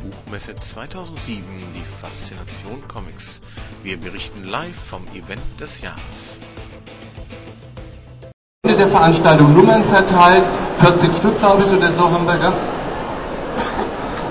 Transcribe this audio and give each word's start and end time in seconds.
Buchmesse 0.00 0.56
2007 0.56 1.44
die 1.74 1.82
Faszination 2.00 2.82
Comics. 2.88 3.40
Wir 3.82 4.00
berichten 4.00 4.44
live 4.44 4.74
vom 4.74 5.02
Event 5.08 5.42
des 5.60 5.82
Jahres. 5.82 6.40
Ende 8.64 8.78
der 8.78 8.88
Veranstaltung 8.88 9.54
Nummern 9.54 9.84
verteilt, 9.84 10.44
40 10.78 11.14
Stück 11.14 11.38
glaube 11.38 11.64
ich 11.64 11.70
oder 11.70 11.92
so 11.92 12.10
haben 12.10 12.26
wir 12.26 12.38
gehabt. 12.38 12.56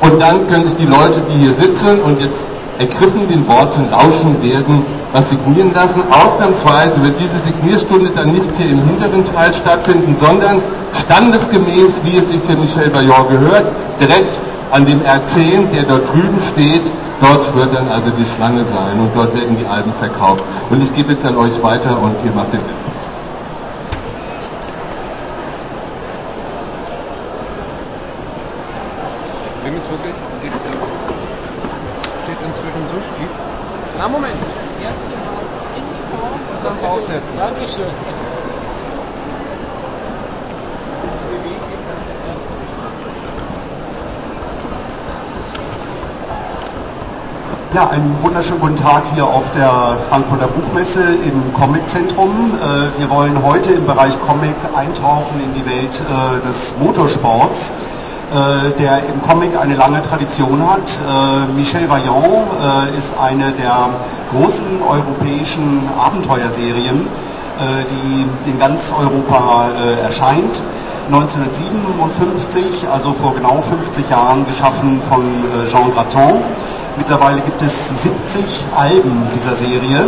Und 0.01 0.19
dann 0.19 0.47
können 0.47 0.65
sich 0.65 0.75
die 0.75 0.87
Leute, 0.87 1.21
die 1.29 1.39
hier 1.39 1.53
sitzen 1.53 1.99
und 2.01 2.19
jetzt 2.19 2.45
ergriffen 2.79 3.27
den 3.27 3.47
Worten 3.47 3.91
lauschen 3.91 4.41
werden, 4.41 4.83
was 5.11 5.29
signieren 5.29 5.71
lassen. 5.75 6.01
Ausnahmsweise 6.09 7.03
wird 7.03 7.19
diese 7.19 7.37
Signierstunde 7.37 8.09
dann 8.15 8.31
nicht 8.31 8.55
hier 8.57 8.71
im 8.71 8.83
hinteren 8.85 9.23
Teil 9.23 9.53
stattfinden, 9.53 10.15
sondern 10.15 10.63
standesgemäß, 10.93 12.01
wie 12.05 12.17
es 12.17 12.29
sich 12.29 12.41
für 12.41 12.55
Michel 12.55 12.91
Vaillant 12.91 13.29
gehört, 13.29 13.71
direkt 13.99 14.39
an 14.71 14.85
dem 14.85 15.01
R10, 15.01 15.71
der 15.73 15.83
dort 15.83 16.09
drüben 16.09 16.39
steht. 16.39 16.91
Dort 17.21 17.53
wird 17.55 17.73
dann 17.73 17.89
also 17.89 18.11
die 18.11 18.25
Schlange 18.25 18.63
sein 18.63 18.99
und 18.99 19.13
dort 19.13 19.35
werden 19.35 19.57
die 19.57 19.65
Alben 19.65 19.91
verkauft. 19.91 20.43
Und 20.69 20.81
ich 20.81 20.93
gebe 20.93 21.11
jetzt 21.11 21.25
an 21.25 21.35
euch 21.35 21.61
weiter 21.61 21.99
und 22.01 22.15
ihr 22.23 22.31
macht 22.31 22.53
den. 22.53 22.61
Wem 29.65 29.77
ist 29.77 29.89
wirklich 29.89 30.15
steht, 30.39 30.53
steht 32.23 32.39
inzwischen 32.47 32.83
so 32.93 32.99
schief. 33.01 33.31
Na 33.97 34.07
Moment, 34.07 34.33
jetzt 34.81 35.03
genau 35.03 35.43
in 35.75 35.83
die 35.83 36.15
Form 36.15 36.31
Und 36.33 36.63
dann 36.63 36.79
draufsetzen. 36.81 37.37
Dankeschön. 37.37 38.19
Ja, 47.71 47.87
einen 47.87 48.17
wunderschönen 48.23 48.61
guten 48.61 48.75
Tag 48.77 49.03
hier 49.13 49.27
auf 49.27 49.51
der 49.51 49.69
Frankfurter 50.09 50.47
Buchmesse 50.47 51.03
im 51.23 51.53
Comiczentrum. 51.53 52.51
Äh, 52.57 52.99
Wir 52.99 53.11
wollen 53.11 53.43
heute 53.43 53.73
im 53.73 53.85
Bereich 53.85 54.19
Comic 54.21 54.55
eintauchen 54.75 55.39
in 55.39 55.53
die 55.53 55.63
Welt 55.69 56.01
äh, 56.01 56.47
des 56.47 56.79
Motorsports, 56.79 57.71
äh, 58.33 58.71
der 58.79 59.03
im 59.13 59.21
Comic 59.21 59.55
eine 59.55 59.75
lange 59.75 60.01
Tradition 60.01 60.67
hat. 60.67 60.89
Äh, 60.97 61.53
Michel 61.55 61.87
Vaillant 61.87 62.47
ist 62.97 63.13
eine 63.19 63.51
der 63.51 63.89
großen 64.31 64.81
europäischen 64.81 65.87
Abenteuerserien, 65.95 67.05
die 67.89 68.49
in 68.49 68.59
ganz 68.59 68.93
Europa 68.97 69.69
äh, 69.69 70.01
erscheint. 70.05 70.61
1957, 71.11 72.87
also 72.93 73.13
vor 73.13 73.33
genau 73.33 73.61
50 73.61 74.09
Jahren, 74.09 74.45
geschaffen 74.45 75.01
von 75.09 75.21
äh, 75.21 75.67
Jean 75.67 75.91
Graton. 75.91 76.39
Mittlerweile 76.97 77.41
gibt 77.41 77.61
es 77.61 77.87
70 77.87 78.65
Alben 78.77 79.27
dieser 79.33 79.55
Serie 79.55 80.07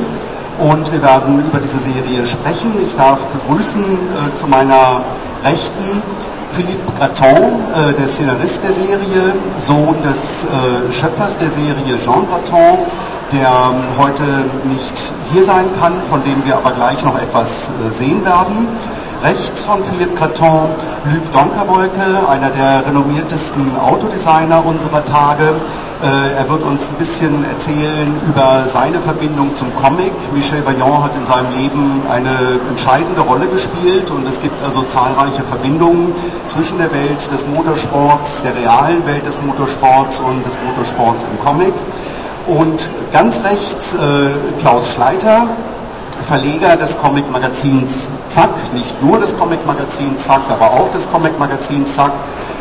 und 0.60 0.92
wir 0.92 1.02
werden 1.02 1.44
über 1.48 1.60
diese 1.60 1.80
Serie 1.80 2.26
sprechen. 2.26 2.72
Ich 2.86 2.96
darf 2.96 3.26
begrüßen 3.26 3.84
äh, 3.84 4.34
zu 4.34 4.48
meiner 4.48 5.04
Rechten 5.44 6.04
Philippe 6.52 6.92
Graton, 7.00 7.34
äh, 7.34 7.94
der 7.98 8.08
Szenarist 8.08 8.64
der 8.64 8.74
Serie, 8.74 9.34
Sohn 9.58 9.96
des 10.04 10.46
äh, 10.46 10.92
Schöpfers 10.92 11.38
der 11.38 11.50
Serie 11.50 11.96
Jean 11.96 12.28
Graton, 12.28 12.78
der 13.32 13.48
ähm, 13.48 13.82
heute 13.98 14.24
nicht 14.66 15.14
hier 15.32 15.44
sein 15.44 15.66
kann, 15.80 15.94
von 16.10 16.22
dem 16.24 16.46
wir 16.46 16.58
aber 16.58 16.72
gleich 16.72 17.04
noch 17.06 17.18
etwas 17.18 17.41
äh, 17.42 17.92
sehen 17.92 18.24
werden. 18.26 18.68
Rechts 19.24 19.66
von 19.66 19.84
Philippe 19.84 20.16
Graton 20.16 20.70
Luc 21.14 21.32
Donkerwolke, 21.32 22.28
einer 22.28 22.50
der 22.50 22.86
renommiertesten 22.88 23.78
Autodesigner 23.78 24.66
unserer 24.66 25.06
Tage. 25.06 25.44
Äh, 26.02 26.40
er 26.40 26.50
wird 26.50 26.64
uns 26.64 26.90
ein 26.90 26.96
bisschen 26.96 27.46
erzählen 27.46 28.12
über 28.28 28.64
seine 28.66 29.00
Verbindung 29.00 29.54
zum 29.54 29.76
Comic. 29.76 30.12
Michel 30.34 30.66
Vaillant 30.66 31.04
hat 31.04 31.16
in 31.16 31.26
seinem 31.26 31.54
Leben 31.56 32.02
eine 32.10 32.60
entscheidende 32.70 33.22
Rolle 33.22 33.48
gespielt 33.48 34.10
und 34.10 34.28
es 34.28 34.42
gibt 34.42 34.60
also 34.64 34.82
zahlreiche 34.84 35.44
Verbindungen 35.44 36.14
zwischen 36.48 36.80
der 36.80 36.92
Welt 36.92 37.32
des 37.32 37.46
Motorsports, 37.46 38.42
der 38.42 38.56
realen 38.56 39.06
Welt 39.06 39.26
des 39.28 39.40
Motorsports 39.44 40.20
und 40.20 40.44
des 40.44 40.58
Motorsports 40.66 41.26
im 41.26 41.40
Comic. 41.46 41.74
Und 42.48 42.90
ganz 43.12 43.44
rechts 43.44 43.94
äh, 43.94 44.60
Klaus 44.60 44.94
Schleiter, 44.94 45.48
Verleger 46.20 46.78
des 46.78 46.98
Comic-Magazins 46.98 48.10
Zack, 48.28 48.74
nicht 48.74 49.02
nur 49.02 49.20
des 49.20 49.38
Comic-Magazins 49.38 50.26
Zack, 50.26 50.42
aber 50.50 50.72
auch 50.72 50.90
des 50.92 51.10
Comic-Magazins 51.10 51.96
Zack, 51.96 52.12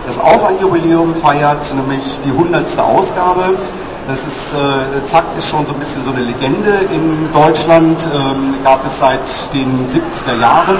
das 0.07 0.19
auch 0.19 0.49
ein 0.49 0.59
Jubiläum 0.61 1.15
feiert, 1.15 1.75
nämlich 1.75 2.21
die 2.25 2.31
100. 2.31 2.79
Ausgabe. 2.79 3.59
Das 4.11 4.25
ist, 4.25 4.55
äh, 4.55 5.05
Zack 5.05 5.23
ist 5.39 5.49
schon 5.49 5.65
so 5.65 5.73
ein 5.73 5.79
bisschen 5.79 6.03
so 6.03 6.11
eine 6.11 6.23
Legende 6.23 6.73
in 6.93 7.31
Deutschland, 7.33 8.09
ähm, 8.13 8.57
gab 8.65 8.85
es 8.85 8.99
seit 8.99 9.55
den 9.55 9.89
70er 9.89 10.37
Jahren. 10.41 10.75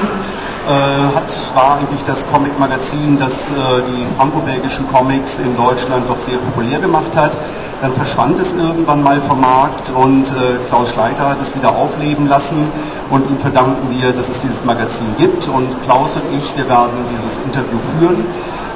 Äh, 0.69 1.15
hat, 1.15 1.55
war 1.55 1.79
eigentlich 1.79 2.03
das 2.03 2.27
Comic-Magazin, 2.29 3.19
das 3.21 3.53
äh, 3.53 3.55
die 3.87 4.17
franco-belgischen 4.17 4.89
Comics 4.89 5.39
in 5.39 5.57
Deutschland 5.57 6.11
doch 6.11 6.19
sehr 6.19 6.39
populär 6.39 6.81
gemacht 6.81 7.17
hat. 7.17 7.39
Dann 7.81 7.93
verschwand 7.93 8.41
es 8.41 8.53
irgendwann 8.53 9.01
mal 9.05 9.21
vom 9.21 9.41
Markt 9.41 9.91
und 9.91 10.27
äh, 10.27 10.33
Klaus 10.67 10.91
Schleiter 10.91 11.29
hat 11.29 11.41
es 11.41 11.55
wieder 11.55 11.71
aufleben 11.71 12.27
lassen 12.27 12.69
und 13.11 13.31
ihm 13.31 13.39
verdanken 13.39 13.95
wir, 13.97 14.13
dass 14.13 14.29
es 14.29 14.41
dieses 14.41 14.65
Magazin 14.65 15.07
gibt 15.19 15.47
und 15.47 15.81
Klaus 15.85 16.17
und 16.17 16.25
ich, 16.37 16.57
wir 16.57 16.69
werden 16.69 17.07
dieses 17.13 17.39
Interview 17.39 17.79
führen. 17.79 18.27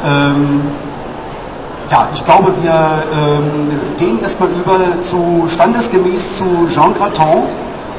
Ähm, 0.06 0.60
ja, 1.90 2.08
ich 2.12 2.24
glaube, 2.24 2.52
wir 2.62 2.72
ähm, 2.72 3.70
gehen 3.98 4.20
erstmal 4.22 4.48
über 4.50 5.02
zu 5.02 5.46
standesgemäß 5.48 6.38
zu 6.38 6.44
Jean 6.68 6.94
Graton 6.94 7.44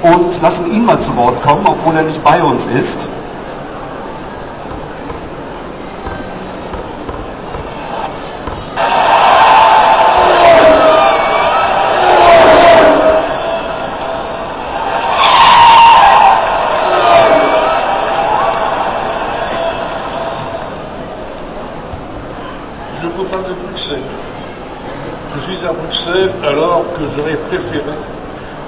und 0.02 0.42
lassen 0.42 0.72
ihn 0.72 0.86
mal 0.86 1.00
zu 1.00 1.16
Wort 1.16 1.42
kommen, 1.42 1.66
obwohl 1.66 1.96
er 1.96 2.04
nicht 2.04 2.24
bei 2.24 2.42
uns 2.44 2.66
ist. 2.66 3.08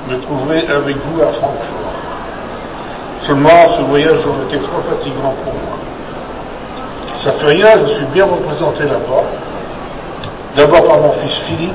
Me 0.10 0.20
trouver 0.20 0.60
avec 0.68 0.96
vous 0.96 1.22
à 1.22 1.28
Francfort. 1.28 1.94
Seulement, 3.24 3.68
ce 3.76 3.82
voyage 3.82 4.26
aurait 4.26 4.46
été 4.46 4.58
trop 4.60 4.82
fatigant 4.90 5.34
pour 5.44 5.54
moi. 5.54 5.78
Ça 7.20 7.32
fait 7.32 7.48
rien, 7.48 7.70
je 7.78 7.94
suis 7.94 8.06
bien 8.14 8.26
représenté 8.26 8.84
là-bas. 8.84 9.26
D'abord 10.56 10.88
par 10.88 10.98
mon 10.98 11.12
fils 11.12 11.34
Philippe, 11.34 11.74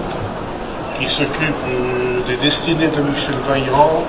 qui 0.98 1.06
s'occupe 1.08 1.54
euh, 1.68 2.20
des 2.28 2.36
destinées 2.36 2.86
de 2.88 3.02
Michel 3.02 3.34
Vaillant, 3.48 4.02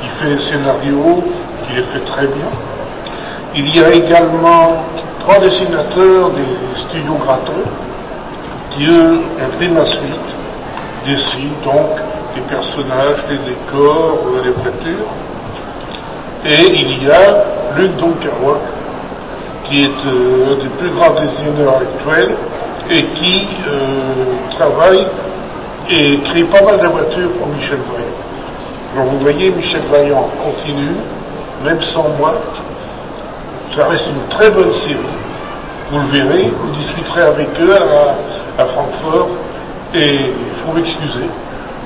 qui 0.00 0.08
fait 0.08 0.28
les 0.28 0.38
scénarios, 0.38 1.22
qui 1.66 1.76
les 1.76 1.82
fait 1.82 2.00
très 2.00 2.26
bien. 2.26 2.50
Il 3.54 3.74
y 3.74 3.82
a 3.82 3.92
également 3.92 4.82
trois 5.20 5.38
dessinateurs 5.38 6.30
des 6.30 6.78
studios 6.78 7.14
Graton, 7.14 7.62
qui 8.70 8.86
eux 8.86 9.20
impriment 9.40 9.76
la 9.76 9.84
suite, 9.84 10.31
dessinent 11.06 11.58
donc 11.64 11.98
les 12.34 12.42
personnages, 12.42 13.24
les 13.30 13.38
décors, 13.38 14.18
euh, 14.26 14.42
les 14.44 14.50
voitures. 14.50 15.10
Et 16.46 16.80
il 16.80 17.04
y 17.04 17.10
a 17.10 17.44
Luc 17.76 17.96
Donkerwalk, 17.96 18.60
qui 19.64 19.84
est 19.84 20.06
euh, 20.06 20.52
un 20.52 20.62
des 20.62 20.68
plus 20.78 20.90
grands 20.90 21.10
dessinateurs 21.10 21.80
actuels 21.80 22.34
et 22.90 23.04
qui 23.14 23.46
euh, 23.68 24.34
travaille 24.50 25.06
et 25.90 26.18
crée 26.24 26.44
pas 26.44 26.62
mal 26.62 26.78
de 26.78 26.86
voitures 26.86 27.30
pour 27.38 27.48
Michel 27.48 27.78
Vaillant. 27.92 28.96
Donc 28.96 29.06
vous 29.12 29.18
voyez, 29.18 29.50
Michel 29.50 29.82
Vaillant 29.90 30.28
continue, 30.44 30.96
même 31.64 31.80
sans 31.80 32.08
moi. 32.18 32.34
Ça 33.74 33.86
reste 33.86 34.06
une 34.08 34.28
très 34.28 34.50
bonne 34.50 34.72
série. 34.72 34.96
Vous 35.90 35.98
le 35.98 36.06
verrez, 36.06 36.52
vous 36.60 36.70
discuterez 36.72 37.22
avec 37.22 37.48
eux 37.60 37.74
à 38.58 38.64
Francfort 38.64 39.28
et 39.94 40.14
il 40.14 40.56
faut 40.56 40.72
m'excuser 40.72 41.28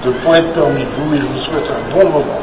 de 0.05 0.09
ne 0.09 0.15
pas 0.15 0.39
être 0.39 0.53
parmi 0.53 0.85
vous 0.85 1.15
et 1.15 1.19
je 1.19 1.27
vous 1.27 1.39
souhaite 1.41 1.71
un 1.71 1.95
bon 1.95 2.09
moment. 2.09 2.41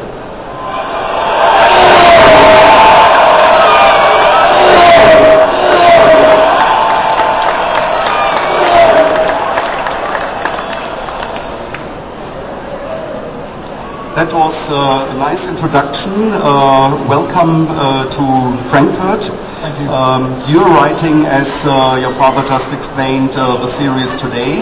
That 14.13 14.31
was 14.31 14.69
uh, 14.69 15.09
a 15.09 15.17
nice 15.17 15.49
introduction. 15.49 16.13
Uh, 16.37 16.93
welcome 17.09 17.65
uh, 17.73 18.05
to 18.13 18.23
Frankfurt. 18.69 19.25
Thank 19.65 19.73
you. 19.81 19.89
Um, 19.89 20.29
you're 20.45 20.69
writing, 20.69 21.25
as 21.25 21.65
uh, 21.65 21.97
your 21.99 22.13
father 22.13 22.45
just 22.45 22.73
explained, 22.77 23.33
uh, 23.35 23.57
the 23.57 23.65
series 23.65 24.15
today. 24.15 24.61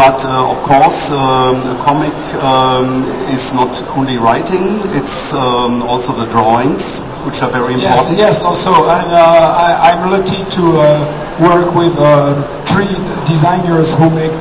But 0.00 0.24
uh, 0.24 0.48
of 0.48 0.56
course, 0.64 1.10
um, 1.12 1.60
a 1.68 1.76
comic 1.84 2.12
um, 2.40 3.04
is 3.28 3.52
not 3.52 3.76
only 4.00 4.16
writing; 4.16 4.80
it's 4.96 5.32
um, 5.36 5.84
also 5.84 6.12
the 6.16 6.24
drawings, 6.32 7.04
which 7.28 7.42
are 7.44 7.50
very 7.52 7.76
Yes, 7.76 8.08
important. 8.08 8.18
yes, 8.18 8.40
also, 8.40 8.72
and 8.72 9.08
uh, 9.12 9.16
I, 9.60 9.92
I'm 9.92 10.08
lucky 10.08 10.40
to 10.56 10.64
uh, 10.72 11.04
work 11.44 11.68
with 11.76 11.92
uh, 12.00 12.32
three 12.64 12.92
designers 13.28 13.92
who 13.96 14.08
make 14.08 14.32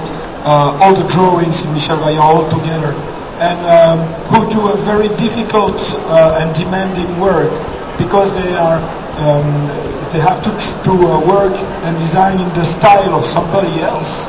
uh, 0.48 0.80
all 0.80 0.96
the 0.96 1.08
drawings 1.12 1.64
in 1.66 1.72
Michel 1.74 1.98
Vaillant 2.00 2.20
all 2.24 2.48
together, 2.52 2.92
and 3.40 3.60
um, 3.68 4.00
who 4.32 4.48
do 4.50 4.72
a 4.72 4.78
very 4.78 5.10
difficult 5.18 5.76
uh, 6.08 6.40
and 6.42 6.56
demanding 6.56 7.08
work 7.20 7.52
because 7.98 8.36
they 8.36 8.54
are 8.56 8.80
um, 9.24 9.48
they 10.12 10.20
have 10.20 10.40
to 10.44 10.52
to 10.84 10.92
uh, 10.92 11.20
work 11.28 11.56
and 11.84 11.98
design 11.98 12.40
in 12.40 12.48
the 12.54 12.64
style 12.64 13.16
of 13.16 13.24
somebody 13.24 13.82
else, 13.82 14.28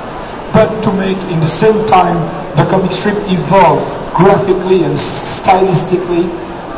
but 0.52 0.82
to 0.82 0.90
make 0.94 1.18
in 1.30 1.38
the 1.40 1.50
same 1.50 1.86
time 1.86 2.18
the 2.56 2.64
comic 2.70 2.92
strip 2.92 3.16
evolve 3.30 3.84
graphically 4.14 4.82
and 4.84 4.94
stylistically 4.94 6.24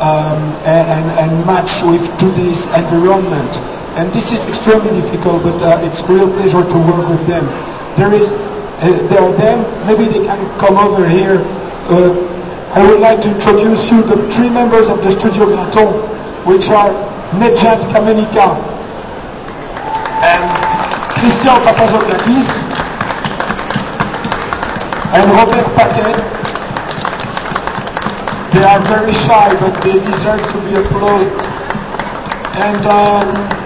um, 0.01 0.39
and, 0.65 0.85
and, 0.89 1.05
and 1.19 1.31
match 1.45 1.83
with 1.83 2.05
today's 2.17 2.67
environment. 2.75 3.53
And 3.97 4.11
this 4.13 4.31
is 4.31 4.47
extremely 4.47 4.91
difficult, 5.01 5.43
but 5.43 5.61
uh, 5.61 5.81
it's 5.83 6.01
a 6.01 6.07
real 6.13 6.29
pleasure 6.31 6.63
to 6.63 6.77
work 6.77 7.09
with 7.09 7.25
them. 7.27 7.43
There 7.97 8.13
is, 8.13 8.33
uh, 8.33 9.07
there 9.09 9.21
are 9.21 9.33
them. 9.33 9.59
Maybe 9.87 10.05
they 10.11 10.25
can 10.25 10.39
come 10.59 10.77
over 10.77 11.07
here. 11.07 11.41
Uh, 11.89 12.13
I 12.73 12.85
would 12.85 12.99
like 12.99 13.19
to 13.21 13.33
introduce 13.33 13.89
you 13.89 14.03
the 14.03 14.29
three 14.29 14.49
members 14.49 14.89
of 14.89 15.01
the 15.01 15.09
Studio 15.09 15.45
Graton, 15.45 15.89
which 16.45 16.69
are 16.69 16.93
Nedjad 17.41 17.81
Kamenika 17.89 18.45
and 20.21 20.43
Christian 21.17 21.57
Papazoglakis 21.65 22.61
and 25.17 25.25
Robert 25.33 25.65
Paquet. 25.75 26.13
They 28.53 28.63
are 28.63 28.81
very 28.85 29.13
shy, 29.13 29.49
but 29.59 29.81
they 29.81 29.93
deserve 29.93 30.41
to 30.41 30.57
be 30.65 30.73
applauded. 30.77 31.33
And 32.61 32.85
um, 32.85 33.59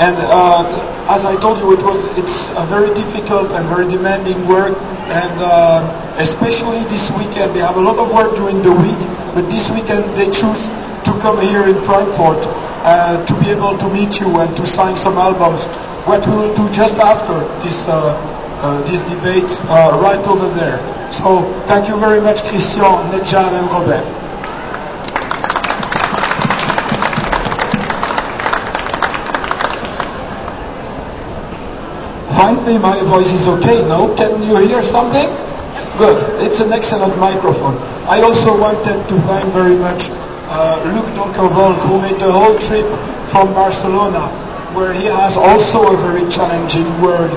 and 0.00 0.16
uh, 0.18 0.89
as 1.08 1.24
I 1.24 1.38
told 1.40 1.58
you, 1.58 1.72
it 1.72 1.82
was 1.82 2.04
it's 2.18 2.50
a 2.58 2.64
very 2.66 2.92
difficult 2.94 3.52
and 3.52 3.64
very 3.68 3.88
demanding 3.88 4.36
work. 4.48 4.76
And 5.10 5.36
uh, 5.40 5.80
especially 6.18 6.84
this 6.92 7.10
weekend, 7.16 7.54
they 7.54 7.60
have 7.60 7.76
a 7.76 7.80
lot 7.80 7.98
of 7.98 8.12
work 8.12 8.36
during 8.36 8.62
the 8.62 8.72
week, 8.72 9.00
but 9.34 9.48
this 9.50 9.70
weekend 9.70 10.04
they 10.16 10.26
choose 10.30 10.68
to 11.06 11.12
come 11.24 11.40
here 11.40 11.66
in 11.66 11.78
Frankfurt 11.82 12.44
uh, 12.84 13.24
to 13.24 13.34
be 13.40 13.50
able 13.50 13.78
to 13.78 13.88
meet 13.92 14.20
you 14.20 14.28
and 14.40 14.50
to 14.56 14.66
sign 14.66 14.96
some 14.96 15.16
albums. 15.16 15.66
What 16.06 16.26
we 16.26 16.34
will 16.34 16.54
do 16.54 16.68
just 16.70 16.98
after 16.98 17.38
this. 17.62 17.88
Uh, 17.88 18.14
uh, 18.60 18.76
this 18.84 19.00
debate 19.08 19.48
uh, 19.72 19.98
right 20.02 20.20
over 20.28 20.48
there. 20.52 20.76
So 21.10 21.40
thank 21.64 21.88
you 21.88 21.96
very 21.98 22.20
much, 22.20 22.44
Christian, 22.44 22.84
Nedjan, 23.08 23.56
and 23.56 23.66
Robert. 23.72 24.04
Finally, 32.40 32.78
my 32.78 32.96
voice 33.04 33.34
is 33.34 33.46
okay 33.46 33.84
now. 33.86 34.08
Can 34.16 34.42
you 34.42 34.56
hear 34.64 34.82
something? 34.82 35.28
Good. 35.98 36.16
It's 36.40 36.60
an 36.60 36.72
excellent 36.72 37.12
microphone. 37.20 37.76
I 38.08 38.22
also 38.22 38.58
wanted 38.58 38.96
to 39.10 39.14
thank 39.28 39.44
very 39.52 39.76
much 39.76 40.08
uh, 40.48 40.80
Luc 40.96 41.04
Donckerwolke, 41.12 41.84
who 41.84 42.00
made 42.00 42.18
the 42.18 42.32
whole 42.32 42.56
trip 42.56 42.88
from 43.28 43.52
Barcelona, 43.52 44.24
where 44.72 44.94
he 44.94 45.04
has 45.04 45.36
also 45.36 45.92
a 45.92 45.96
very 45.98 46.24
challenging 46.30 46.88
word 47.02 47.28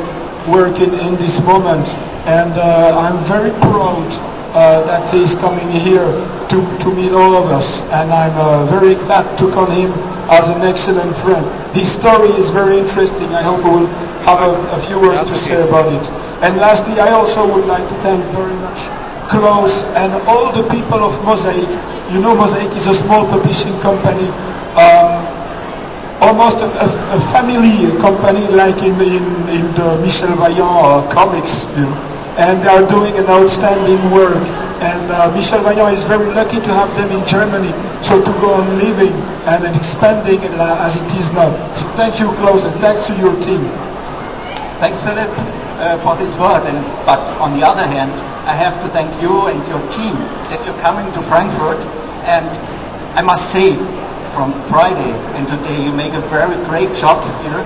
working 0.47 0.93
in 0.95 1.19
this 1.19 1.43
moment. 1.43 1.93
And 2.23 2.55
uh, 2.55 2.95
I'm 2.95 3.19
very 3.27 3.51
proud 3.59 4.07
uh, 4.53 4.85
that 4.85 5.09
he's 5.09 5.35
coming 5.35 5.69
here 5.69 6.05
to, 6.49 6.57
to 6.79 6.93
meet 6.93 7.11
all 7.11 7.35
of 7.35 7.49
us. 7.49 7.81
And 7.89 8.13
I'm 8.13 8.37
uh, 8.37 8.65
very 8.69 8.95
glad 8.95 9.25
to 9.39 9.51
call 9.51 9.65
him 9.69 9.91
as 10.29 10.49
an 10.49 10.61
excellent 10.61 11.15
friend. 11.17 11.43
His 11.75 11.91
story 11.91 12.29
is 12.37 12.49
very 12.49 12.77
interesting. 12.77 13.33
I 13.33 13.41
hope 13.41 13.65
we 13.65 13.71
will 13.71 13.91
have 14.29 14.39
a, 14.39 14.53
a 14.71 14.79
few 14.79 14.99
words 15.01 15.19
to 15.25 15.35
say 15.35 15.57
about 15.67 15.91
it. 15.91 16.05
And 16.45 16.57
lastly, 16.57 16.99
I 16.99 17.11
also 17.11 17.41
would 17.53 17.65
like 17.65 17.87
to 17.89 17.95
thank 18.05 18.23
very 18.31 18.53
much 18.61 18.87
Klaus 19.27 19.85
and 19.97 20.13
all 20.27 20.51
the 20.53 20.63
people 20.69 21.01
of 21.01 21.17
Mosaic. 21.25 21.69
You 22.13 22.21
know, 22.21 22.35
Mosaic 22.35 22.71
is 22.77 22.87
a 22.87 22.93
small 22.93 23.25
publishing 23.27 23.73
company. 23.81 24.27
Um, 24.77 25.22
almost 26.23 26.59
a, 26.63 26.67
a, 26.67 26.87
a 27.15 27.19
family 27.35 27.91
company 27.99 28.47
like 28.55 28.79
in, 28.81 28.95
in, 29.03 29.25
in 29.51 29.65
the 29.75 29.99
Michel 30.01 30.31
Vaillant 30.39 30.63
uh, 30.63 31.11
comics, 31.11 31.67
you 31.75 31.83
know. 31.85 31.97
And 32.39 32.63
they 32.63 32.71
are 32.71 32.87
doing 32.87 33.13
an 33.19 33.27
outstanding 33.27 33.99
work. 34.09 34.41
And 34.81 35.03
uh, 35.11 35.31
Michel 35.35 35.61
Vaillant 35.63 35.93
is 35.93 36.03
very 36.03 36.27
lucky 36.33 36.59
to 36.59 36.71
have 36.73 36.89
them 36.95 37.11
in 37.11 37.23
Germany, 37.27 37.71
so 38.01 38.23
to 38.23 38.31
go 38.39 38.55
on 38.55 38.65
living 38.79 39.13
and 39.47 39.67
expanding 39.75 40.39
uh, 40.55 40.85
as 40.87 40.95
it 40.97 41.11
is 41.19 41.31
now. 41.33 41.51
So 41.75 41.87
thank 41.99 42.19
you, 42.19 42.31
Klaus, 42.39 42.65
and 42.65 42.73
thanks 42.79 43.07
to 43.07 43.13
your 43.19 43.35
team. 43.39 43.61
Thanks, 44.79 44.99
Philip, 45.03 45.31
uh, 45.79 45.99
for 46.03 46.15
this 46.19 46.31
word. 46.39 46.63
And, 46.67 46.79
but 47.05 47.19
on 47.39 47.51
the 47.59 47.63
other 47.65 47.85
hand, 47.85 48.11
I 48.47 48.55
have 48.55 48.79
to 48.83 48.87
thank 48.91 49.11
you 49.21 49.47
and 49.47 49.59
your 49.67 49.83
team 49.91 50.15
that 50.51 50.59
you're 50.65 50.79
coming 50.83 51.07
to 51.15 51.21
Frankfurt. 51.21 51.79
And 52.27 52.51
I 53.15 53.21
must 53.21 53.51
say, 53.51 53.75
from 54.33 54.53
Friday 54.65 55.13
and 55.37 55.47
today, 55.47 55.77
you 55.83 55.93
make 55.93 56.13
a 56.13 56.21
very 56.33 56.55
great 56.65 56.95
job 56.95 57.21
here. 57.45 57.61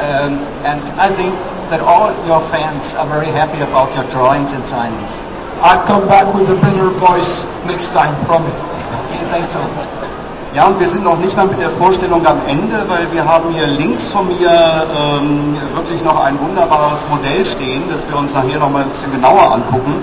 Um, 0.00 0.36
and 0.64 0.80
I 1.00 1.08
think 1.08 1.34
that 1.70 1.80
all 1.80 2.10
your 2.26 2.40
fans 2.50 2.94
are 2.94 3.06
very 3.06 3.30
happy 3.30 3.60
about 3.62 3.94
your 3.94 4.04
drawings 4.10 4.52
and 4.52 4.64
signings. 4.64 5.22
I'll 5.62 5.86
come 5.86 6.08
back 6.08 6.32
with 6.34 6.48
a 6.50 6.58
better 6.60 6.88
voice 6.90 7.44
next 7.64 7.92
time, 7.92 8.14
promise. 8.24 8.56
Okay, 8.56 9.24
thanks 9.30 9.52
so 9.52 10.29
Ja, 10.52 10.66
und 10.66 10.80
wir 10.80 10.88
sind 10.88 11.04
noch 11.04 11.18
nicht 11.18 11.36
mal 11.36 11.46
mit 11.46 11.60
der 11.60 11.70
Vorstellung 11.70 12.26
am 12.26 12.40
Ende, 12.48 12.84
weil 12.88 13.06
wir 13.12 13.24
haben 13.24 13.50
hier 13.54 13.68
links 13.68 14.08
von 14.08 14.26
mir 14.26 14.50
ähm, 14.50 15.56
wirklich 15.74 16.02
noch 16.02 16.24
ein 16.24 16.40
wunderbares 16.40 17.06
Modell 17.08 17.44
stehen, 17.44 17.84
das 17.88 18.08
wir 18.08 18.18
uns 18.18 18.34
nachher 18.34 18.58
noch 18.58 18.68
mal 18.68 18.82
ein 18.82 18.88
bisschen 18.88 19.12
genauer 19.12 19.52
angucken. 19.52 19.94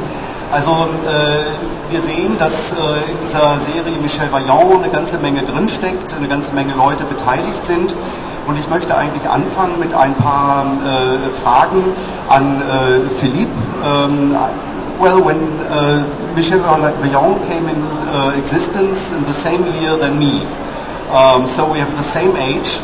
Also 0.54 0.72
äh, 0.72 1.92
wir 1.92 2.00
sehen, 2.00 2.38
dass 2.40 2.72
äh, 2.72 2.76
in 3.12 3.20
dieser 3.22 3.60
Serie 3.60 3.98
Michel 4.02 4.32
Vaillant 4.32 4.84
eine 4.84 4.90
ganze 4.90 5.18
Menge 5.18 5.44
drinsteckt, 5.44 6.16
eine 6.16 6.30
ganze 6.30 6.56
Menge 6.56 6.74
Leute 6.76 7.04
beteiligt 7.04 7.66
sind. 7.66 7.94
Und 8.48 8.58
ich 8.58 8.70
möchte 8.70 8.96
eigentlich 8.96 9.30
anfangen 9.30 9.78
mit 9.80 9.94
ein 9.94 10.16
paar 10.16 10.66
äh, 10.66 11.30
Fragen 11.42 11.84
an 12.30 12.62
äh, 12.62 13.10
Philippe. 13.10 13.52
Ähm, 13.86 14.36
well, 15.00 15.24
when 15.24 15.38
uh, 15.70 16.04
Michel 16.36 16.60
Vaillant 16.64 17.38
came 17.48 17.68
in 17.70 17.84
uh, 18.08 18.32
existence 18.38 19.12
in 19.12 19.26
the 19.26 19.34
same 19.34 19.64
year 19.82 19.98
than 19.98 20.18
me, 20.18 20.42
um, 21.12 21.48
so 21.48 21.72
we 21.72 21.80
have 21.80 21.96
the 21.98 22.04
same 22.04 22.36
age, 22.38 22.80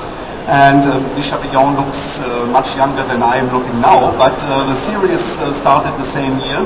and 0.48 0.84
uh, 0.86 1.00
Michel 1.16 1.40
Vaillant 1.40 1.78
looks 1.78 2.20
uh, 2.22 2.46
much 2.52 2.76
younger 2.76 3.04
than 3.04 3.24
I 3.24 3.38
am 3.38 3.48
looking 3.56 3.80
now, 3.80 4.12
but 4.18 4.44
uh, 4.44 4.68
the 4.68 4.76
series 4.76 5.40
uh, 5.40 5.54
started 5.54 5.92
the 5.98 6.04
same 6.04 6.40
year, 6.44 6.60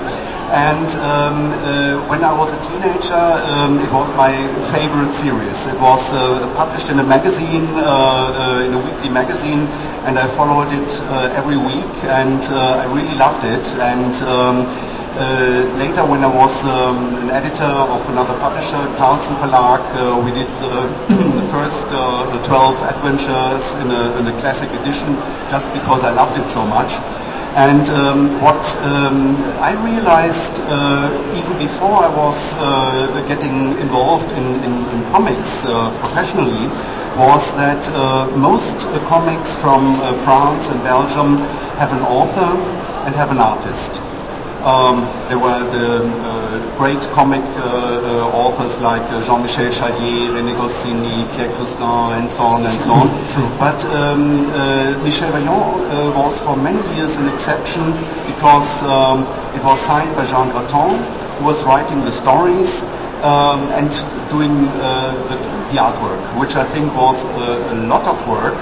and 0.50 0.90
um, 1.06 1.54
uh, 1.62 2.02
when 2.10 2.24
I 2.24 2.34
was 2.34 2.54
a 2.54 2.60
teenager, 2.66 3.14
um, 3.14 3.78
it 3.80 3.92
was 3.94 4.10
my 4.18 4.34
favorite 4.74 5.14
series. 5.14 5.68
It 5.68 5.80
was 5.80 6.14
uh, 6.14 6.52
published 6.56 6.90
in 6.90 7.00
a 7.00 7.04
magazine, 7.04 7.68
in 8.66 8.74
a 8.74 8.82
weekly 8.82 9.10
magazine, 9.10 9.68
and 10.10 10.18
I 10.18 10.26
followed 10.26 10.74
it 10.74 10.92
every 11.38 11.58
week, 11.58 11.94
and 12.10 12.42
I 12.50 12.86
really 12.90 13.16
loved 13.16 13.46
it, 13.46 13.66
and 13.78 14.16
um, 14.26 14.66
uh, 15.18 15.66
later, 15.82 16.06
when 16.06 16.22
I 16.22 16.30
was 16.30 16.62
um, 16.66 17.16
an 17.26 17.32
editor 17.32 17.66
of 17.66 18.08
another 18.14 18.38
publisher, 18.38 18.78
Carlsen 19.02 19.34
Verlag, 19.42 19.82
uh, 19.98 20.22
we 20.22 20.30
did 20.30 20.46
the 20.62 20.86
first 21.52 21.88
uh, 21.92 22.26
the 22.32 22.42
12 22.44 22.84
adventures 22.84 23.76
in 23.82 23.92
a, 23.92 24.04
in 24.20 24.28
a 24.28 24.36
classic 24.40 24.70
edition 24.82 25.16
just 25.50 25.72
because 25.74 26.04
I 26.04 26.12
loved 26.12 26.38
it 26.38 26.48
so 26.48 26.66
much. 26.66 27.00
And 27.58 27.90
um, 27.90 28.42
what 28.42 28.62
um, 28.86 29.36
I 29.66 29.74
realized 29.84 30.62
uh, 30.70 31.10
even 31.34 31.58
before 31.58 32.06
I 32.06 32.10
was 32.16 32.54
uh, 32.60 33.26
getting 33.28 33.74
involved 33.80 34.30
in, 34.32 34.48
in, 34.64 34.74
in 34.94 35.00
comics 35.12 35.66
uh, 35.66 35.90
professionally 36.00 36.70
was 37.18 37.56
that 37.58 37.90
uh, 37.94 38.30
most 38.38 38.88
uh, 38.88 39.00
comics 39.08 39.56
from 39.56 39.96
France 40.22 40.70
and 40.70 40.84
Belgium 40.84 41.38
have 41.82 41.92
an 41.92 42.04
author 42.04 42.52
and 43.08 43.16
have 43.16 43.32
an 43.32 43.40
artist. 43.40 44.07
Um, 44.66 45.06
there 45.30 45.40
were 45.40 45.64
the 45.70 46.02
uh, 46.04 46.78
great 46.78 47.02
comic 47.14 47.42
uh, 47.42 47.62
uh, 47.62 48.38
authors 48.38 48.80
like 48.80 49.02
uh, 49.12 49.22
Jean-Michel 49.26 49.70
Charlier, 49.70 50.34
René 50.34 50.54
Goscinny, 50.58 51.26
Pierre 51.34 51.50
Christin, 51.54 52.18
and 52.18 52.30
so 52.30 52.44
on 52.44 52.62
and 52.64 52.72
so 52.72 52.92
on. 52.92 53.08
But 53.60 53.86
um, 53.86 54.50
uh, 54.50 54.98
Michel 55.04 55.32
Vaillant 55.32 55.78
uh, 55.90 56.14
was 56.18 56.42
for 56.42 56.56
many 56.56 56.82
years 56.96 57.18
an 57.18 57.28
exception 57.34 57.84
because 58.26 58.84
um, 58.84 59.22
it 59.56 59.64
was 59.64 59.80
signed 59.80 60.16
by 60.16 60.26
Jean 60.26 60.50
Graton, 60.50 60.98
who 61.38 61.46
was 61.46 61.64
writing 61.64 62.00
the 62.06 62.12
stories 62.12 62.84
um, 63.24 63.62
and 63.78 63.90
doing 64.30 64.54
uh, 64.78 65.14
the, 65.30 65.38
the 65.74 65.78
artwork, 65.82 66.22
which 66.40 66.56
I 66.56 66.64
think 66.64 66.96
was 66.96 67.26
a, 67.26 67.74
a 67.74 67.78
lot 67.88 68.08
of 68.08 68.18
work. 68.28 68.58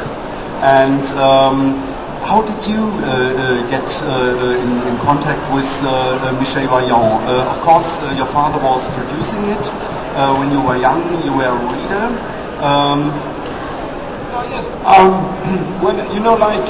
And 0.63 1.03
um, 1.19 1.75
how 2.23 2.41
did 2.41 2.61
you 2.67 2.79
uh, 2.79 3.09
uh, 3.09 3.69
get 3.69 3.85
uh, 4.03 4.55
in, 4.61 4.71
in, 4.87 4.95
contact 5.01 5.41
with 5.53 5.67
Michel 6.39 6.67
Vaillant? 6.67 7.21
of 7.51 7.59
course, 7.61 7.99
your 8.17 8.25
father 8.27 8.59
was 8.63 8.87
producing 8.95 9.43
it. 9.51 9.65
when 10.39 10.51
you 10.51 10.61
were 10.61 10.77
young, 10.77 11.01
you 11.25 11.33
were 11.35 11.49
a 11.49 11.59
reader. 11.73 12.05
Um, 12.63 13.11
yes. 14.53 14.69
Um, 14.85 15.11
when 15.83 15.95
you 16.13 16.21
know, 16.21 16.35
like 16.35 16.65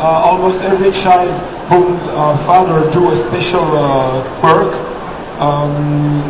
almost 0.00 0.62
every 0.64 0.90
child 0.90 1.32
whom 1.68 1.98
father 2.46 2.90
do 2.90 3.10
a 3.10 3.16
special 3.16 3.64
work. 4.42 4.72
Um, 5.40 6.22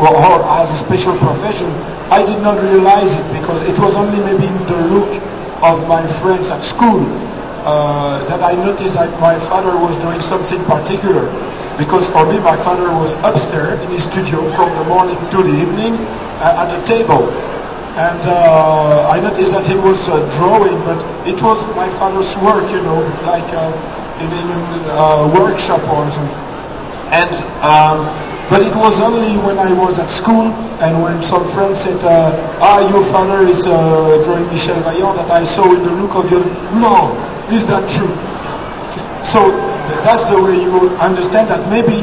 or, 0.00 0.14
or 0.14 0.38
as 0.62 0.70
a 0.72 0.78
special 0.78 1.12
profession, 1.18 1.66
I 2.10 2.24
did 2.24 2.40
not 2.40 2.62
realize 2.62 3.14
it 3.18 3.26
because 3.38 3.60
it 3.68 3.78
was 3.78 3.94
only 3.96 4.18
maybe 4.20 4.46
in 4.46 4.58
the 4.66 4.78
look 4.94 5.10
of 5.62 5.88
my 5.88 6.06
friends 6.06 6.50
at 6.50 6.62
school 6.62 7.02
uh, 7.64 8.24
that 8.26 8.42
I 8.42 8.54
noticed 8.54 8.94
that 8.94 9.10
my 9.20 9.38
father 9.38 9.76
was 9.78 9.96
doing 9.96 10.20
something 10.20 10.62
particular. 10.64 11.26
Because 11.78 12.10
for 12.10 12.26
me, 12.26 12.38
my 12.40 12.56
father 12.56 12.90
was 12.94 13.14
upstairs 13.22 13.78
in 13.84 13.90
his 13.90 14.04
studio 14.04 14.42
from 14.50 14.70
the 14.74 14.84
morning 14.84 15.16
to 15.30 15.38
the 15.42 15.54
evening 15.54 15.94
uh, 16.42 16.62
at 16.62 16.68
the 16.74 16.80
table. 16.84 17.30
And 17.98 18.22
uh, 18.26 19.10
I 19.10 19.20
noticed 19.20 19.52
that 19.52 19.66
he 19.66 19.74
was 19.74 20.08
uh, 20.08 20.22
drawing, 20.38 20.78
but 20.86 20.98
it 21.26 21.42
was 21.42 21.66
my 21.74 21.88
father's 21.88 22.36
work, 22.38 22.70
you 22.70 22.82
know, 22.82 23.02
like 23.26 23.46
uh, 23.54 23.70
in, 24.22 24.30
in 24.30 24.48
a 24.94 25.30
workshop 25.34 25.82
or 25.90 26.10
something. 26.10 26.34
And 27.10 27.34
um, 27.62 28.27
but 28.48 28.62
it 28.64 28.74
was 28.74 29.00
only 29.00 29.36
when 29.44 29.58
I 29.58 29.72
was 29.72 29.98
at 29.98 30.08
school 30.08 30.48
and 30.80 31.02
when 31.02 31.22
some 31.22 31.46
friends 31.46 31.80
said, 31.84 32.00
uh, 32.02 32.32
ah, 32.64 32.80
your 32.88 33.04
father 33.04 33.44
is 33.46 33.66
uh, 33.66 34.20
drawing 34.24 34.46
Michel 34.48 34.80
Vaillant 34.88 35.16
that 35.20 35.30
I 35.30 35.44
saw 35.44 35.68
in 35.74 35.82
the 35.84 35.92
look 35.92 36.16
of 36.16 36.24
other, 36.32 36.40
no, 36.80 37.12
is 37.52 37.66
that 37.68 37.84
true? 37.88 38.08
So 39.24 39.52
that's 40.00 40.24
the 40.24 40.40
way 40.40 40.56
you 40.56 40.88
understand 40.96 41.50
that 41.50 41.60
maybe 41.68 42.00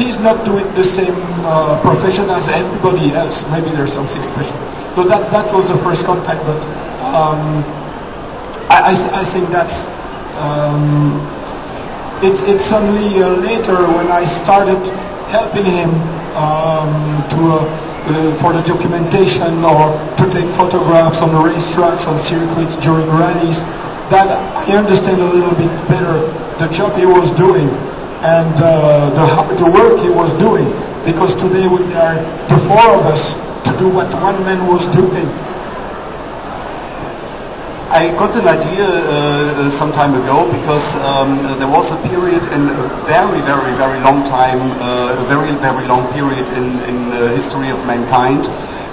he's 0.00 0.18
not 0.20 0.44
doing 0.44 0.64
the 0.74 0.84
same 0.84 1.12
uh, 1.44 1.80
profession 1.84 2.30
as 2.30 2.48
everybody 2.48 3.12
else. 3.12 3.44
Maybe 3.50 3.68
there's 3.76 3.92
something 3.92 4.22
special. 4.22 4.56
So 4.96 5.04
that, 5.04 5.30
that 5.32 5.52
was 5.52 5.68
the 5.68 5.76
first 5.76 6.06
contact, 6.06 6.40
but 6.48 6.60
um, 7.12 7.60
I, 8.72 8.92
I, 8.92 9.20
I, 9.20 9.24
think 9.24 9.48
that's 9.50 9.84
um, 10.40 11.20
it's, 12.24 12.42
it's 12.48 12.72
only 12.72 13.20
uh, 13.20 13.28
later 13.44 13.76
when 13.92 14.08
I 14.08 14.24
started 14.24 14.80
helping 15.32 15.64
him 15.64 15.88
um, 16.36 16.92
to, 17.32 17.40
uh, 17.40 17.64
uh, 17.64 18.34
for 18.36 18.52
the 18.52 18.60
documentation 18.68 19.64
or 19.64 19.96
to 20.20 20.24
take 20.28 20.44
photographs 20.52 21.24
on 21.24 21.32
the 21.32 21.40
racetracks, 21.40 22.06
on 22.06 22.20
circuits 22.20 22.76
during 22.76 23.08
rallies, 23.08 23.64
that 24.12 24.28
I 24.28 24.76
understand 24.76 25.20
a 25.20 25.30
little 25.32 25.56
bit 25.56 25.72
better 25.88 26.20
the 26.60 26.68
job 26.68 26.92
he 27.00 27.06
was 27.06 27.32
doing 27.32 27.68
and 28.22 28.54
uh, 28.60 29.08
the, 29.16 29.64
the 29.64 29.70
work 29.72 29.98
he 30.00 30.10
was 30.10 30.36
doing. 30.36 30.68
Because 31.04 31.34
today 31.34 31.66
we 31.66 31.80
are 31.96 32.20
the 32.46 32.58
four 32.68 32.86
of 32.94 33.08
us 33.08 33.34
to 33.66 33.72
do 33.78 33.88
what 33.88 34.12
one 34.20 34.38
man 34.44 34.68
was 34.68 34.86
doing. 34.92 35.26
I 37.92 38.08
got 38.16 38.34
an 38.36 38.48
idea 38.48 38.88
uh, 38.88 39.68
some 39.68 39.92
time 39.92 40.14
ago 40.14 40.50
because 40.50 40.96
um, 41.04 41.36
there 41.60 41.68
was 41.68 41.92
a 41.92 42.00
period 42.08 42.40
in 42.46 42.72
a 42.72 42.88
very, 43.04 43.42
very, 43.44 43.76
very 43.76 44.00
long 44.00 44.24
time, 44.24 44.72
uh, 44.80 45.20
a 45.20 45.24
very, 45.28 45.52
very 45.60 45.86
long 45.86 46.10
period 46.14 46.48
in, 46.56 46.80
in 46.88 47.10
the 47.12 47.28
history 47.36 47.68
of 47.68 47.76
mankind, 47.86 48.44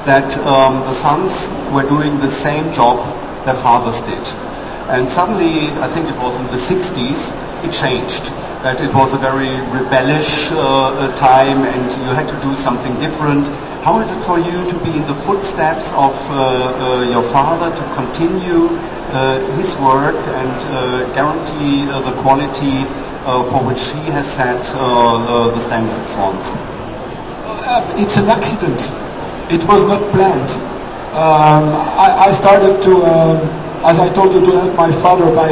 that 0.04 0.36
um, 0.40 0.84
the 0.84 0.92
sons 0.92 1.48
were 1.72 1.88
doing 1.88 2.20
the 2.20 2.28
same 2.28 2.74
job 2.74 3.00
their 3.46 3.56
fathers 3.56 4.02
did. 4.02 4.28
And 4.92 5.10
suddenly, 5.10 5.72
I 5.80 5.88
think 5.88 6.10
it 6.10 6.20
was 6.20 6.36
in 6.36 6.48
the 6.52 6.60
60s, 6.60 7.32
it 7.64 7.72
changed. 7.72 8.28
That 8.64 8.82
it 8.84 8.94
was 8.94 9.14
a 9.14 9.18
very 9.18 9.56
rebellious 9.72 10.52
uh, 10.52 11.08
time 11.16 11.64
and 11.64 11.88
you 12.04 12.12
had 12.12 12.28
to 12.28 12.36
do 12.44 12.54
something 12.54 12.92
different. 13.00 13.48
How 13.88 14.00
is 14.04 14.12
it 14.12 14.20
for 14.20 14.36
you 14.38 14.68
to 14.68 14.76
be 14.84 14.92
in 15.00 15.08
the 15.08 15.16
footsteps 15.16 15.94
of 15.96 16.12
uh, 16.28 16.36
uh, 16.36 17.10
your 17.10 17.24
father 17.24 17.72
to 17.72 17.84
continue 17.96 18.68
uh, 19.16 19.40
his 19.56 19.80
work 19.80 20.20
and 20.44 20.58
uh, 20.76 21.08
guarantee 21.16 21.88
uh, 21.88 22.04
the 22.04 22.12
quality 22.22 22.84
for 23.48 23.64
which 23.64 23.96
he 23.96 24.12
has 24.12 24.28
set 24.28 24.60
the 24.68 25.60
standards 25.60 26.16
once? 26.20 26.60
it's 27.96 28.18
an 28.18 28.28
accident. 28.28 28.92
It 29.56 29.64
was 29.72 29.86
not 29.88 30.04
planned. 30.12 30.52
Um, 31.16 31.64
I, 31.96 32.28
I, 32.28 32.32
started 32.32 32.82
to, 32.84 32.94
um, 33.08 33.38
as 33.88 34.00
I 34.00 34.12
told 34.12 34.34
you, 34.34 34.44
to 34.44 34.52
help 34.52 34.76
my 34.76 34.92
father 34.92 35.34
by 35.34 35.50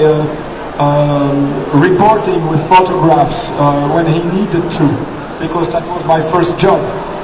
um, 0.80 1.50
reporting 1.82 2.46
with 2.48 2.62
photographs 2.70 3.50
when 3.94 4.06
he 4.06 4.22
needed 4.30 4.66
to, 4.78 4.86
because 5.42 5.72
that 5.74 5.88
was 5.90 6.06
my 6.06 6.22
first 6.22 6.60
job. 6.60 6.80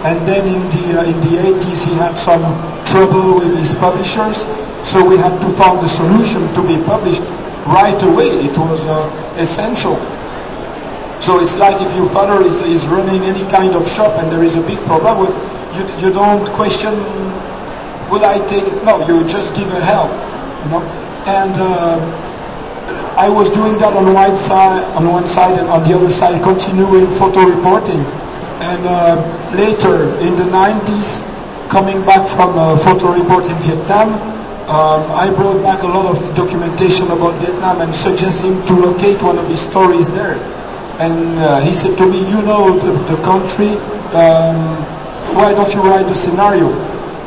And 0.05 0.19
then 0.27 0.43
in 0.43 0.61
the 0.67 0.99
uh, 0.99 1.07
in 1.07 1.17
the 1.21 1.33
80s, 1.63 1.87
he 1.87 1.95
had 1.95 2.17
some 2.17 2.43
trouble 2.83 3.39
with 3.39 3.55
his 3.55 3.73
publishers, 3.75 4.43
so 4.83 4.99
we 4.99 5.15
had 5.15 5.39
to 5.39 5.49
find 5.49 5.79
a 5.79 5.87
solution 5.87 6.43
to 6.55 6.61
be 6.67 6.75
published 6.83 7.23
right 7.71 7.95
away. 8.03 8.27
It 8.43 8.57
was 8.57 8.85
uh, 8.85 9.07
essential. 9.39 9.95
So 11.23 11.39
it's 11.39 11.55
like 11.55 11.79
if 11.79 11.95
your 11.95 12.09
father 12.09 12.43
is, 12.43 12.59
is 12.61 12.87
running 12.87 13.23
any 13.23 13.49
kind 13.49 13.75
of 13.75 13.87
shop 13.87 14.19
and 14.19 14.29
there 14.29 14.43
is 14.43 14.57
a 14.57 14.61
big 14.67 14.77
problem, 14.79 15.31
you, 15.71 15.87
you 16.03 16.13
don't 16.13 16.43
question, 16.51 16.91
will 18.11 18.25
I 18.25 18.43
take 18.45 18.63
it? 18.67 18.83
No, 18.83 18.99
you 19.07 19.25
just 19.25 19.55
give 19.55 19.71
a 19.71 19.79
help. 19.79 20.11
You 20.11 20.69
know? 20.71 20.83
And 21.25 21.55
uh, 21.55 21.95
I 23.15 23.29
was 23.29 23.49
doing 23.49 23.77
that 23.77 23.93
on 23.95 24.13
one 24.13 24.35
side, 24.35 24.83
on 24.97 25.07
one 25.07 25.27
side, 25.27 25.59
and 25.59 25.69
on 25.69 25.83
the 25.83 25.93
other 25.95 26.09
side, 26.09 26.41
continuing 26.41 27.05
photo 27.07 27.45
reporting. 27.45 28.01
And 28.65 28.81
uh, 28.89 29.21
later, 29.53 30.09
in 30.25 30.35
the 30.35 30.49
90s, 30.49 31.21
coming 31.69 32.01
back 32.05 32.27
from 32.27 32.57
a 32.57 32.77
photo 32.77 33.13
report 33.13 33.49
in 33.49 33.57
Vietnam, 33.61 34.13
um, 34.65 35.03
I 35.11 35.29
brought 35.29 35.61
back 35.61 35.83
a 35.83 35.87
lot 35.87 36.05
of 36.05 36.17
documentation 36.35 37.05
about 37.11 37.35
Vietnam 37.43 37.81
and 37.81 37.93
suggested 37.93 38.65
to 38.67 38.73
locate 38.73 39.21
one 39.21 39.37
of 39.37 39.47
his 39.47 39.61
stories 39.61 40.09
there. 40.11 40.39
And 40.97 41.37
uh, 41.37 41.59
he 41.61 41.73
said 41.73 41.97
to 41.97 42.05
me, 42.09 42.17
you 42.29 42.41
know 42.41 42.79
the, 42.79 42.93
the 43.13 43.21
country, 43.21 43.77
um, 44.15 44.57
why 45.35 45.53
don't 45.53 45.73
you 45.73 45.81
write 45.81 46.07
the 46.07 46.15
scenario? 46.15 46.71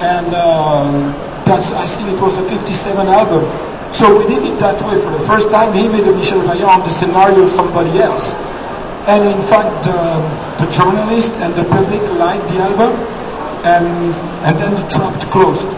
And 0.00 0.34
um, 0.34 1.25
that's, 1.46 1.72
I 1.72 1.86
think 1.86 2.10
it 2.10 2.20
was 2.20 2.36
a 2.36 2.42
57 2.42 3.06
album. 3.06 3.46
So 3.94 4.18
we 4.18 4.26
did 4.26 4.42
it 4.42 4.58
that 4.58 4.82
way. 4.82 4.98
For 5.00 5.10
the 5.14 5.22
first 5.22 5.50
time, 5.50 5.72
he 5.72 5.86
made 5.88 6.02
a 6.02 6.12
Michel 6.12 6.42
Vaillant 6.42 6.82
the 6.82 6.90
scenario 6.90 7.46
of 7.46 7.48
somebody 7.48 8.02
else. 8.02 8.34
And 9.06 9.22
in 9.22 9.40
fact, 9.40 9.86
the 10.58 10.66
journalist 10.66 11.38
and 11.38 11.54
the 11.54 11.62
public 11.70 12.02
liked 12.18 12.48
the 12.50 12.58
album, 12.66 12.98
and, 13.62 13.86
and 14.42 14.58
then 14.58 14.74
the 14.74 14.86
trap 14.90 15.14
closed. 15.30 15.70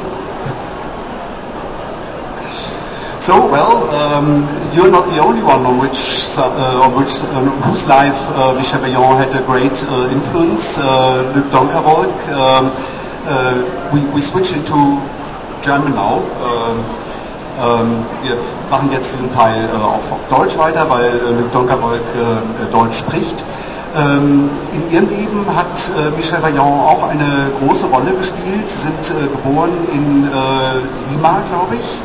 So, 3.21 3.45
well, 3.45 3.85
um, 3.93 4.49
you're 4.73 4.91
not 4.91 5.05
the 5.13 5.21
only 5.21 5.43
one 5.43 5.67
on 5.67 5.77
which, 5.77 6.33
uh, 6.39 6.81
on 6.81 6.97
which, 6.97 7.21
uh, 7.21 7.45
whose 7.69 7.87
life 7.87 8.17
uh, 8.41 8.55
Michel 8.57 8.81
Vaillant 8.81 9.21
had 9.21 9.37
a 9.37 9.45
great 9.45 9.77
uh, 9.85 10.09
influence. 10.17 10.79
Uh, 10.79 11.29
Luc 11.37 11.45
Donckerwolke. 11.53 12.25
Um, 12.33 12.73
uh, 13.29 13.91
we, 13.93 14.01
we 14.15 14.21
switch 14.23 14.57
into 14.57 14.97
German 15.63 15.95
now. 15.95 16.19
Um, 16.19 16.85
ähm, 17.59 18.05
wir 18.23 18.37
machen 18.71 18.89
jetzt 18.93 19.15
diesen 19.15 19.33
Teil 19.33 19.69
auf, 19.83 20.13
auf, 20.13 20.29
Deutsch 20.29 20.57
weiter, 20.59 20.89
weil 20.89 21.11
Luc 21.39 21.53
Donkerwolk 21.53 22.01
Deutsch 22.71 22.99
spricht. 22.99 23.43
Ähm, 23.97 24.51
in 24.75 24.93
ihrem 24.93 25.09
Leben 25.09 25.47
hat 25.57 25.91
Michel 26.17 26.43
Vaillant 26.43 26.61
auch 26.61 27.09
eine 27.09 27.51
große 27.61 27.87
Rolle 27.87 28.13
gespielt. 28.13 28.69
Sie 28.69 28.81
sind 28.83 29.15
geboren 29.33 29.71
in 29.93 30.29
Lima, 31.11 31.41
glaube 31.49 31.75
ich 31.75 32.03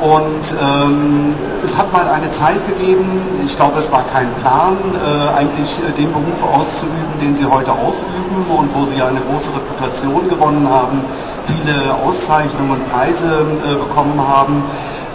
und 0.00 0.54
ähm, 0.60 1.34
es 1.64 1.76
hat 1.78 1.90
mal 1.90 2.06
eine 2.08 2.28
Zeit 2.28 2.60
gegeben, 2.66 3.22
ich 3.44 3.56
glaube, 3.56 3.78
es 3.78 3.90
war 3.90 4.04
kein 4.04 4.30
Plan, 4.42 4.76
äh, 4.76 5.38
eigentlich 5.38 5.80
äh, 5.80 5.92
den 5.92 6.12
Beruf 6.12 6.44
auszuüben, 6.54 7.18
den 7.22 7.34
Sie 7.34 7.46
heute 7.46 7.72
ausüben 7.72 8.44
und 8.58 8.74
wo 8.74 8.84
Sie 8.84 9.00
eine 9.00 9.20
große 9.20 9.50
Reputation 9.52 10.28
gewonnen 10.28 10.68
haben, 10.68 11.02
viele 11.46 11.94
Auszeichnungen 12.04 12.72
und 12.72 12.92
Preise 12.92 13.26
äh, 13.64 13.74
bekommen 13.74 14.20
haben. 14.20 14.64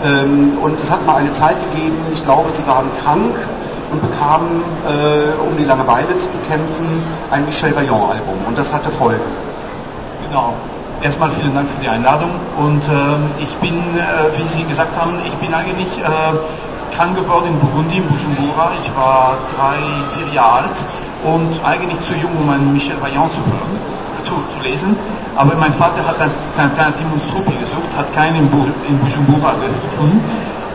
Ähm, 0.04 0.58
und 0.62 0.80
es 0.80 0.92
hat 0.92 1.06
mal 1.06 1.18
eine 1.18 1.32
Zeit 1.32 1.58
gegeben, 1.72 1.98
ich 2.12 2.24
glaube, 2.24 2.52
Sie 2.52 2.66
waren 2.66 2.92
krank 3.04 3.36
und 3.92 4.02
bekamen, 4.02 4.62
äh, 4.88 5.48
um 5.48 5.58
die 5.58 5.66
Langeweile 5.66 6.16
zu 6.16 6.28
bekämpfen, 6.30 6.86
ein 7.30 7.46
Michel 7.46 7.76
Vaillant-Album. 7.76 8.46
Und 8.48 8.58
das 8.58 8.74
hatte 8.74 8.90
Folgen. 8.90 9.22
Genau. 10.28 10.54
Erstmal 11.02 11.32
vielen 11.32 11.54
Dank 11.56 11.68
für 11.68 11.82
die 11.82 11.90
Einladung 11.90 12.30
und 12.58 12.88
äh, 12.88 12.92
ich 13.40 13.56
bin, 13.58 13.74
äh, 13.74 14.38
wie 14.38 14.48
Sie 14.48 14.64
gesagt 14.64 14.96
haben, 15.00 15.14
ich 15.26 15.34
bin 15.36 15.54
eigentlich 15.54 15.98
äh, 15.98 16.96
krank 16.96 17.16
geworden 17.16 17.48
in 17.48 17.60
Burundi, 17.60 17.98
in 17.98 18.08
Bujumbura. 18.08 18.72
Ich 18.84 18.96
war 18.96 19.38
drei, 19.50 19.78
vier 20.14 20.32
Jahre 20.34 20.66
alt 20.66 20.86
und 21.24 21.64
eigentlich 21.66 22.00
zu 22.00 22.14
jung, 22.16 22.32
um 22.40 22.50
einen 22.50 22.72
Michel 22.74 22.96
Vaillant 23.02 23.32
zu 23.32 23.42
hören, 23.42 23.80
zu, 24.24 24.34
zu 24.50 24.60
lesen. 24.64 24.96
Aber 25.36 25.56
mein 25.56 25.72
Vater 25.72 26.06
hat 26.06 26.22
ein 26.22 26.32
Tintin 26.56 26.96
Timonstrupi 26.96 27.54
gesucht, 27.60 27.90
hat 27.98 28.14
keinen 28.14 28.36
in, 28.36 28.48
Bu 28.50 28.66
in 28.88 29.00
Bujumbura 29.00 29.54
gefunden 29.84 30.22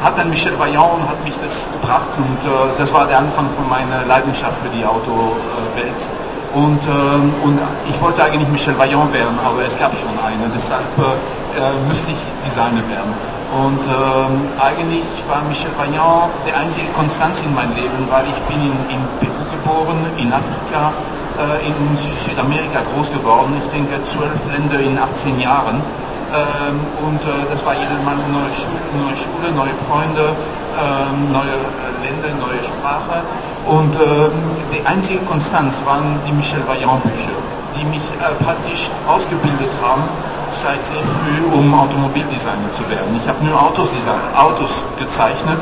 hat 0.03 0.19
dann 0.19 0.31
Michel 0.31 0.59
Vaillant 0.59 0.93
und 0.95 1.09
hat 1.09 1.25
mich 1.25 1.35
das 1.43 1.69
gebracht 1.73 2.11
und 2.19 2.49
äh, 2.49 2.55
das 2.79 2.93
war 2.93 3.07
der 3.07 3.19
Anfang 3.19 3.49
von 3.51 3.69
meiner 3.69 4.05
Leidenschaft 4.07 4.61
für 4.61 4.69
die 4.69 4.85
Autowelt. 4.85 6.11
Und, 6.55 6.87
ähm, 6.87 7.35
und 7.43 7.59
ich 7.89 8.01
wollte 8.01 8.23
eigentlich 8.23 8.49
Michel 8.49 8.79
Vaillant 8.79 9.13
werden, 9.13 9.37
aber 9.45 9.65
es 9.65 9.79
gab 9.79 9.93
schon 9.97 10.17
eine, 10.21 10.49
deshalb 10.53 10.85
äh, 10.99 11.89
müsste 11.89 12.13
ich 12.13 12.21
Designer 12.45 12.85
werden. 12.89 13.13
Und 13.57 13.87
ähm, 13.87 14.51
eigentlich 14.61 15.07
war 15.29 15.43
Michel 15.49 15.71
Vaillant 15.79 16.31
der 16.47 16.59
einzige 16.59 16.89
Konstanz 16.93 17.43
in 17.43 17.55
meinem 17.55 17.75
Leben, 17.75 18.05
weil 18.11 18.27
ich 18.29 18.41
bin 18.51 18.61
in, 18.61 18.77
in 18.91 19.01
Peru 19.21 19.43
geboren, 19.55 20.05
in 20.19 20.33
Afrika, 20.33 20.93
äh, 21.39 21.69
in 21.69 21.97
Südamerika 21.97 22.83
groß 22.93 23.13
geworden. 23.13 23.55
Ich 23.59 23.69
denke 23.69 24.03
zwölf 24.03 24.41
Länder 24.53 24.81
in 24.81 24.99
18 24.99 25.41
Jahren. 25.41 25.81
Ähm, 26.27 26.81
und 27.07 27.23
äh, 27.25 27.47
das 27.51 27.65
war 27.65 27.75
jedes 27.75 28.03
Mal 28.05 28.17
neue 28.35 28.51
Schule, 28.51 28.83
neue, 28.99 29.17
Schule, 29.17 29.49
neue 29.55 29.75
Freunde, 29.87 30.35
ähm, 30.75 31.31
neue 31.31 31.55
Länder, 32.03 32.35
neue 32.43 32.61
Sprache. 32.67 33.23
Und 33.67 33.95
ähm, 33.95 34.33
die 34.75 34.85
einzige 34.87 35.21
Konstanz 35.21 35.83
waren 35.87 36.19
die 36.27 36.33
Michel 36.33 36.61
Vaillant 36.67 37.03
Bücher, 37.05 37.37
die 37.79 37.85
mich 37.87 38.03
äh, 38.19 38.35
praktisch 38.43 38.91
ausgebildet 39.07 39.77
haben, 39.87 40.03
seit 40.51 40.85
sehr 40.85 40.97
früh, 40.97 41.57
um 41.57 41.75
Automobildesigner 41.75 42.71
zu 42.73 42.89
werden. 42.89 43.15
Ich 43.17 43.29
habe 43.29 43.45
nur 43.45 43.61
Autos, 43.61 43.95
Autos 44.37 44.85
gezeichnet. 44.99 45.59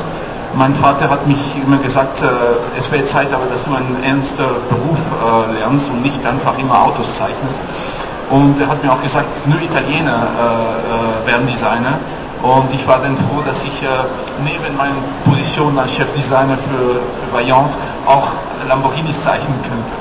Mein 0.53 0.73
Vater 0.73 1.09
hat 1.09 1.27
mich 1.27 1.57
immer 1.65 1.77
gesagt, 1.77 2.21
äh, 2.21 2.27
es 2.77 2.91
wäre 2.91 3.03
Zeit, 3.03 3.27
aber 3.33 3.45
dass 3.47 3.65
du 3.65 3.75
einen 3.75 4.01
ernsten 4.03 4.45
Beruf 4.69 4.99
äh, 4.99 5.59
lernst 5.59 5.91
und 5.91 6.01
nicht 6.01 6.25
einfach 6.25 6.57
immer 6.57 6.83
Autos 6.83 7.17
zeichnest. 7.17 7.61
Und 8.29 8.59
er 8.59 8.67
hat 8.69 8.83
mir 8.83 8.91
auch 8.91 9.01
gesagt, 9.01 9.47
nur 9.47 9.61
Italiener 9.61 10.15
äh, 10.15 11.27
werden 11.27 11.45
Designer. 11.47 11.99
Und 12.41 12.73
ich 12.73 12.87
war 12.87 12.99
dann 12.99 13.17
froh, 13.17 13.41
dass 13.43 13.65
ich 13.65 13.81
neben 14.43 14.77
meiner 14.77 14.93
Position 15.27 15.79
als 15.79 15.95
Chefdesigner 15.95 16.57
für, 16.57 17.01
für 17.01 17.33
Vaillant 17.33 17.75
auch 18.05 18.35
Lamborghinis 18.67 19.23
zeichnen 19.23 19.55
könnte. 19.63 19.95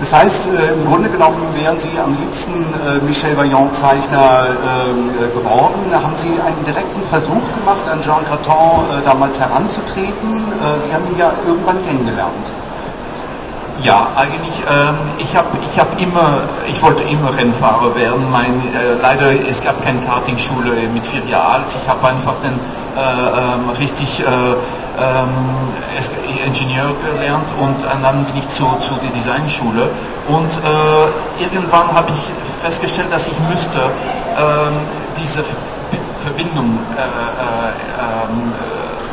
Das 0.00 0.12
heißt, 0.12 0.46
äh, 0.46 0.74
im 0.74 0.86
Grunde 0.86 1.08
genommen 1.08 1.42
wären 1.54 1.78
Sie 1.78 1.90
am 1.98 2.16
liebsten 2.20 2.52
äh, 2.54 3.04
Michel 3.04 3.36
Vaillant-Zeichner 3.36 4.46
äh, 4.46 5.28
geworden. 5.36 5.92
Haben 5.92 6.16
Sie 6.16 6.30
einen 6.40 6.64
direkten 6.64 7.02
Versuch 7.02 7.42
gemacht, 7.58 7.88
an 7.90 8.00
Jean 8.00 8.24
Graton 8.24 8.84
äh, 8.90 9.02
damals 9.04 9.40
heranzutreten? 9.40 10.52
Äh, 10.52 10.80
Sie 10.80 10.94
haben 10.94 11.04
ihn 11.10 11.18
ja 11.18 11.32
irgendwann 11.46 11.82
kennengelernt. 11.82 12.52
Ja, 13.82 14.08
eigentlich, 14.16 14.60
ähm, 14.68 14.96
ich 15.18 15.36
habe 15.36 15.56
ich 15.64 15.78
hab 15.78 16.00
immer, 16.00 16.40
ich 16.68 16.82
wollte 16.82 17.04
immer 17.04 17.32
Rennfahrer 17.36 17.94
werden. 17.94 18.28
Mein, 18.32 18.60
äh, 18.74 19.00
leider, 19.00 19.30
es 19.48 19.62
gab 19.62 19.80
keine 19.84 20.00
Kartingschule 20.00 20.72
mit 20.92 21.06
vier 21.06 21.24
Jahren 21.26 21.62
alt. 21.62 21.76
Ich 21.80 21.88
habe 21.88 22.08
einfach 22.08 22.34
dann 22.42 22.58
äh, 22.96 23.00
ähm, 23.00 23.70
richtig 23.78 24.20
äh, 24.20 24.24
ähm, 24.24 25.28
Ingenieur 26.44 26.92
gelernt 27.04 27.54
und 27.60 27.84
dann 28.02 28.24
bin 28.24 28.36
ich 28.36 28.48
zu, 28.48 28.64
zu 28.80 28.94
der 28.94 29.10
Designschule. 29.10 29.90
Und 30.26 30.56
äh, 30.56 31.44
irgendwann 31.44 31.92
habe 31.94 32.10
ich 32.10 32.32
festgestellt, 32.60 33.12
dass 33.12 33.28
ich 33.28 33.38
müsste 33.48 33.78
ähm, 33.78 34.74
diese 35.20 35.44
Verbindung 36.22 36.78
äh, 36.96 37.00
äh, 37.00 37.72
ähm, 38.00 38.52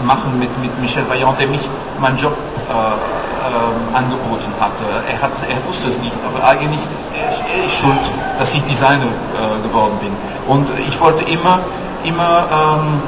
machen 0.06 0.38
mit, 0.40 0.50
mit 0.62 0.72
Michel 0.82 1.08
Vaillant, 1.10 1.40
der 1.40 1.48
mich 1.48 1.70
meinen 2.02 2.18
Job 2.18 2.36
äh, 2.70 3.96
angeboten 3.96 4.52
hatte. 4.60 4.84
Er, 5.10 5.22
hat, 5.22 5.32
er 5.48 5.68
wusste 5.68 5.90
es 5.90 6.00
nicht, 6.02 6.16
aber 6.26 6.44
eigentlich 6.48 6.82
er 7.14 7.66
ist 7.66 7.78
schuld, 7.78 8.12
dass 8.40 8.54
ich 8.54 8.64
Designer 8.64 9.06
äh, 9.06 9.68
geworden 9.68 9.98
bin. 10.00 10.12
Und 10.48 10.70
ich 10.88 11.00
wollte 11.00 11.24
immer, 11.24 11.60
immer 12.04 12.46
ähm, 12.52 13.02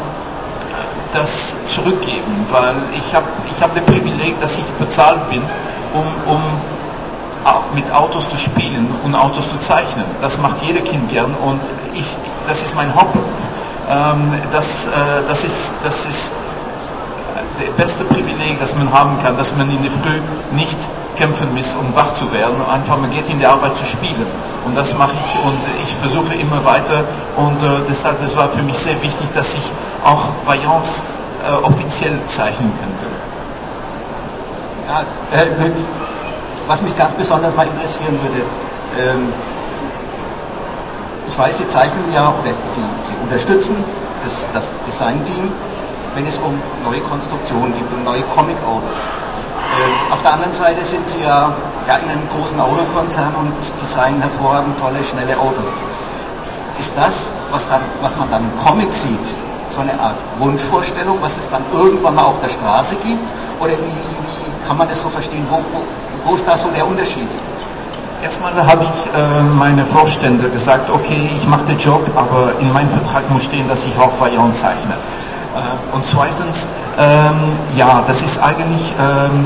das 1.12 1.66
zurückgeben, 1.66 2.46
weil 2.50 2.76
ich 2.98 3.16
habe 3.16 3.26
ich 3.50 3.62
hab 3.62 3.74
das 3.74 3.84
Privileg, 3.86 4.40
dass 4.40 4.58
ich 4.58 4.66
bezahlt 4.74 5.30
bin, 5.30 5.42
um, 5.94 6.34
um 6.34 6.42
mit 7.74 7.92
Autos 7.92 8.30
zu 8.30 8.38
spielen 8.38 8.88
und 9.04 9.16
Autos 9.16 9.50
zu 9.50 9.60
zeichnen. 9.60 10.06
Das 10.22 10.40
macht 10.40 10.62
jeder 10.62 10.82
Kind 10.82 11.10
gern 11.10 11.34
und 11.36 11.62
ich, 11.94 12.18
das 12.48 12.62
ist 12.64 12.76
mein 12.76 12.94
Hauptberuf. 12.96 13.26
Ähm, 13.90 14.34
das, 14.52 14.88
äh, 14.88 14.90
das, 15.28 15.44
ist, 15.44 15.76
das 15.84 16.06
ist 16.06 16.34
das 17.60 17.70
beste 17.78 18.04
Privileg, 18.06 18.60
das 18.60 18.76
man 18.76 18.92
haben 18.92 19.18
kann, 19.22 19.38
dass 19.38 19.56
man 19.56 19.70
in 19.70 19.82
der 19.82 19.92
Früh 19.92 20.20
nicht 20.52 20.78
kämpfen 21.16 21.54
muss, 21.56 21.74
um 21.74 21.96
wach 21.96 22.14
zu 22.14 22.32
werden. 22.32 22.56
Einfach, 22.72 22.98
man 22.98 23.10
geht 23.10 23.30
in 23.30 23.40
die 23.40 23.46
Arbeit 23.46 23.76
zu 23.76 23.86
spielen. 23.86 24.28
Und 24.66 24.76
das 24.76 24.98
mache 24.98 25.14
ich 25.14 25.46
und 25.46 25.60
ich 25.82 25.94
versuche 25.96 26.34
immer 26.36 26.64
weiter. 26.66 27.04
Und 27.36 27.64
äh, 27.64 27.68
deshalb, 27.88 28.24
es 28.24 28.36
war 28.36 28.50
für 28.50 28.62
mich 28.62 28.78
sehr 28.78 29.02
wichtig, 29.02 29.28
dass 29.34 29.56
ich 29.56 29.72
auch 30.04 30.30
Vaillants 30.46 31.04
äh, 31.48 31.66
offiziell 31.66 32.20
zeichnen 32.26 32.72
könnte. 32.80 33.06
Ja, 34.88 35.02
äh, 35.38 35.72
was 36.68 36.82
mich 36.82 36.96
ganz 36.96 37.14
besonders 37.14 37.56
mal 37.56 37.68
interessieren 37.68 38.20
würde, 38.22 38.44
ähm, 39.00 39.34
ich 41.28 41.38
weiß, 41.38 41.58
Sie 41.58 41.68
zeichnen 41.68 42.06
ja 42.14 42.30
oder 42.30 42.54
Sie, 42.66 42.82
Sie 43.04 43.16
unterstützen 43.24 43.76
das, 44.24 44.48
das 44.54 44.72
Design-Team 44.88 45.52
wenn 46.18 46.26
es 46.26 46.40
um 46.40 46.54
neue 46.84 47.00
Konstruktionen 47.02 47.72
geht, 47.74 47.86
um 47.94 48.04
neue 48.04 48.24
Comic-Autos. 48.34 49.06
Äh, 49.06 50.14
auf 50.14 50.20
der 50.24 50.34
anderen 50.34 50.54
Seite 50.54 50.84
sind 50.84 51.08
sie 51.08 51.22
ja, 51.22 51.54
ja 51.88 51.98
in 51.98 52.10
einem 52.10 52.28
großen 52.36 52.60
Autokonzern 52.60 53.36
und 53.36 53.54
designen 53.80 54.20
hervorragend 54.20 54.80
tolle, 54.80 55.04
schnelle 55.04 55.38
Autos. 55.38 55.86
Ist 56.80 56.94
das, 56.98 57.30
was, 57.52 57.70
dann, 57.70 57.82
was 58.02 58.18
man 58.18 58.32
dann 58.32 58.44
im 58.44 58.58
Comic 58.66 58.92
sieht, 58.92 59.36
so 59.70 59.82
eine 59.82 59.94
Art 60.00 60.16
Wunschvorstellung, 60.40 61.20
was 61.22 61.38
es 61.38 61.52
dann 61.52 61.62
irgendwann 61.72 62.16
mal 62.16 62.24
auf 62.24 62.40
der 62.40 62.50
Straße 62.50 62.96
gibt? 62.96 63.32
Oder 63.60 63.74
wie, 63.74 63.86
wie 63.86 64.68
kann 64.68 64.78
man 64.78 64.88
das 64.88 65.02
so 65.02 65.10
verstehen? 65.10 65.46
Wo, 65.50 65.58
wo, 65.58 65.84
wo 66.26 66.36
ist 66.36 66.48
da 66.48 66.56
so 66.56 66.70
der 66.70 66.86
Unterschied? 66.86 67.28
Erstmal 68.24 68.54
habe 68.56 68.86
ich 68.86 68.90
äh, 68.90 69.42
meine 69.44 69.86
Vorstände 69.86 70.50
gesagt, 70.50 70.90
okay, 70.90 71.30
ich 71.36 71.48
mache 71.48 71.66
den 71.66 71.78
Job, 71.78 72.02
aber 72.16 72.54
in 72.60 72.72
meinem 72.74 72.90
Vertrag 72.90 73.30
muss 73.30 73.46
stehen, 73.46 73.68
dass 73.68 73.86
ich 73.86 73.98
auch 74.00 74.20
Variant 74.20 74.56
zeichne. 74.56 74.94
Äh, 74.94 75.96
und 75.96 76.06
zweitens, 76.06 76.68
ähm, 76.98 77.36
ja, 77.76 78.04
das 78.08 78.24
ist 78.24 78.40
eigentlich 78.40 78.94
ähm, 79.00 79.46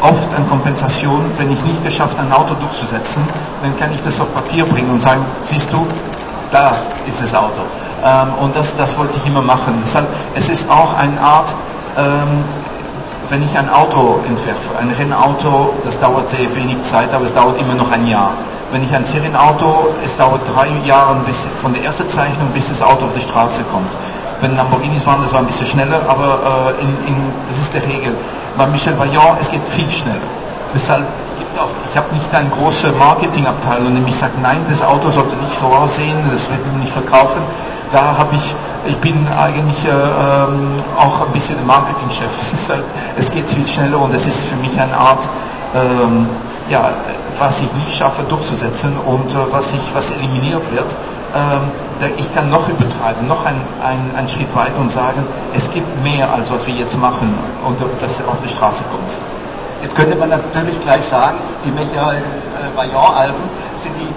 oft 0.00 0.34
eine 0.34 0.44
Kompensation, 0.46 1.24
wenn 1.36 1.50
ich 1.50 1.64
nicht 1.64 1.82
geschafft 1.82 2.18
ein 2.18 2.32
Auto 2.32 2.54
durchzusetzen, 2.54 3.22
dann 3.62 3.76
kann 3.76 3.92
ich 3.92 4.02
das 4.02 4.20
auf 4.20 4.32
Papier 4.34 4.64
bringen 4.64 4.90
und 4.90 5.02
sagen, 5.02 5.24
siehst 5.42 5.72
du, 5.72 5.84
da 6.50 6.70
ist 7.06 7.22
das 7.22 7.34
Auto. 7.34 7.62
Ähm, 8.04 8.28
und 8.40 8.54
das, 8.54 8.76
das 8.76 8.96
wollte 8.96 9.18
ich 9.18 9.26
immer 9.26 9.42
machen. 9.42 9.74
Deshalb, 9.80 10.06
es 10.34 10.48
ist 10.48 10.70
auch 10.70 10.96
eine 10.96 11.20
Art, 11.20 11.54
ähm, 11.96 12.44
wenn 13.30 13.42
ich 13.42 13.58
ein 13.58 13.68
Auto 13.68 14.20
entwerfe, 14.26 14.76
ein 14.78 14.90
Rennauto, 14.90 15.74
das 15.84 16.00
dauert 16.00 16.28
sehr 16.28 16.54
wenig 16.54 16.82
Zeit, 16.82 17.12
aber 17.12 17.24
es 17.24 17.34
dauert 17.34 17.60
immer 17.60 17.74
noch 17.74 17.90
ein 17.90 18.06
Jahr. 18.06 18.30
Wenn 18.70 18.82
ich 18.82 18.94
ein 18.94 19.04
Serienauto, 19.04 19.88
es 20.04 20.16
dauert 20.16 20.48
drei 20.48 20.68
Jahre 20.84 21.16
bis, 21.26 21.46
von 21.60 21.74
der 21.74 21.84
ersten 21.84 22.08
Zeichnung 22.08 22.48
bis 22.54 22.68
das 22.68 22.82
Auto 22.82 23.06
auf 23.06 23.12
die 23.14 23.20
Straße 23.20 23.64
kommt. 23.64 23.90
Wenn 24.40 24.56
Lamborghinis 24.56 25.06
waren, 25.06 25.20
das 25.22 25.32
war 25.32 25.40
ein 25.40 25.46
bisschen 25.46 25.66
schneller, 25.66 26.00
aber 26.08 26.74
äh, 26.78 26.82
in, 26.82 27.06
in, 27.08 27.32
das 27.48 27.58
ist 27.58 27.74
der 27.74 27.84
Regel. 27.84 28.14
Bei 28.56 28.66
Michel 28.66 28.98
Vaillant, 28.98 29.38
es 29.40 29.50
geht 29.50 29.66
viel 29.66 29.90
schneller. 29.90 30.16
Deshalb, 30.74 31.04
es 31.24 31.34
gibt 31.36 31.58
auch, 31.58 31.70
ich 31.84 31.96
habe 31.96 32.12
nicht 32.14 32.32
eine 32.34 32.48
große 32.50 32.92
Marketingabteilung, 32.92 34.04
mich 34.04 34.16
sagt, 34.16 34.40
nein, 34.42 34.64
das 34.68 34.82
Auto 34.82 35.10
sollte 35.10 35.34
nicht 35.36 35.52
so 35.52 35.66
aussehen, 35.66 36.16
das 36.30 36.50
wird 36.50 36.60
nicht 36.78 36.92
verkaufen. 36.92 37.40
Da 37.90 38.18
habe 38.18 38.34
ich, 38.34 38.54
ich 38.88 38.98
bin 38.98 39.14
eigentlich 39.28 39.84
äh, 39.84 39.90
ähm, 39.90 40.76
auch 40.96 41.20
ein 41.20 41.32
bisschen 41.32 41.64
Marketingchef. 41.66 42.30
Deshalb, 42.52 42.84
es 43.16 43.30
geht 43.30 43.48
viel 43.48 43.66
schneller 43.66 44.00
und 44.00 44.14
es 44.14 44.26
ist 44.26 44.46
für 44.46 44.56
mich 44.56 44.80
eine 44.80 44.96
Art, 44.96 45.28
ähm, 45.74 46.26
ja, 46.70 46.90
was 47.38 47.60
ich 47.60 47.72
nicht 47.74 47.94
schaffe 47.94 48.22
durchzusetzen 48.22 48.96
und 49.06 49.30
äh, 49.32 49.36
was, 49.50 49.74
ich, 49.74 49.94
was 49.94 50.10
eliminiert 50.12 50.62
wird, 50.72 50.96
ähm, 51.34 51.70
ich 52.16 52.32
kann 52.32 52.48
noch 52.48 52.68
übertreiben, 52.68 53.26
noch 53.26 53.44
einen 53.44 53.60
ein 54.16 54.28
Schritt 54.28 54.54
weiter 54.54 54.78
und 54.80 54.90
sagen, 54.90 55.26
es 55.52 55.70
gibt 55.70 56.02
mehr 56.02 56.32
als 56.32 56.50
was 56.50 56.66
wir 56.66 56.74
jetzt 56.74 56.98
machen 56.98 57.36
und 57.66 57.78
das 58.00 58.22
auf 58.26 58.40
die 58.42 58.48
Straße 58.48 58.84
kommt. 58.84 59.16
Jetzt 59.82 59.96
könnte 59.96 60.16
man 60.16 60.28
natürlich 60.30 60.80
gleich 60.80 61.04
sagen, 61.04 61.38
die 61.64 61.70
Michael 61.72 62.18
äh, 62.18 62.76
Vaillant-Alben 62.76 63.42
sind 63.76 63.94
die, 63.98 64.08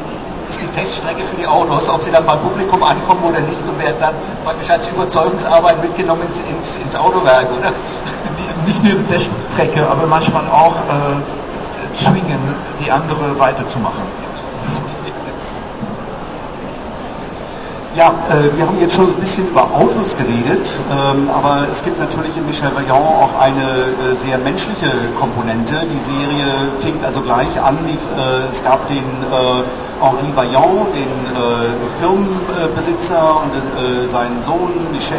ist 0.49 0.61
die 0.61 0.67
Teststrecke 0.67 1.23
für 1.23 1.35
die 1.35 1.47
Autos, 1.47 1.89
ob 1.89 2.01
sie 2.03 2.11
dann 2.11 2.25
beim 2.25 2.39
Publikum 2.39 2.83
ankommen 2.83 3.23
oder 3.23 3.39
nicht 3.41 3.61
und 3.67 3.79
werden 3.79 3.95
dann 3.99 4.15
praktisch 4.43 4.69
als 4.69 4.87
Überzeugungsarbeit 4.87 5.81
mitgenommen 5.81 6.23
ins, 6.23 6.39
ins, 6.39 6.75
ins 6.83 6.95
Autowerk, 6.95 7.47
oder? 7.57 7.71
Nicht 8.65 8.83
nur 8.83 8.93
die 8.93 9.03
Teststrecke, 9.05 9.87
aber 9.87 10.05
manchmal 10.07 10.47
auch 10.47 10.75
äh, 10.75 11.95
zwingen, 11.95 12.39
die 12.79 12.91
andere 12.91 13.37
weiterzumachen. 13.39 14.01
Ja, 17.93 18.07
äh, 18.29 18.55
wir 18.55 18.65
haben 18.65 18.79
jetzt 18.79 18.95
schon 18.95 19.07
ein 19.07 19.19
bisschen 19.19 19.49
über 19.49 19.63
Autos 19.63 20.15
geredet, 20.15 20.79
ähm, 20.89 21.29
aber 21.29 21.67
es 21.69 21.83
gibt 21.83 21.99
natürlich 21.99 22.37
in 22.37 22.45
Michel 22.45 22.71
Vaillant 22.73 22.91
auch 22.91 23.37
eine 23.37 23.59
äh, 23.59 24.15
sehr 24.15 24.37
menschliche 24.37 24.87
Komponente. 25.19 25.75
Die 25.91 25.99
Serie 25.99 26.47
fing 26.79 27.03
also 27.03 27.19
gleich 27.19 27.61
an, 27.61 27.77
die, 27.85 27.95
äh, 27.95 28.49
es 28.49 28.63
gab 28.63 28.87
den 28.87 28.95
äh, 28.97 29.63
Henri 29.99 30.33
Vaillant, 30.33 30.87
den 30.95 31.11
äh, 31.35 31.99
Firmenbesitzer 31.99 33.41
und 33.43 33.51
äh, 33.51 34.07
seinen 34.07 34.41
Sohn 34.41 34.71
Michel 34.93 35.17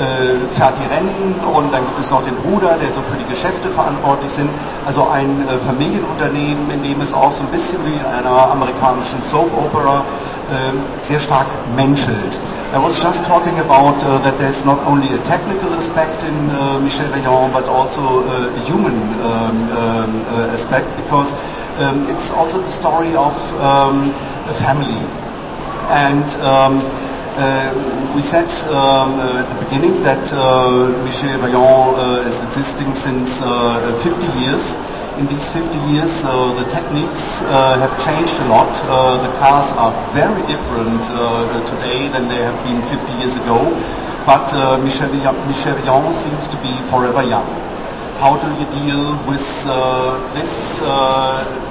ähm, 0.00 0.48
fährt 0.48 0.78
Rennen 0.78 1.34
und 1.54 1.72
dann 1.72 1.84
gibt 1.84 1.98
es 2.00 2.10
noch 2.10 2.22
den 2.22 2.36
Bruder, 2.36 2.76
der 2.80 2.90
so 2.90 3.02
für 3.02 3.16
die 3.16 3.28
Geschäfte 3.28 3.68
verantwortlich 3.70 4.30
sind. 4.30 4.48
Also 4.86 5.08
ein 5.08 5.46
Familienunternehmen, 5.66 6.70
in 6.70 6.82
dem 6.82 7.00
es 7.00 7.12
auch 7.12 7.32
so 7.32 7.42
ein 7.44 7.50
bisschen 7.50 7.78
wie 7.84 7.94
in 7.96 8.04
einer 8.06 8.50
amerikanischen 8.50 9.22
Soap 9.22 9.50
Opera 9.56 10.02
ähm, 10.50 10.82
sehr 11.00 11.20
stark 11.20 11.46
menschelt. 11.76 12.38
I 12.72 12.78
was 12.78 13.02
just 13.02 13.24
talking 13.24 13.58
about 13.60 13.96
uh, 14.04 14.18
that 14.24 14.38
there's 14.38 14.64
not 14.64 14.78
only 14.86 15.08
a 15.14 15.18
technical 15.24 15.72
aspect 15.74 16.22
in 16.24 16.50
uh, 16.50 16.78
Michel 16.80 17.06
Vaillant, 17.08 17.52
but 17.52 17.64
also 17.66 18.02
a 18.28 18.60
human 18.60 18.92
um, 19.24 19.56
um, 19.72 20.22
uh, 20.28 20.52
aspect 20.52 20.84
because 20.96 21.32
um, 21.80 22.04
it's 22.10 22.30
also 22.30 22.58
the 22.60 22.70
story 22.70 23.14
of 23.16 23.32
um, 23.60 24.10
a 24.48 24.54
family. 24.54 25.00
And 25.88 26.28
um, 26.44 26.84
we 28.18 28.22
said 28.22 28.50
um, 28.74 29.14
uh, 29.14 29.38
at 29.38 29.46
the 29.46 29.58
beginning 29.64 30.02
that 30.02 30.26
uh, 30.34 30.90
Michel 31.06 31.38
Vaillant 31.38 31.94
uh, 31.94 32.26
is 32.26 32.42
existing 32.42 32.94
since 32.94 33.40
uh, 33.42 33.94
50 34.02 34.26
years. 34.42 34.74
In 35.22 35.26
these 35.30 35.46
50 35.54 35.70
years, 35.94 36.24
uh, 36.26 36.50
the 36.58 36.66
techniques 36.66 37.42
have 37.46 37.94
changed 37.94 38.38
a 38.42 38.46
lot. 38.50 38.74
the 39.22 39.30
cars 39.38 39.70
are 39.78 39.94
very 40.14 40.42
different 40.50 41.02
today 41.70 42.10
than 42.10 42.26
they 42.26 42.42
have 42.42 42.58
been 42.66 42.82
50 42.82 43.22
years 43.22 43.36
ago. 43.38 43.70
But 44.26 44.50
Michel, 44.82 45.06
Michel 45.46 45.78
Vaillant 45.78 46.12
seems 46.14 46.48
to 46.48 46.56
be 46.58 46.74
forever 46.90 47.22
young. 47.22 47.46
How 48.18 48.34
do 48.34 48.50
you 48.58 48.66
deal 48.82 49.14
with 49.30 49.46
this? 50.34 50.78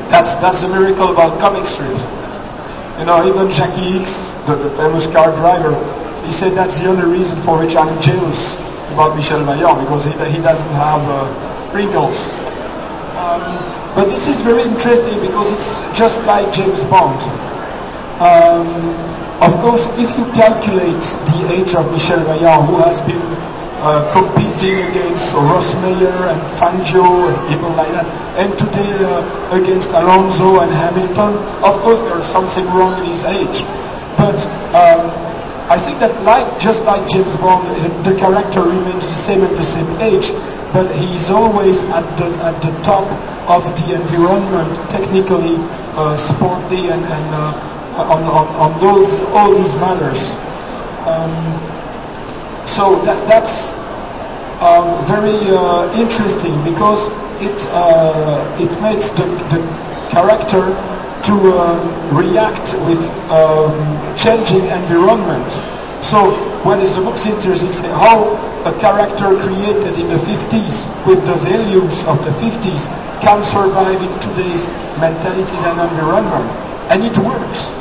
that's 0.08 0.36
that's 0.40 0.62
the 0.64 0.70
miracle 0.70 1.12
about 1.12 1.40
comic 1.42 1.68
strips. 1.68 2.08
You 2.98 3.06
know, 3.06 3.22
even 3.28 3.50
Jacky 3.52 3.94
Ickx, 3.94 4.34
the, 4.48 4.56
the, 4.56 4.72
famous 4.72 5.06
car 5.06 5.30
driver, 5.36 5.70
he 6.26 6.32
said 6.32 6.54
that's 6.54 6.80
the 6.80 6.88
only 6.88 7.06
reason 7.06 7.38
for 7.38 7.60
which 7.60 7.76
I'm 7.76 7.94
jealous 8.02 8.58
about 8.92 9.16
Michel 9.16 9.46
Vaillant 9.46 9.80
because 9.86 10.06
he, 10.06 10.12
he 10.34 10.42
doesn't 10.42 10.74
have 10.74 11.02
uh, 11.06 11.30
wrinkles. 11.74 12.34
Um, 13.22 13.46
but 13.94 14.06
this 14.10 14.28
is 14.28 14.42
very 14.42 14.64
interesting 14.64 15.22
because 15.22 15.54
it's 15.54 15.86
just 15.98 16.26
like 16.26 16.52
James 16.52 16.84
Bond. 16.86 17.22
Um, 18.18 18.66
of 19.46 19.54
course, 19.62 19.86
if 20.02 20.18
you 20.18 20.26
calculate 20.34 21.06
the 21.30 21.54
age 21.54 21.76
of 21.76 21.86
Michel 21.92 22.18
Vaillant, 22.26 22.66
who 22.66 22.78
has 22.82 23.02
been 23.06 23.22
uh, 23.82 24.04
competing 24.12 24.82
against 24.90 25.34
Ross 25.36 25.76
Meyer 25.82 26.30
and 26.34 26.42
Fangio 26.42 27.30
and 27.30 27.38
people 27.50 27.70
like 27.76 27.92
that, 27.94 28.06
and 28.38 28.52
today 28.58 28.90
uh, 29.06 29.60
against 29.62 29.92
Alonso 29.92 30.60
and 30.62 30.72
Hamilton, 30.72 31.38
of 31.64 31.78
course 31.82 32.02
there's 32.02 32.26
something 32.26 32.66
wrong 32.74 32.98
in 33.00 33.06
his 33.06 33.24
age. 33.24 33.62
But 34.18 34.46
um, 34.74 35.14
I 35.70 35.78
think 35.78 36.00
that 36.00 36.14
like 36.24 36.60
just 36.60 36.84
like 36.86 37.08
James 37.08 37.36
Bond, 37.38 37.68
the 38.06 38.16
character 38.18 38.62
remains 38.62 39.08
the 39.08 39.20
same 39.20 39.44
at 39.44 39.56
the 39.56 39.64
same 39.64 39.88
age 40.02 40.32
but 40.74 40.92
he's 40.96 41.30
always 41.30 41.84
at 41.86 42.06
the, 42.18 42.28
at 42.44 42.62
the 42.62 42.72
top 42.84 43.08
of 43.50 43.64
the 43.82 43.96
environment, 43.96 44.76
technically, 44.90 45.56
uh, 45.96 46.16
sportly, 46.16 46.92
and, 46.92 47.02
and 47.02 47.28
uh, 47.34 48.04
on, 48.14 48.22
on, 48.24 48.48
on 48.62 48.80
those, 48.80 49.10
all 49.34 49.56
these 49.56 49.76
matters. 49.76 50.36
Um, 51.08 51.34
so 52.68 53.00
that, 53.08 53.18
that's 53.28 53.74
um, 54.62 55.00
very 55.08 55.40
uh, 55.56 55.88
interesting 55.96 56.54
because 56.68 57.08
it, 57.40 57.68
uh, 57.72 58.44
it 58.60 58.70
makes 58.84 59.10
the, 59.16 59.26
the 59.50 59.60
character 60.12 60.76
to 61.24 61.36
um, 61.56 61.80
react 62.12 62.76
with 62.86 63.02
um, 63.32 63.72
changing 64.20 64.68
environment. 64.68 65.52
So 66.04 66.36
what 66.68 66.80
is 66.80 66.96
the 66.96 67.02
most 67.02 67.26
interesting 67.26 67.72
thing? 67.72 67.92
How 67.92 68.36
a 68.68 68.74
character 68.80 69.32
created 69.40 69.96
in 69.96 70.08
the 70.12 70.20
50s 70.20 70.92
with 71.08 71.24
the 71.26 71.40
values 71.40 72.04
of 72.06 72.20
the 72.28 72.32
50s 72.36 72.92
can 73.24 73.42
survive 73.42 73.96
in 73.96 74.12
today's 74.20 74.70
mentalities 75.00 75.64
and 75.64 75.80
environment. 75.80 76.48
And 76.92 77.04
it 77.04 77.18
works. 77.18 77.72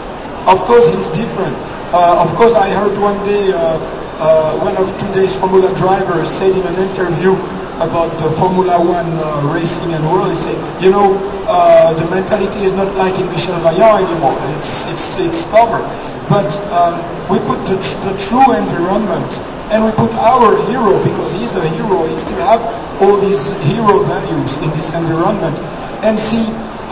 Of 0.46 0.62
course, 0.62 0.86
he's 0.94 1.10
different. 1.10 1.56
Uh, 1.92 2.18
of 2.20 2.34
course, 2.34 2.54
I 2.54 2.68
heard 2.70 2.98
one 2.98 3.22
day 3.24 3.52
uh, 3.52 3.78
uh, 4.18 4.58
one 4.58 4.76
of 4.76 4.96
today's 4.96 5.38
Formula 5.38 5.72
drivers 5.74 6.28
said 6.28 6.50
in 6.56 6.66
an 6.66 6.74
interview 6.88 7.36
about 7.80 8.16
the 8.18 8.30
Formula 8.30 8.78
One 8.80 9.06
uh, 9.20 9.52
racing 9.52 9.92
and 9.92 10.04
world, 10.10 10.30
he 10.30 10.36
said, 10.36 10.56
you 10.82 10.90
know, 10.90 11.18
uh, 11.48 11.94
the 11.94 12.04
mentality 12.10 12.60
is 12.64 12.72
not 12.72 12.94
like 12.96 13.18
in 13.20 13.26
Michel 13.28 13.58
Vaillant 13.60 14.02
anymore. 14.06 14.36
It's 14.58 14.86
it's 14.86 15.18
it's 15.18 15.36
stubborn. 15.46 15.84
But 16.28 16.50
um, 16.72 16.98
we 17.30 17.38
put 17.46 17.62
the, 17.66 17.76
tr- 17.78 18.02
the 18.08 18.14
true 18.18 18.48
environment 18.54 19.38
and 19.70 19.84
we 19.84 19.90
put 19.98 20.14
our 20.14 20.54
hero 20.70 20.94
because 21.02 21.32
he's 21.32 21.54
a 21.56 21.68
hero. 21.74 22.06
He 22.06 22.14
still 22.14 22.38
have 22.46 22.62
all 23.02 23.16
these 23.18 23.50
hero 23.66 23.98
values 24.06 24.56
in 24.58 24.70
this 24.70 24.94
environment, 24.94 25.58
and 26.06 26.18
see 26.18 26.44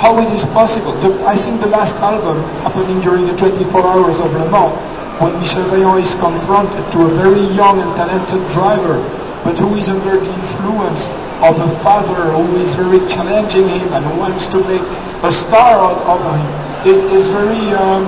how 0.02 0.18
it 0.18 0.28
is 0.34 0.44
possible. 0.46 0.92
The, 1.00 1.14
I 1.24 1.36
think 1.36 1.60
the 1.60 1.68
last 1.70 2.00
album 2.02 2.42
happening 2.66 3.00
during 3.00 3.26
the 3.26 3.36
24 3.36 3.80
hours 3.80 4.20
of 4.20 4.32
Le 4.34 4.50
Mans, 4.50 4.74
when 5.22 5.32
Michel 5.38 5.62
Vaillant 5.70 6.02
is 6.02 6.14
confronted 6.18 6.82
to 6.92 7.06
a 7.06 7.10
very 7.14 7.40
young 7.54 7.78
and 7.78 7.94
talented 7.96 8.42
driver, 8.50 8.98
but 9.46 9.56
who 9.58 9.74
is 9.76 9.88
under 9.88 10.18
the 10.18 10.32
influence 10.34 10.73
of 10.74 11.54
a 11.60 11.68
father 11.80 12.32
who 12.32 12.56
is 12.56 12.74
very 12.74 12.98
challenging 13.06 13.68
him 13.68 13.92
and 13.92 14.04
wants 14.18 14.46
to 14.48 14.58
make 14.66 14.82
a 15.22 15.30
star 15.30 15.78
out 15.78 16.00
of 16.08 16.18
him, 16.20 16.90
is, 16.90 17.02
is 17.14 17.28
very 17.28 17.62
um, 17.78 18.04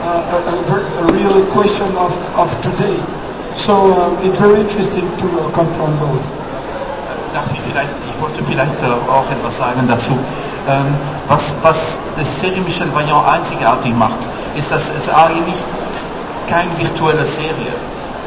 uh, 0.00 0.32
a, 0.32 0.50
a, 0.50 1.06
a, 1.06 1.12
real 1.12 1.46
question 1.52 1.86
of, 1.96 2.12
of 2.38 2.48
today. 2.62 2.96
So 3.54 3.74
um, 3.92 4.16
it's 4.26 4.38
very 4.38 4.60
interesting 4.60 5.04
to 5.18 5.26
uh, 5.40 5.52
confront 5.52 5.98
both. 6.00 6.24
Darf 7.34 7.52
ich 7.52 7.60
vielleicht, 7.60 7.94
ich 8.08 8.20
wollte 8.20 8.42
vielleicht 8.42 8.82
äh, 8.82 8.86
auch 8.86 9.30
etwas 9.30 9.58
sagen 9.58 9.86
dazu. 9.86 10.12
Ähm, 10.68 10.94
was, 11.28 11.56
was 11.62 11.98
das 12.16 12.40
Serie 12.40 12.60
Michel 12.62 12.92
Vaillant 12.94 13.26
einzigartig 13.26 13.94
macht, 13.94 14.28
ist, 14.56 14.72
dass 14.72 14.90
es 14.90 15.08
eigentlich 15.08 15.56
keine 16.48 16.76
virtuelle 16.78 17.24
Serie. 17.24 17.74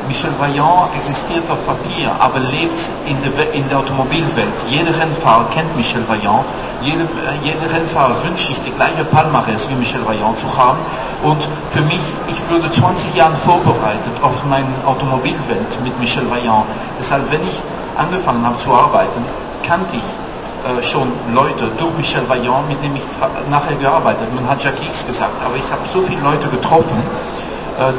Michel 0.07 0.31
Vaillant 0.39 0.95
existiert 0.95 1.49
auf 1.49 1.65
Papier, 1.65 2.11
aber 2.19 2.39
lebt 2.39 2.79
in 3.07 3.17
der, 3.23 3.53
in 3.53 3.67
der 3.69 3.79
Automobilwelt. 3.79 4.65
Jeder 4.69 4.97
Rennfahrer 4.99 5.45
kennt 5.49 5.75
Michel 5.75 6.03
Vaillant. 6.07 6.43
Jede, 6.81 7.07
jeder 7.43 7.71
Rennfahrer 7.71 8.15
wünscht 8.23 8.47
sich 8.47 8.61
die 8.61 8.71
gleiche 8.71 9.03
Palmares 9.05 9.69
wie 9.69 9.75
Michel 9.75 10.05
Vaillant 10.05 10.37
zu 10.37 10.47
haben. 10.57 10.79
Und 11.23 11.47
für 11.69 11.81
mich, 11.81 12.01
ich 12.27 12.49
würde 12.49 12.69
20 12.69 13.15
Jahre 13.15 13.35
vorbereitet 13.35 14.13
auf 14.21 14.43
meine 14.45 14.67
Automobilwelt 14.85 15.79
mit 15.83 15.97
Michel 15.99 16.29
Vaillant. 16.29 16.65
Deshalb, 16.99 17.31
wenn 17.31 17.45
ich 17.47 17.61
angefangen 17.97 18.45
habe 18.45 18.57
zu 18.57 18.71
arbeiten, 18.71 19.23
kannte 19.63 19.97
ich 19.97 20.03
äh, 20.65 20.81
schon 20.81 21.11
Leute 21.33 21.67
durch 21.77 21.91
Michel 21.97 22.27
Vaillant, 22.27 22.67
mit 22.69 22.83
dem 22.83 22.95
ich 22.95 23.03
nachher 23.49 23.75
gearbeitet 23.75 24.27
habe. 24.27 24.35
Man 24.41 24.49
hat 24.49 24.63
Jacques 24.63 25.05
gesagt, 25.05 25.41
aber 25.43 25.55
ich 25.55 25.71
habe 25.71 25.87
so 25.87 26.01
viele 26.01 26.21
Leute 26.21 26.47
getroffen, 26.49 27.01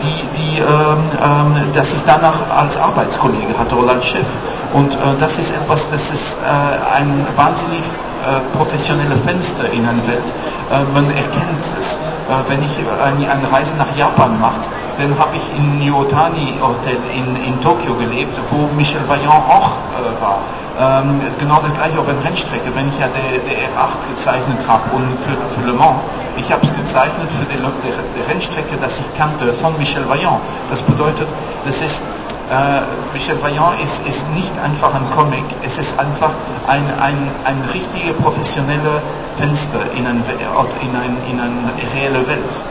die, 0.03 0.25
die, 0.37 0.59
ähm, 0.61 0.99
ähm, 1.21 1.73
dass 1.73 1.93
ich 1.95 2.01
danach 2.07 2.49
als 2.57 2.79
Arbeitskollege 2.79 3.59
hatte 3.59 3.77
oder 3.77 3.93
als 3.93 4.07
Chef. 4.07 4.27
Und 4.73 4.95
äh, 4.95 4.99
das 5.19 5.39
ist 5.39 5.51
etwas, 5.51 5.91
das 5.91 6.11
ist 6.11 6.39
äh, 6.43 6.97
ein 6.97 7.27
wahnsinnig 7.37 7.83
äh, 8.25 8.57
professionelle 8.57 9.17
Fenster 9.17 9.71
in 9.71 9.87
eine 9.87 10.07
Welt. 10.07 10.33
Äh, 10.71 10.85
man 10.95 11.11
erkennt 11.11 11.61
es. 11.61 11.97
Äh, 11.97 12.49
wenn 12.49 12.63
ich 12.63 12.79
eine, 12.79 13.31
eine 13.31 13.53
Reise 13.53 13.77
nach 13.77 13.95
Japan 13.97 14.41
mache, 14.41 14.61
dann 14.99 15.19
habe 15.19 15.37
ich 15.37 15.51
in 15.57 15.79
Niotani 15.79 16.55
Hotel 16.61 16.97
in, 17.15 17.37
in 17.45 17.61
Tokio 17.61 17.95
gelebt, 17.95 18.41
wo 18.51 18.69
Michel 18.77 19.01
Vaillant 19.09 19.45
auch 19.49 19.79
äh, 19.95 20.23
war. 20.23 20.39
Ähm, 20.79 21.21
genau 21.39 21.61
das 21.63 21.75
gleiche 21.75 21.99
auf 21.99 22.09
einer 22.09 22.23
Rennstrecke. 22.25 22.75
Wenn 22.75 22.89
ich 22.89 22.99
ja 22.99 23.07
der, 23.09 23.39
der 23.39 23.71
R8 23.71 24.09
gezeichnet 24.11 24.67
habe 24.67 24.83
und 24.97 25.07
für, 25.23 25.37
für 25.49 25.67
Le 25.67 25.73
Mans, 25.73 25.99
ich 26.37 26.51
habe 26.51 26.63
es 26.63 26.75
gezeichnet 26.75 27.31
für 27.31 27.45
die, 27.45 27.59
die, 27.59 27.93
die 28.17 28.31
Rennstrecke, 28.31 28.77
das 28.81 29.01
ich 29.01 29.15
kannte 29.15 29.53
von 29.53 29.77
Michel 29.79 30.09
Vaillant. 30.09 30.41
Das 30.71 30.83
bedeutet, 30.83 31.29
das 31.65 31.83
ist 31.83 32.03
äh, 32.51 32.83
Michel 33.13 33.41
Vaillant 33.43 33.81
ist, 33.83 34.07
ist 34.07 34.29
nicht 34.35 34.53
einfach 34.59 34.95
ein 34.95 35.09
Comic, 35.11 35.45
es 35.65 35.79
ist 35.79 35.99
einfach 35.99 36.35
ein, 36.67 36.83
ein, 37.01 37.17
ein 37.45 37.63
richtiger 37.73 38.13
professioneller 38.13 39.01
Fenster 39.37 39.81
in, 39.97 40.07
ein, 40.07 40.23
in, 40.83 40.97
ein, 40.97 41.17
in 41.31 41.41
eine 41.41 41.73
reelle 41.95 42.27
Welt. 42.27 42.63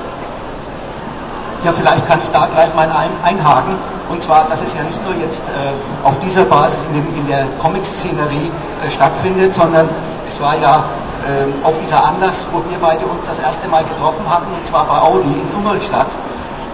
Ja, 1.64 1.72
vielleicht 1.72 2.06
kann 2.06 2.20
ich 2.22 2.30
da 2.30 2.46
gleich 2.48 2.76
mal 2.76 2.90
ein, 2.92 3.10
einhaken. 3.24 3.76
Und 4.10 4.22
zwar, 4.22 4.44
dass 4.50 4.62
es 4.62 4.76
ja 4.76 4.84
nicht 4.84 5.02
nur 5.06 5.16
jetzt 5.16 5.44
äh, 5.44 6.08
auf 6.08 6.20
dieser 6.20 6.44
Basis 6.44 6.86
in, 6.88 6.96
dem, 6.96 7.16
in 7.16 7.26
der 7.28 7.46
Comic-Szenerie 7.62 8.52
äh, 8.86 8.92
stattfindet, 8.92 9.56
sondern 9.56 9.88
es 10.28 10.42
war 10.42 10.56
ja 10.60 10.84
äh, 11.24 11.66
auch 11.66 11.78
dieser 11.78 12.04
Anlass, 12.04 12.48
wo 12.52 12.60
wir 12.70 12.78
beide 12.80 13.06
uns 13.06 13.28
das 13.28 13.40
erste 13.40 13.70
Mal 13.70 13.84
getroffen 13.86 14.26
hatten, 14.30 14.52
und 14.54 14.66
zwar 14.66 14.86
bei 14.86 15.00
Audi 15.00 15.32
in 15.40 15.58
Ingolstadt. 15.58 16.12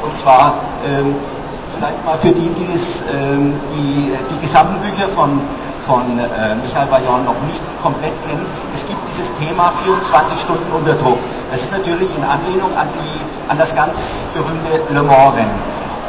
Und 0.02 0.16
zwar 0.18 0.56
ähm, 0.88 1.16
vielleicht 1.80 2.06
mal 2.06 2.18
für 2.18 2.32
die, 2.32 2.50
die, 2.60 2.68
es, 2.76 3.04
ähm, 3.08 3.54
die 3.72 4.12
die 4.30 4.40
gesamten 4.42 4.80
Bücher 4.82 5.08
von, 5.08 5.40
von 5.82 6.04
äh, 6.20 6.56
Michael 6.62 6.88
Bayon 6.88 7.24
noch 7.24 7.40
nicht 7.48 7.64
komplett 7.82 8.14
kennen. 8.28 8.46
Es 8.74 8.86
gibt 8.86 9.00
dieses 9.08 9.34
Thema 9.36 9.72
24 9.86 10.40
Stunden 10.40 10.72
unter 10.76 10.94
Druck. 10.94 11.20
Das 11.52 11.62
ist 11.62 11.72
natürlich 11.72 12.10
in 12.18 12.24
Anlehnung 12.24 12.76
an, 12.76 12.88
die, 12.94 13.52
an 13.52 13.58
das 13.58 13.74
ganz 13.74 14.28
berühmte 14.34 14.94
Le 14.94 15.04
Mans-Rennen. 15.04 15.60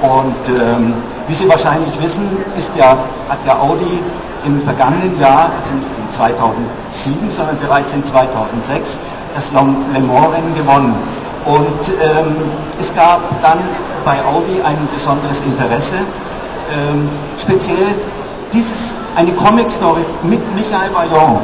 Und 0.02 0.60
ähm, 0.60 0.94
wie 1.28 1.34
Sie 1.34 1.48
wahrscheinlich 1.48 2.02
wissen, 2.02 2.24
ist 2.58 2.74
ja, 2.74 2.96
hat 3.28 3.38
ja 3.46 3.58
Audi 3.60 4.02
im 4.46 4.60
vergangenen 4.60 5.20
Jahr, 5.20 5.50
also 5.60 5.74
nicht 5.74 5.86
in 5.86 6.10
2007, 6.10 7.30
sondern 7.30 7.58
bereits 7.58 7.92
in 7.92 8.02
2006, 8.04 8.98
das 9.34 9.52
Le 9.52 9.60
Mans-Rennen 9.62 10.54
gewonnen. 10.54 10.94
Und 11.44 11.88
ähm, 11.88 12.36
es 12.78 12.94
gab 12.94 13.20
dann 13.42 13.58
bei 14.04 14.16
Audi 14.24 14.60
ein 14.62 14.76
besonderes 14.92 15.40
Interesse, 15.40 15.96
ähm, 15.96 17.08
speziell 17.38 17.94
dieses, 18.52 18.96
eine 19.16 19.32
Comic-Story 19.32 20.04
mit 20.22 20.40
Michael 20.54 20.90
Bayon 20.90 21.38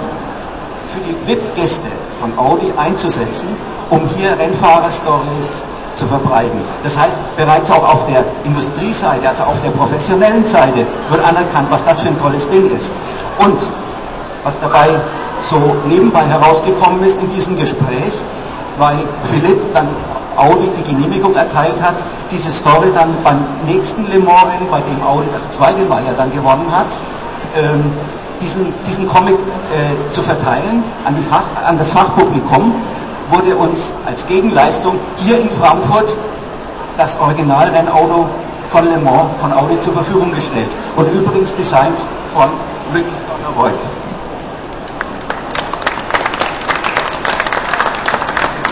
für 0.92 1.00
die 1.00 1.16
VIP-Gäste 1.26 1.88
von 2.20 2.36
Audi 2.38 2.72
einzusetzen, 2.76 3.48
um 3.90 4.00
hier 4.16 4.38
Rennfahrer-Stories 4.38 5.64
zu 5.94 6.06
verbreiten. 6.06 6.60
Das 6.82 6.98
heißt, 6.98 7.18
bereits 7.36 7.70
auch 7.70 7.82
auf 7.82 8.04
der 8.04 8.24
Industrieseite, 8.44 9.28
also 9.28 9.44
auf 9.44 9.60
der 9.62 9.70
professionellen 9.70 10.44
Seite, 10.44 10.86
wird 11.08 11.24
anerkannt, 11.24 11.68
was 11.70 11.82
das 11.84 12.00
für 12.00 12.08
ein 12.08 12.18
tolles 12.18 12.48
Ding 12.48 12.66
ist. 12.70 12.92
Und 13.38 13.58
was 14.46 14.54
dabei 14.60 14.88
so 15.40 15.76
nebenbei 15.88 16.24
herausgekommen 16.24 17.02
ist 17.02 17.20
in 17.20 17.28
diesem 17.28 17.56
Gespräch, 17.56 18.14
weil 18.78 18.96
Philipp 19.30 19.58
dann 19.74 19.88
Audi 20.36 20.70
die 20.78 20.84
Genehmigung 20.84 21.34
erteilt 21.34 21.82
hat, 21.82 21.96
diese 22.30 22.52
Story 22.52 22.88
dann 22.94 23.10
beim 23.24 23.44
nächsten 23.66 24.06
Le 24.08 24.18
Mans-Rennen, 24.20 24.68
bei 24.70 24.80
dem 24.80 25.02
Audi 25.02 25.26
das 25.34 25.50
zweite 25.50 25.82
Mal 25.84 26.04
ja 26.04 26.12
dann 26.12 26.30
gewonnen 26.30 26.66
hat, 26.70 26.86
ähm, 27.58 27.90
diesen, 28.40 28.72
diesen 28.86 29.08
Comic 29.08 29.34
äh, 29.34 30.10
zu 30.10 30.22
verteilen 30.22 30.84
an, 31.04 31.16
Fach, 31.28 31.66
an 31.66 31.76
das 31.78 31.90
Fachpublikum, 31.90 32.74
wurde 33.30 33.56
uns 33.56 33.94
als 34.06 34.26
Gegenleistung 34.26 34.96
hier 35.16 35.40
in 35.40 35.50
Frankfurt 35.50 36.14
das 36.96 37.18
Originalrennauto 37.18 38.28
von 38.68 38.84
Le 38.84 38.98
Mans 38.98 39.30
von 39.40 39.52
Audi 39.52 39.80
zur 39.80 39.94
Verfügung 39.94 40.32
gestellt 40.32 40.70
und 40.96 41.06
übrigens 41.12 41.54
designt 41.54 42.04
von 42.34 42.50
Luc 42.92 43.06
Donneroy. 43.26 43.72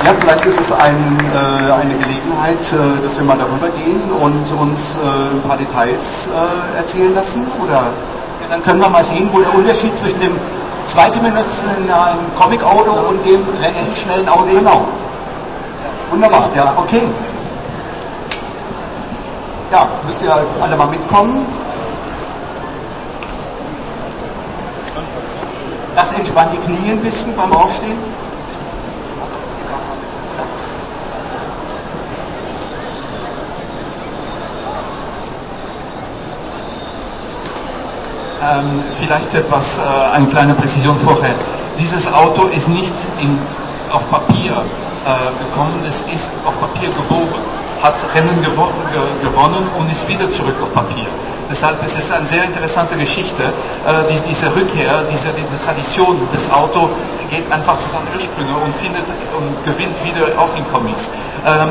Ja, 0.04 0.12
vielleicht 0.20 0.44
ist 0.44 0.60
es 0.60 0.70
ein, 0.70 1.18
äh, 1.32 1.72
eine 1.72 1.94
Gelegenheit, 1.94 2.60
äh, 2.74 3.02
dass 3.02 3.16
wir 3.16 3.24
mal 3.24 3.38
darüber 3.38 3.70
gehen 3.70 4.02
und 4.20 4.52
uns 4.60 4.96
äh, 4.96 5.34
ein 5.34 5.40
paar 5.48 5.56
Details 5.56 6.28
äh, 6.28 6.76
erzählen 6.76 7.14
lassen, 7.14 7.46
oder? 7.62 7.72
Ja, 7.72 8.46
dann 8.50 8.62
können 8.62 8.80
wir 8.80 8.90
mal 8.90 9.02
sehen, 9.02 9.30
wo 9.32 9.40
der 9.40 9.54
Unterschied 9.54 9.96
zwischen 9.96 10.20
dem 10.20 10.36
zweidimensionalen 10.84 12.18
Comic-Auto 12.38 12.92
und 13.08 13.24
dem 13.24 13.46
reellen, 13.62 13.96
schnellen 13.96 14.28
Auto 14.28 14.44
Genau. 14.44 14.84
Wunderbar. 16.10 16.40
ist. 16.40 16.54
Ja, 16.54 16.74
okay. 16.76 17.02
Ja, 19.72 19.88
müsst 20.04 20.22
ihr 20.22 20.36
alle 20.60 20.76
mal 20.76 20.88
mitkommen. 20.88 21.46
Das 25.96 26.12
entspannt 26.12 26.52
die 26.52 26.58
Knie 26.58 26.90
ein 26.90 27.00
bisschen 27.00 27.34
beim 27.34 27.52
Aufstehen. 27.54 27.96
Ähm, 38.44 38.82
vielleicht 38.92 39.34
etwas, 39.34 39.78
äh, 39.78 39.82
eine 40.12 40.26
kleine 40.26 40.54
Präzision 40.54 40.98
vorher. 40.98 41.34
Dieses 41.80 42.12
Auto 42.12 42.46
ist 42.48 42.68
nicht 42.68 42.92
in, 43.22 43.38
auf 43.90 44.08
Papier 44.10 44.52
äh, 44.52 45.44
gekommen, 45.44 45.82
es 45.86 46.02
ist 46.02 46.30
auf 46.44 46.60
Papier 46.60 46.90
geboren, 46.90 47.40
hat 47.84 47.94
Rennen 48.14 48.40
gewo 48.40 48.66
ge 48.92 49.02
gewonnen 49.28 49.68
und 49.78 49.92
ist 49.92 50.08
wieder 50.08 50.28
zurück 50.30 50.56
auf 50.62 50.72
Papier. 50.72 51.06
Deshalb 51.50 51.84
ist 51.84 51.98
es 51.98 52.10
eine 52.10 52.24
sehr 52.24 52.44
interessante 52.44 52.96
Geschichte. 52.96 53.42
Äh, 53.44 54.08
die, 54.10 54.18
diese 54.26 54.46
Rückkehr, 54.56 55.04
diese, 55.04 55.28
diese 55.36 55.58
Tradition 55.62 56.16
des 56.32 56.50
Auto 56.50 56.88
geht 57.28 57.50
einfach 57.52 57.76
zu 57.76 57.90
seinen 57.90 58.08
Ursprüngen 58.14 58.54
und 58.64 58.74
findet 58.74 59.04
und 59.36 59.52
gewinnt 59.64 59.96
wieder 60.02 60.24
auch 60.40 60.56
in 60.56 60.64
Comics. 60.72 61.10
Ähm, 61.46 61.68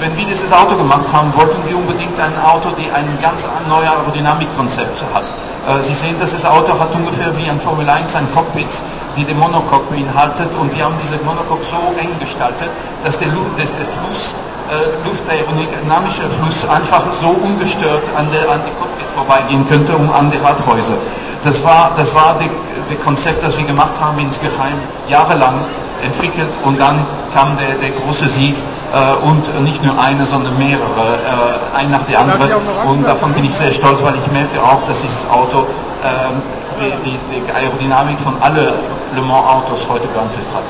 wenn 0.00 0.16
wir 0.16 0.24
dieses 0.24 0.52
Auto 0.52 0.74
gemacht 0.74 1.06
haben, 1.12 1.32
wollten 1.36 1.62
wir 1.64 1.76
unbedingt 1.76 2.18
ein 2.18 2.34
Auto, 2.42 2.70
die 2.70 2.90
ein 2.90 3.06
ganz 3.22 3.46
neues 3.68 3.88
Aerodynamikkonzept 3.88 5.04
hat. 5.14 5.32
Äh, 5.68 5.80
Sie 5.80 5.94
sehen, 5.94 6.16
dass 6.18 6.32
das 6.32 6.44
Auto 6.44 6.76
hat 6.76 6.92
ungefähr 6.92 7.30
wie 7.36 7.48
ein 7.48 7.60
Formel 7.60 7.88
1 7.88 8.16
ein 8.16 8.26
Cockpit, 8.34 8.82
die 9.16 9.24
den 9.24 9.38
Monocoque 9.38 9.94
beinhaltet 9.94 10.52
und 10.56 10.74
wir 10.74 10.84
haben 10.84 10.96
diese 11.00 11.18
Monocoque 11.18 11.62
so 11.62 11.76
eng 12.00 12.18
gestaltet, 12.18 12.70
dass 13.04 13.16
der 13.18 13.28
Fluss, 13.28 14.34
äh, 14.70 15.06
luftaerodynamische 15.06 16.22
Fluss 16.28 16.68
einfach 16.68 17.10
so 17.12 17.28
ungestört 17.28 18.08
an 18.16 18.30
der, 18.32 18.50
an 18.50 18.60
die 18.66 18.72
Cockpit 18.78 19.06
vorbeigehen 19.14 19.66
könnte, 19.66 19.96
um 19.96 20.12
an 20.12 20.30
die 20.30 20.38
Radhäuser. 20.38 20.94
Das 21.42 21.64
war, 21.64 21.92
das 21.96 22.14
war 22.14 22.36
die, 22.40 22.50
die 22.90 22.96
Konzept, 22.96 23.42
das 23.42 23.58
wir 23.58 23.66
gemacht 23.66 23.94
haben, 24.00 24.18
insgeheim 24.18 24.78
jahrelang 25.08 25.54
entwickelt 26.04 26.58
und 26.64 26.78
dann 26.80 27.04
kam 27.32 27.56
der, 27.56 27.74
der 27.74 27.90
große 27.90 28.28
Sieg 28.28 28.54
äh, 28.92 29.26
und 29.26 29.64
nicht 29.64 29.82
nur 29.84 29.98
eine, 29.98 30.26
sondern 30.26 30.56
mehrere, 30.58 30.82
äh, 30.84 31.76
ein 31.76 31.90
nach 31.90 32.02
der 32.02 32.20
andere. 32.20 32.60
Und 32.86 33.06
davon 33.06 33.32
bin 33.32 33.44
ich 33.44 33.54
sehr 33.54 33.72
stolz, 33.72 34.02
weil 34.02 34.16
ich 34.16 34.26
merke 34.32 34.62
auch, 34.62 34.82
dass 34.86 35.02
dieses 35.02 35.28
Auto 35.30 35.66
ähm, 36.04 36.42
die, 36.78 37.10
die, 37.10 37.18
die 37.30 37.52
Aerodynamik 37.52 38.18
von 38.18 38.40
allen 38.42 38.72
Le 39.14 39.22
Mans 39.22 39.46
Autos 39.46 39.86
heute 39.88 40.08
beeinflusst 40.08 40.50
hat. 40.54 40.64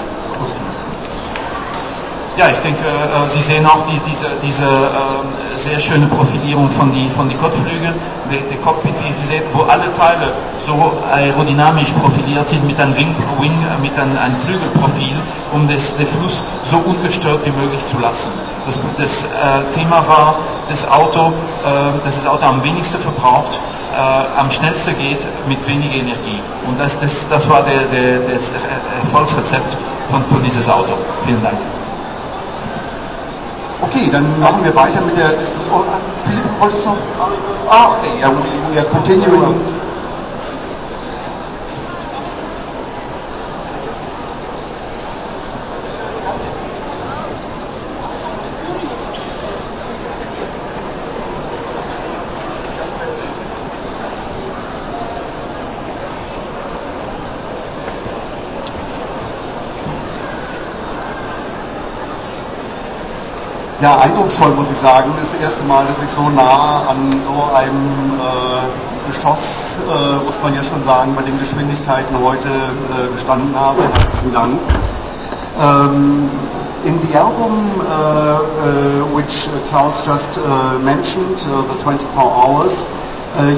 Ja, 2.35 2.49
ich 2.49 2.59
denke, 2.61 2.81
äh, 2.83 3.29
Sie 3.29 3.43
sehen 3.43 3.67
auch 3.67 3.85
die, 3.85 4.01
diese, 4.09 4.25
diese 4.43 4.65
äh, 4.65 5.59
sehr 5.59 5.79
schöne 5.79 6.07
Profilierung 6.07 6.71
von 6.71 6.91
die, 6.91 7.11
von 7.11 7.29
die 7.29 7.35
Kotflügel, 7.35 7.93
der, 8.31 8.41
der 8.51 8.57
Cockpit, 8.65 8.95
wie 9.05 9.13
Sie 9.13 9.27
sehen, 9.27 9.43
wo 9.53 9.65
alle 9.65 9.93
Teile 9.93 10.33
so 10.65 10.93
aerodynamisch 11.13 11.93
profiliert 11.93 12.49
sind 12.49 12.67
mit 12.67 12.81
einem 12.81 12.97
Wing, 12.97 13.15
Wing 13.39 13.53
mit 13.83 13.99
einem, 13.99 14.17
einem 14.17 14.37
Flügelprofil, 14.37 15.15
um 15.53 15.69
das, 15.69 15.95
den 15.97 16.07
Fluss 16.07 16.43
so 16.63 16.79
ungestört 16.79 17.45
wie 17.45 17.51
möglich 17.51 17.85
zu 17.85 17.99
lassen. 17.99 18.31
Das, 18.65 18.79
das 18.97 19.25
äh, 19.25 19.71
Thema 19.73 20.07
war, 20.09 20.37
das 20.71 20.91
Auto, 20.91 21.27
äh, 21.29 22.03
dass 22.03 22.17
das 22.17 22.27
Auto 22.27 22.47
am 22.47 22.65
wenigsten 22.65 22.99
verbraucht, 22.99 23.61
äh, 23.93 24.41
am 24.41 24.51
schnellsten 24.51 24.97
geht 24.97 25.27
mit 25.49 25.69
weniger 25.69 25.97
Energie. 25.97 26.41
Und 26.67 26.81
das, 26.81 26.99
das, 26.99 27.29
das 27.29 27.47
war 27.51 27.63
der, 27.63 27.83
der, 27.93 28.21
das 28.33 28.53
Erfolgsrezept 29.03 29.77
von, 30.09 30.23
von 30.23 30.43
dieses 30.43 30.67
Auto. 30.71 30.95
Vielen 31.27 31.43
Dank. 31.43 31.59
Okay, 33.83 34.09
dann 34.11 34.25
machen 34.41 34.65
wir 34.65 34.75
weiter 34.75 35.01
mit 35.03 35.17
der 35.17 35.33
Diskussion. 35.33 35.85
Philipp, 36.25 36.45
wolltest 36.61 36.85
du 36.85 36.91
noch? 36.91 36.97
Ah, 37.69 37.97
okay, 37.97 38.11
ja, 38.21 38.31
we, 38.31 38.75
we 38.75 38.79
are 38.79 38.89
continuing. 38.89 39.55
Ja, 63.83 63.99
eindrucksvoll 63.99 64.51
muss 64.53 64.71
ich 64.71 64.79
sagen. 64.79 65.13
Das 65.19 65.35
erste 65.35 65.65
Mal, 65.65 65.85
dass 65.87 66.01
ich 66.01 66.09
so 66.09 66.21
nah 66.31 66.87
an 66.89 67.11
so 67.19 67.53
einem 67.53 68.13
äh, 68.17 69.11
Geschoss, 69.11 69.75
äh, 69.91 70.25
muss 70.25 70.39
man 70.41 70.55
ja 70.55 70.63
schon 70.63 70.81
sagen, 70.85 71.17
bei 71.17 71.23
den 71.23 71.37
Geschwindigkeiten 71.41 72.15
heute 72.23 72.47
äh, 72.47 73.13
gestanden 73.13 73.53
habe. 73.59 73.83
Herzlichen 73.83 74.33
Dank. 74.33 74.61
Um, 75.59 76.31
in 76.85 77.01
the 77.03 77.19
album 77.19 77.53
uh, 77.81 78.39
uh, 78.39 79.17
which 79.17 79.49
Klaus 79.69 80.07
just 80.07 80.39
uh, 80.39 80.79
mentioned, 80.79 81.41
the 81.41 81.75
24 81.83 82.23
hours, 82.23 82.87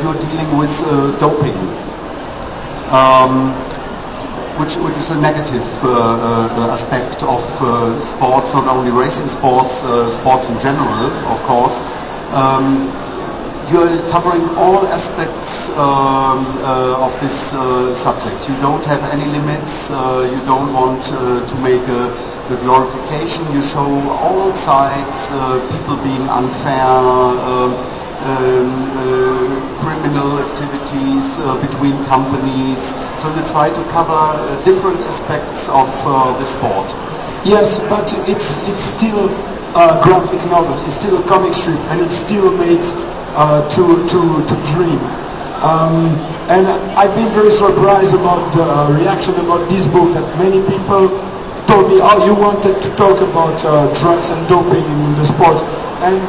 you're 0.02 0.14
dealing 0.14 0.58
with 0.58 0.72
doping. 1.20 1.54
Um, 2.90 3.54
which, 4.58 4.76
which 4.76 4.96
is 4.96 5.10
a 5.10 5.20
negative 5.20 5.66
uh, 5.84 5.88
uh, 5.88 6.72
aspect 6.72 7.22
of 7.22 7.42
uh, 7.60 7.98
sports, 8.00 8.54
not 8.54 8.66
only 8.68 8.90
racing 8.90 9.28
sports, 9.28 9.82
sports 10.14 10.50
in 10.50 10.58
general, 10.60 11.10
of 11.30 11.40
course. 11.42 11.80
Um, 12.32 12.90
you're 13.72 13.96
covering 14.10 14.44
all 14.60 14.84
aspects 14.88 15.70
um, 15.70 16.44
uh, 16.60 17.00
of 17.06 17.12
this 17.20 17.54
uh, 17.54 17.94
subject. 17.96 18.48
You 18.48 18.54
don't 18.60 18.84
have 18.84 19.02
any 19.12 19.24
limits. 19.24 19.90
Uh, 19.90 20.28
you 20.30 20.40
don't 20.44 20.72
want 20.72 21.00
uh, 21.12 21.46
to 21.46 21.56
make 21.64 21.80
a, 21.88 22.12
a, 22.52 22.56
glorification. 22.60 23.44
You 23.54 23.62
show 23.62 23.88
all 24.20 24.52
sides, 24.52 25.30
uh, 25.32 25.64
people 25.72 25.96
being 26.04 26.28
unfair, 26.28 26.84
um, 26.84 27.72
uh, 27.72 28.13
criminal 29.80 30.38
activities 30.40 31.38
between 31.60 31.96
companies. 32.06 32.94
So 33.20 33.28
you 33.34 33.42
try 33.44 33.68
to 33.68 33.82
cover 33.92 34.20
different 34.64 35.00
aspects 35.04 35.68
of 35.68 35.88
the 36.38 36.44
sport. 36.44 36.88
Yes, 37.44 37.78
but 37.92 38.08
it's 38.28 38.64
it's 38.68 38.80
still 38.80 39.28
a 39.76 40.00
graphic 40.02 40.40
novel. 40.48 40.78
It's 40.86 40.94
still 40.94 41.18
a 41.22 41.24
comic 41.26 41.52
strip, 41.52 41.78
and 41.90 42.00
it 42.00 42.10
still 42.10 42.50
makes 42.56 42.94
uh, 43.34 43.66
to, 43.68 43.82
to, 44.06 44.20
to 44.46 44.54
dream. 44.70 44.98
Um, 45.58 46.14
and 46.46 46.66
I've 46.94 47.14
been 47.16 47.30
very 47.34 47.50
surprised 47.50 48.14
about 48.14 48.54
the 48.54 48.62
uh, 48.62 48.94
reaction 48.94 49.34
about 49.42 49.68
this 49.68 49.88
book 49.88 50.14
that 50.14 50.22
many 50.38 50.62
people 50.70 51.10
told 51.66 51.90
me, 51.90 51.98
oh, 51.98 52.22
you 52.22 52.38
wanted 52.38 52.78
to 52.80 52.88
talk 52.94 53.18
about 53.18 53.58
uh, 53.66 53.90
drugs 53.90 54.30
and 54.30 54.38
doping 54.46 54.84
in 54.84 55.14
the 55.18 55.24
sport. 55.24 55.58
And 56.06 56.22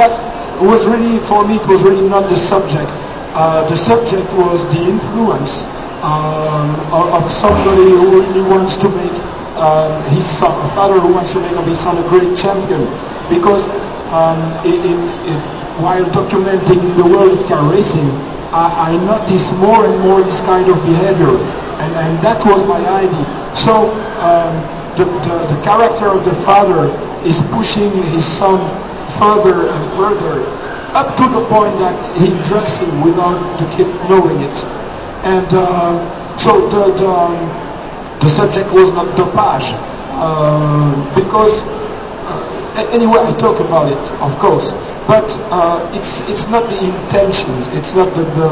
that 0.00 0.35
was 0.62 0.86
really, 0.86 1.18
for 1.22 1.46
me, 1.46 1.56
it 1.56 1.66
was 1.68 1.84
really 1.84 2.06
not 2.08 2.28
the 2.28 2.36
subject. 2.36 2.90
Uh, 3.36 3.66
the 3.68 3.76
subject 3.76 4.24
was 4.34 4.64
the 4.72 4.80
influence 4.88 5.66
um, 6.00 6.72
of, 6.92 7.24
somebody 7.30 7.90
who 7.92 8.20
really 8.20 8.42
wants 8.48 8.76
to 8.76 8.88
make 8.88 9.12
um, 9.60 9.92
his 10.12 10.24
son, 10.24 10.52
a 10.64 10.68
father 10.72 10.98
who 11.00 11.12
wants 11.12 11.32
to 11.32 11.40
make 11.40 11.52
of 11.52 11.66
his 11.66 11.78
son 11.78 11.98
a 11.98 12.06
great 12.08 12.36
champion. 12.36 12.80
Because 13.28 13.68
um, 14.12 14.40
in, 14.64 14.80
in, 14.82 15.36
while 15.82 16.04
documenting 16.12 16.80
the 16.96 17.04
world 17.04 17.36
of 17.36 17.46
car 17.48 17.60
racing, 17.70 18.08
I, 18.56 18.96
I 18.96 19.04
noticed 19.04 19.52
more 19.60 19.84
and 19.84 20.00
more 20.00 20.22
this 20.22 20.40
kind 20.40 20.70
of 20.70 20.80
behavior, 20.84 21.36
and, 21.82 21.92
and 21.92 22.12
that 22.24 22.40
was 22.46 22.64
my 22.64 22.80
idea. 22.80 23.24
So 23.52 23.92
um, 24.24 24.75
the, 24.96 25.04
the, 25.04 25.36
the 25.54 25.58
character 25.62 26.06
of 26.08 26.24
the 26.24 26.34
father 26.34 26.88
is 27.24 27.40
pushing 27.52 27.90
his 28.12 28.24
son 28.24 28.58
further 29.20 29.68
and 29.68 29.82
further, 29.92 30.44
up 30.96 31.14
to 31.16 31.24
the 31.28 31.44
point 31.52 31.72
that 31.78 31.94
he 32.18 32.28
drugs 32.48 32.78
him 32.78 32.90
without 33.02 33.38
the 33.60 33.66
kid 33.76 33.86
knowing 34.08 34.40
it. 34.40 34.56
And 35.24 35.46
uh, 35.52 36.36
so 36.36 36.68
the, 36.68 36.92
the, 36.96 38.20
the, 38.20 38.28
subject 38.28 38.72
was 38.72 38.92
not 38.92 39.06
dopage, 39.16 39.74
uh, 40.18 41.14
because 41.14 41.62
anyway, 42.92 43.20
I 43.20 43.32
talk 43.36 43.60
about 43.60 43.90
it, 43.92 44.04
of 44.22 44.36
course, 44.38 44.72
but 45.06 45.26
uh, 45.52 45.80
it's 45.94 46.28
it's 46.30 46.48
not 46.50 46.68
the 46.68 46.78
intention, 46.84 47.54
it's 47.78 47.94
not 47.94 48.12
the 48.14 48.24
the, 48.36 48.50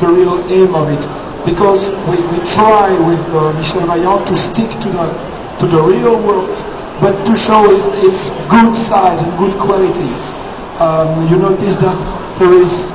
the 0.00 0.08
real 0.12 0.38
aim 0.52 0.74
of 0.74 0.88
it, 0.90 1.02
because 1.44 1.90
we, 2.08 2.16
we 2.32 2.38
try 2.46 2.88
with 3.06 3.20
uh, 3.34 3.52
Michel 3.54 3.86
Vaillant 3.86 4.26
to 4.26 4.36
stick 4.36 4.70
to 4.80 4.88
the 4.88 5.06
to 5.60 5.66
the 5.66 5.80
real 5.80 6.20
world, 6.20 6.56
but 7.00 7.24
to 7.24 7.34
show 7.34 7.64
it, 7.70 7.80
its 8.04 8.30
good 8.48 8.76
sides 8.76 9.22
and 9.22 9.32
good 9.38 9.54
qualities. 9.56 10.36
Um, 10.80 11.26
you 11.28 11.38
notice 11.38 11.76
that 11.76 11.96
there 12.38 12.52
is 12.52 12.92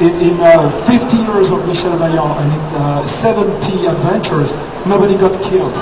in, 0.00 0.12
in 0.20 0.36
uh, 0.40 0.68
50 0.84 1.16
years 1.16 1.50
of 1.50 1.66
Michel 1.66 1.96
Vaillant 1.98 2.36
and 2.40 2.52
in 2.52 2.60
uh, 2.80 3.06
70 3.06 3.86
adventures, 3.86 4.52
nobody 4.86 5.16
got 5.16 5.32
killed. 5.42 5.76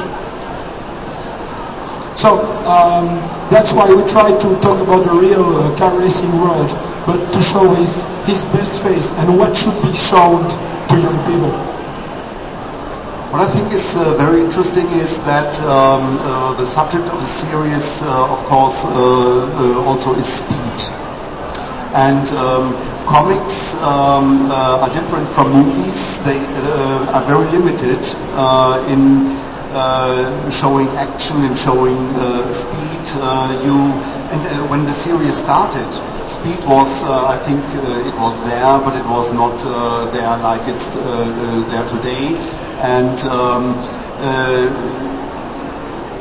So 2.17 2.39
um, 2.67 3.07
that's 3.51 3.73
why 3.73 3.93
we 3.93 4.03
try 4.07 4.31
to 4.31 4.49
talk 4.61 4.81
about 4.81 5.05
the 5.05 5.15
real 5.15 5.45
uh, 5.45 5.77
car 5.77 5.99
racing 5.99 6.31
world, 6.39 6.71
but 7.07 7.33
to 7.33 7.41
show 7.41 7.69
his, 7.75 8.03
his 8.27 8.45
best 8.57 8.83
face 8.83 9.13
and 9.19 9.39
what 9.39 9.57
should 9.57 9.77
be 9.83 9.93
shown 9.95 10.49
to 10.89 10.95
young 11.01 11.19
people. 11.27 11.53
What 13.35 13.43
I 13.43 13.51
think 13.51 13.73
is 13.73 13.97
uh, 13.97 14.15
very 14.17 14.41
interesting 14.45 14.87
is 15.03 15.25
that 15.25 15.59
um, 15.63 16.19
uh, 16.23 16.55
the 16.55 16.65
subject 16.65 17.03
of 17.11 17.19
the 17.19 17.27
series, 17.27 18.01
uh, 18.03 18.31
of 18.31 18.39
course, 18.47 18.85
uh, 18.85 18.89
uh, 18.95 19.89
also 19.91 20.15
is 20.15 20.39
speed. 20.39 20.79
And 21.99 22.23
um, 22.39 22.75
comics 23.11 23.75
um, 23.83 24.51
are 24.53 24.93
different 24.95 25.27
from 25.29 25.51
movies. 25.51 26.23
They 26.23 26.39
are 27.11 27.25
very 27.27 27.51
limited 27.51 28.07
in 28.87 29.27
uh, 29.27 29.54
showing 30.51 30.89
action 30.97 31.43
and 31.43 31.59
showing 31.59 31.99
uh, 32.15 32.53
speed. 32.53 33.03
Uh, 33.19 33.51
you 33.65 33.75
and 34.31 34.41
uh, 34.47 34.67
when 34.71 34.85
the 34.87 34.93
series 34.93 35.37
started, 35.37 35.87
speed 36.27 36.59
was, 36.67 37.03
uh, 37.05 37.27
I 37.27 37.37
think, 37.37 37.63
uh, 37.63 38.09
it 38.09 38.15
was 38.19 38.43
there, 38.45 38.79
but 38.81 38.95
it 38.97 39.07
was 39.07 39.33
not 39.33 39.59
there 40.13 40.37
like 40.39 40.67
it's 40.69 40.95
there 40.95 41.87
today. 41.87 42.35
And 42.83 43.19
um, 43.31 43.75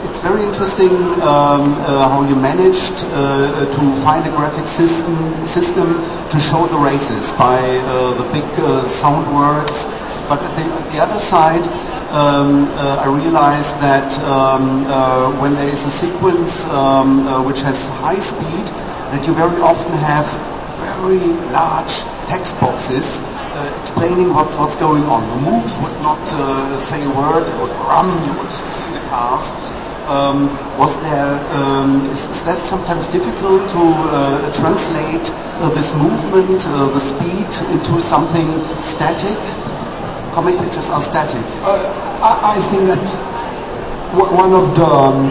it's 0.05 0.19
very 0.19 0.43
interesting 0.43 0.91
um, 1.21 1.73
how 2.09 2.25
you 2.27 2.35
managed 2.35 2.97
to 2.99 3.81
find 4.03 4.25
a 4.27 4.31
graphic 4.31 4.67
system 4.67 5.45
system 5.45 5.87
to 6.29 6.39
show 6.39 6.67
the 6.67 6.77
races 6.77 7.33
by 7.33 7.61
the 8.17 8.25
big 8.33 8.45
sound 8.85 9.25
words. 9.33 10.02
But 10.29 10.41
at 10.41 10.55
the, 10.55 10.63
at 10.63 10.91
the 10.93 10.99
other 10.99 11.19
side, 11.19 11.67
um, 12.13 12.69
uh, 12.77 13.01
I 13.01 13.07
realized 13.09 13.81
that 13.81 14.13
um, 14.29 14.85
uh, 14.85 15.33
when 15.41 15.55
there 15.55 15.67
is 15.67 15.83
a 15.85 15.89
sequence 15.89 16.69
um, 16.69 17.25
uh, 17.25 17.41
which 17.41 17.61
has 17.61 17.89
high 18.05 18.19
speed, 18.21 18.69
that 19.09 19.25
you 19.25 19.33
very 19.33 19.59
often 19.65 19.97
have 19.97 20.29
very 20.77 21.25
large 21.49 22.05
text 22.29 22.53
boxes 22.61 23.25
uh, 23.25 23.65
explaining 23.81 24.29
what's, 24.29 24.55
what's 24.57 24.75
going 24.75 25.01
on. 25.09 25.25
The 25.25 25.41
movie 25.41 25.73
would 25.81 25.97
not 26.05 26.21
uh, 26.37 26.77
say 26.77 27.01
a 27.01 27.09
word, 27.17 27.49
it 27.49 27.55
would 27.57 27.73
run, 27.89 28.05
you 28.29 28.33
would 28.37 28.51
see 28.51 28.85
the 28.93 29.01
cars. 29.09 29.49
Um, 30.05 30.53
was 30.77 31.01
there, 31.01 31.33
um, 31.57 32.05
is, 32.13 32.29
is, 32.29 32.45
that 32.45 32.63
sometimes 32.65 33.07
difficult 33.07 33.69
to 33.73 33.81
uh, 34.13 34.53
translate 34.53 35.33
this 35.73 35.95
movement, 35.97 36.61
the 36.93 36.99
speed, 36.99 37.49
into 37.73 38.01
something 38.01 38.45
static? 38.77 39.39
Comic 40.33 40.57
pictures 40.57 40.89
are 40.89 41.01
static? 41.01 41.41
Uh, 41.61 41.77
I, 42.21 42.57
I, 42.57 42.59
think 42.59 42.89
that 42.89 43.05
one 44.13 44.53
of 44.53 44.75
the 44.75 44.85
um, 44.85 45.29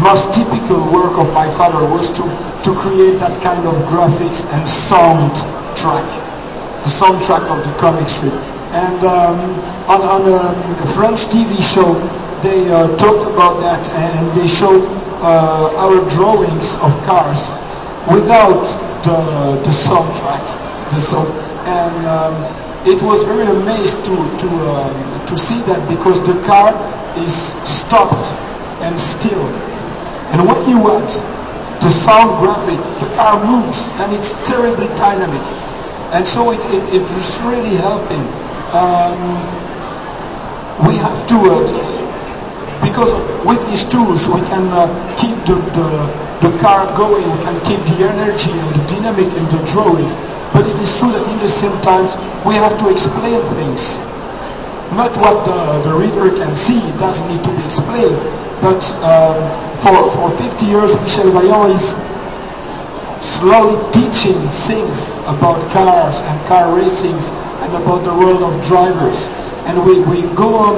most 0.00 0.32
typical 0.32 0.80
work 0.92 1.18
of 1.18 1.32
my 1.34 1.48
father 1.48 1.84
was 1.88 2.08
to, 2.16 2.24
to 2.64 2.70
create 2.80 3.18
that 3.20 3.36
kind 3.42 3.66
of 3.66 3.74
graphics 3.88 4.44
and 4.52 4.68
sound 4.68 5.32
track, 5.76 6.04
the 6.84 6.92
soundtrack 6.92 7.44
of 7.48 7.60
the 7.64 7.72
comic 7.80 8.08
strip. 8.08 8.32
And 8.72 9.04
um, 9.04 9.36
on, 9.88 10.00
on 10.00 10.22
a, 10.28 10.52
a, 10.80 10.86
French 10.86 11.28
TV 11.28 11.60
show, 11.60 11.92
they 12.40 12.68
uh, 12.72 12.88
talked 12.96 13.28
about 13.32 13.60
that 13.60 13.84
and 13.92 14.24
they 14.36 14.46
showed 14.46 14.84
uh, 15.20 15.72
our 15.76 16.00
drawings 16.08 16.76
of 16.80 16.92
cars 17.04 17.52
without 18.12 18.64
the, 19.04 19.60
the 19.64 19.70
soundtrack. 19.70 20.40
The 20.90 21.00
sound, 21.00 21.28
and 21.68 22.06
um, 22.06 22.71
it 22.86 23.02
was 23.02 23.24
very 23.24 23.46
amazed 23.46 24.04
to 24.06 24.16
to 24.38 24.48
uh, 24.66 25.26
to 25.26 25.36
see 25.38 25.62
that 25.64 25.88
because 25.88 26.22
the 26.26 26.40
car 26.46 26.74
is 27.16 27.34
stopped 27.62 28.34
and 28.82 28.98
still, 29.00 29.46
and 30.32 30.46
when 30.48 30.68
you 30.68 30.78
want 30.80 31.10
the 31.80 31.90
sound 31.90 32.38
graphic, 32.38 32.78
the 33.00 33.10
car 33.14 33.44
moves 33.44 33.90
and 34.00 34.12
it's 34.12 34.34
terribly 34.48 34.88
dynamic, 34.96 35.42
and 36.12 36.26
so 36.26 36.52
it 36.52 36.60
it, 36.74 36.84
it 36.88 37.10
is 37.10 37.40
really 37.44 37.76
helping. 37.76 38.24
Um, 38.72 39.66
we 40.78 40.96
have 40.98 41.26
to. 41.28 41.36
Uh, 41.36 42.02
because 42.82 43.14
with 43.46 43.62
these 43.66 43.88
tools 43.88 44.28
we 44.28 44.42
can 44.50 44.66
uh, 44.72 44.86
keep 45.16 45.36
the, 45.46 45.56
the, 45.72 45.90
the 46.42 46.52
car 46.58 46.86
going, 46.96 47.24
we 47.30 47.38
can 47.42 47.56
keep 47.64 47.80
the 47.86 48.04
energy 48.04 48.50
and 48.58 48.74
the 48.74 48.82
dynamic 48.86 49.30
in 49.38 49.46
the 49.48 49.62
drawings. 49.64 50.14
But 50.52 50.68
it 50.68 50.78
is 50.78 50.92
true 51.00 51.12
that 51.12 51.24
in 51.28 51.38
the 51.40 51.48
same 51.48 51.72
times 51.80 52.16
we 52.44 52.54
have 52.54 52.76
to 52.78 52.92
explain 52.92 53.40
things. 53.56 53.96
Not 54.92 55.16
what 55.16 55.48
the, 55.48 55.88
the 55.88 55.94
reader 55.96 56.28
can 56.36 56.54
see, 56.54 56.76
it 56.76 56.98
doesn't 57.00 57.26
need 57.28 57.42
to 57.44 57.52
be 57.56 57.64
explained. 57.64 58.16
But 58.60 58.84
um, 59.00 59.40
for, 59.80 59.96
for 60.12 60.28
50 60.30 60.66
years, 60.66 60.92
Michel 61.00 61.32
Vaillant 61.32 61.72
is 61.72 61.96
slowly 63.24 63.80
teaching 63.96 64.36
things 64.52 65.16
about 65.24 65.64
cars 65.72 66.20
and 66.20 66.36
car 66.46 66.68
racings 66.76 67.32
and 67.64 67.72
about 67.72 68.04
the 68.04 68.12
world 68.12 68.42
of 68.42 68.60
drivers. 68.62 69.32
And 69.64 69.80
we, 69.86 70.00
we 70.04 70.22
go 70.36 70.52
on 70.54 70.76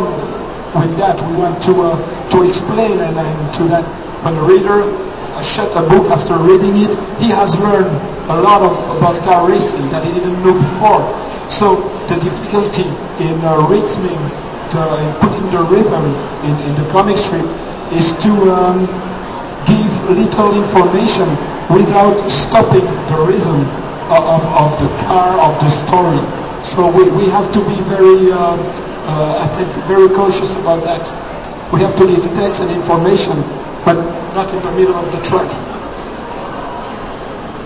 with 0.79 0.97
that. 0.99 1.19
We 1.27 1.37
want 1.37 1.63
to, 1.65 1.73
uh, 1.83 2.31
to 2.31 2.49
explain 2.49 3.01
and, 3.01 3.17
and 3.19 3.55
to 3.55 3.65
that 3.75 4.04
when 4.25 4.35
a 4.41 4.45
reader 4.49 4.89
shut 5.45 5.69
a 5.77 5.85
book 5.93 6.09
after 6.09 6.33
reading 6.41 6.73
it, 6.81 6.97
he 7.21 7.29
has 7.29 7.61
learned 7.61 7.93
a 8.33 8.37
lot 8.41 8.65
of, 8.65 8.73
about 8.97 9.21
car 9.21 9.45
racing 9.49 9.85
that 9.93 10.01
he 10.05 10.13
didn't 10.17 10.41
know 10.41 10.57
before. 10.57 11.05
So 11.53 11.77
the 12.09 12.17
difficulty 12.25 12.89
in 13.21 13.37
uh, 13.45 13.69
rhythming, 13.69 14.17
putting 15.21 15.47
the 15.53 15.63
rhythm 15.71 16.05
in, 16.49 16.55
in 16.65 16.73
the 16.81 16.89
comic 16.91 17.17
strip 17.21 17.45
is 17.93 18.17
to 18.25 18.33
um, 18.49 18.89
give 19.69 19.93
little 20.09 20.57
information 20.57 21.29
without 21.69 22.17
stopping 22.29 22.85
the 23.13 23.19
rhythm 23.29 23.61
of, 24.09 24.43
of 24.57 24.73
the 24.81 24.89
car, 25.05 25.37
of 25.45 25.53
the 25.61 25.69
story. 25.69 26.19
So 26.65 26.89
we, 26.91 27.11
we 27.13 27.29
have 27.31 27.53
to 27.53 27.61
be 27.61 27.77
very 27.93 28.33
um, 28.33 28.59
uh, 29.05 29.49
attentive, 29.49 29.85
very 29.85 30.09
cautious 30.09 30.57
about 30.57 30.83
that. 30.85 31.05
We 31.75 31.81
have 31.81 31.97
to 31.97 32.07
give 32.07 32.23
text 32.35 32.63
and 32.63 32.71
information, 32.71 33.35
but 33.85 33.95
not 34.33 34.55
in 34.55 34.63
the 34.63 34.71
middle 34.71 34.95
of 34.95 35.11
the 35.11 35.19
track. 35.19 35.64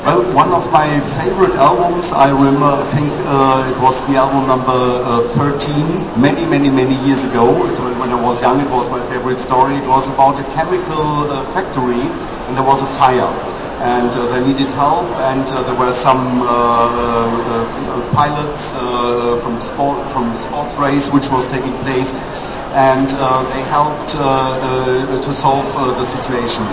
Well, 0.04 0.22
one 0.34 0.52
of 0.52 0.72
my 0.72 0.88
favorite 1.00 1.54
albums, 1.58 2.12
I 2.12 2.30
remember, 2.30 2.66
I 2.66 2.82
think 2.84 3.10
uh, 3.26 3.72
it 3.74 3.78
was 3.82 4.06
the 4.06 4.16
album 4.16 4.46
number 4.46 4.72
uh, 4.72 5.20
13, 5.36 6.20
many, 6.20 6.46
many, 6.46 6.70
many 6.70 6.94
years 7.06 7.24
ago. 7.24 7.46
It, 7.66 7.78
when 7.98 8.10
I 8.10 8.20
was 8.20 8.40
young, 8.40 8.60
it 8.60 8.70
was 8.70 8.90
my 8.90 9.00
favorite 9.10 9.38
story. 9.38 9.74
It 9.74 9.86
was 9.86 10.08
about 10.08 10.38
a 10.38 10.44
chemical 10.54 11.28
uh, 11.28 11.44
factory 11.52 12.00
and 12.48 12.56
there 12.56 12.64
was 12.64 12.82
a 12.82 12.90
fire. 12.98 13.28
And 13.78 14.10
uh, 14.10 14.26
they 14.34 14.42
needed 14.42 14.72
help, 14.74 15.06
and 15.30 15.46
uh, 15.46 15.62
there 15.62 15.78
were 15.78 15.92
some 15.92 16.42
uh, 16.42 18.10
pilots 18.10 18.74
from 19.42 19.60
sport 19.60 20.02
from 20.10 20.34
sports 20.34 20.74
race 20.74 21.06
which 21.14 21.30
was 21.30 21.46
taking 21.46 21.70
place, 21.86 22.10
and 22.74 23.06
they 23.54 23.62
helped 23.70 24.18
to 24.18 25.30
solve 25.32 25.70
the 25.94 26.04
situation. 26.04 26.66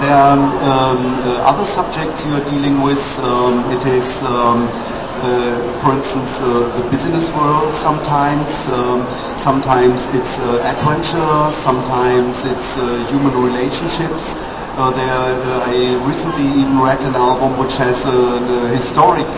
There 0.00 0.16
are 0.16 0.40
um, 0.40 0.98
other 1.44 1.64
subjects 1.64 2.24
you 2.24 2.32
are 2.32 2.44
dealing 2.48 2.65
with. 2.74 3.18
Um, 3.22 3.62
it 3.70 3.86
is, 3.86 4.22
um, 4.26 4.66
uh, 4.66 5.54
for 5.78 5.94
instance, 5.94 6.40
uh, 6.42 6.74
the 6.74 6.82
business 6.90 7.30
world 7.30 7.74
sometimes. 7.74 8.68
Um, 8.68 9.06
sometimes 9.38 10.10
it's 10.14 10.40
uh, 10.40 10.66
adventure. 10.66 11.50
Sometimes 11.50 12.44
it's 12.44 12.78
uh, 12.78 13.06
human 13.10 13.34
relationships. 13.38 14.34
Uh, 14.76 14.90
there, 14.90 15.06
uh, 15.06 15.70
I 15.70 15.94
recently 16.06 16.46
even 16.60 16.78
read 16.82 17.02
an 17.04 17.14
album 17.14 17.56
which 17.58 17.76
has 17.78 18.04
a, 18.04 18.18
a 18.42 18.68
historic 18.74 19.30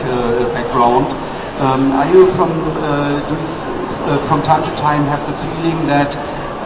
background. 0.57 1.13
Um, 1.61 1.93
are 1.93 2.09
you 2.09 2.27
from, 2.33 2.49
do 3.29 3.35
you 3.37 3.47
from 4.25 4.41
time 4.43 4.65
to 4.65 4.73
time 4.81 5.05
have 5.05 5.21
the 5.29 5.37
feeling 5.37 5.87
that 5.87 6.17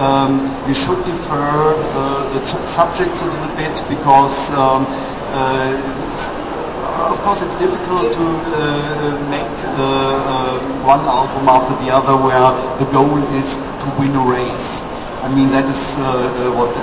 um, 0.03 0.43
you 0.67 0.75
should 0.75 0.99
defer 1.07 1.79
uh, 1.79 2.27
the 2.35 2.41
subjects 2.47 3.23
a 3.23 3.27
little 3.31 3.55
bit 3.55 3.75
because 3.87 4.51
um, 4.59 4.83
uh, 5.31 7.09
of 7.11 7.19
course 7.23 7.43
it's 7.43 7.57
difficult 7.57 8.11
to 8.13 8.27
uh, 8.27 9.15
make 9.31 9.55
uh, 9.79 10.59
one 10.83 11.01
album 11.07 11.47
after 11.47 11.75
the 11.87 11.91
other 11.95 12.19
where 12.19 12.51
the 12.83 12.89
goal 12.91 13.15
is 13.39 13.63
to 13.79 13.87
win 13.99 14.11
a 14.19 14.25
race. 14.27 14.83
I 15.23 15.31
mean 15.31 15.51
that 15.55 15.71
is 15.71 15.99
uh, 15.99 16.03
uh, 16.03 16.59
what, 16.59 16.75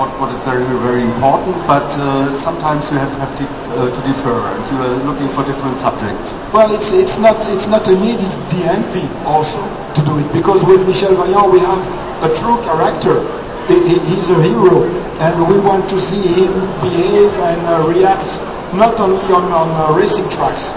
what 0.00 0.08
what 0.16 0.30
is 0.32 0.40
very 0.48 0.64
very 0.80 1.04
important, 1.04 1.56
but 1.68 1.88
sometimes 2.32 2.90
you 2.90 2.96
have, 2.96 3.12
have 3.20 3.32
to, 3.36 3.44
to 3.92 4.00
defer 4.08 4.40
and 4.40 4.62
you 4.72 4.78
are 4.80 4.96
looking 5.04 5.28
for 5.36 5.44
different 5.44 5.76
subjects. 5.78 6.32
Well, 6.52 6.72
it's 6.72 6.92
it's 6.92 7.18
not 7.18 7.36
it's 7.52 7.68
not 7.68 7.86
a 7.88 7.92
need. 7.92 8.24
The 8.48 9.04
also 9.28 9.60
to 9.94 10.02
do 10.04 10.18
it 10.18 10.28
because 10.32 10.64
with 10.64 10.86
Michel 10.86 11.14
Vaillant 11.16 11.52
we 11.52 11.60
have 11.60 11.82
a 12.22 12.30
true 12.34 12.56
character. 12.62 13.20
He, 13.68 13.78
he- 13.88 14.02
he's 14.10 14.30
a 14.30 14.40
hero, 14.42 14.82
and 15.22 15.34
we 15.48 15.58
want 15.60 15.88
to 15.90 15.98
see 15.98 16.22
him 16.22 16.52
behave 16.82 17.30
and 17.48 17.60
uh, 17.66 17.86
react 17.86 18.40
not 18.74 18.98
only 18.98 19.22
on 19.32 19.46
on 19.52 19.68
uh, 19.78 19.94
racing 19.96 20.28
tracks. 20.30 20.72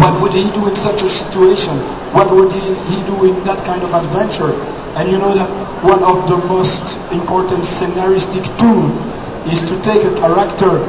What 0.00 0.20
would 0.22 0.32
he 0.32 0.50
do 0.52 0.68
in 0.68 0.76
such 0.76 1.02
a 1.02 1.08
situation? 1.08 1.74
What 2.12 2.30
would 2.30 2.52
he, 2.52 2.74
he 2.92 2.98
do 3.06 3.16
in 3.28 3.36
that 3.44 3.64
kind 3.64 3.82
of 3.82 3.92
adventure? 3.92 4.52
And 4.96 5.10
you 5.10 5.18
know 5.18 5.32
that 5.34 5.48
one 5.84 6.02
of 6.04 6.28
the 6.28 6.36
most 6.48 6.96
important 7.12 7.64
scenaristic 7.64 8.44
tool 8.60 8.88
is 9.48 9.62
to 9.68 9.76
take 9.82 10.04
a 10.04 10.14
character 10.16 10.80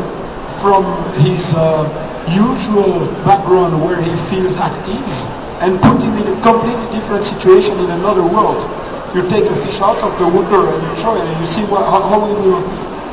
from 0.60 0.84
his 1.24 1.54
uh, 1.56 1.88
usual 2.32 3.08
background 3.24 3.80
where 3.84 4.02
he 4.02 4.12
feels 4.16 4.58
at 4.58 4.72
ease 4.88 5.28
and 5.62 5.82
put 5.82 6.02
him 6.02 6.14
in 6.22 6.28
a 6.30 6.38
completely 6.42 6.86
different 6.94 7.24
situation 7.24 7.78
in 7.80 7.90
another 7.98 8.22
world. 8.22 8.62
You 9.16 9.26
take 9.28 9.50
a 9.50 9.56
fish 9.56 9.82
out 9.82 9.98
of 10.04 10.14
the 10.20 10.28
water 10.30 10.62
and 10.70 10.80
you 10.84 10.92
throw 10.96 11.16
it 11.16 11.26
and 11.26 11.38
you 11.42 11.48
see 11.48 11.64
what, 11.72 11.86
how, 11.90 12.02
how 12.06 12.20
he 12.28 12.34
will 12.38 12.62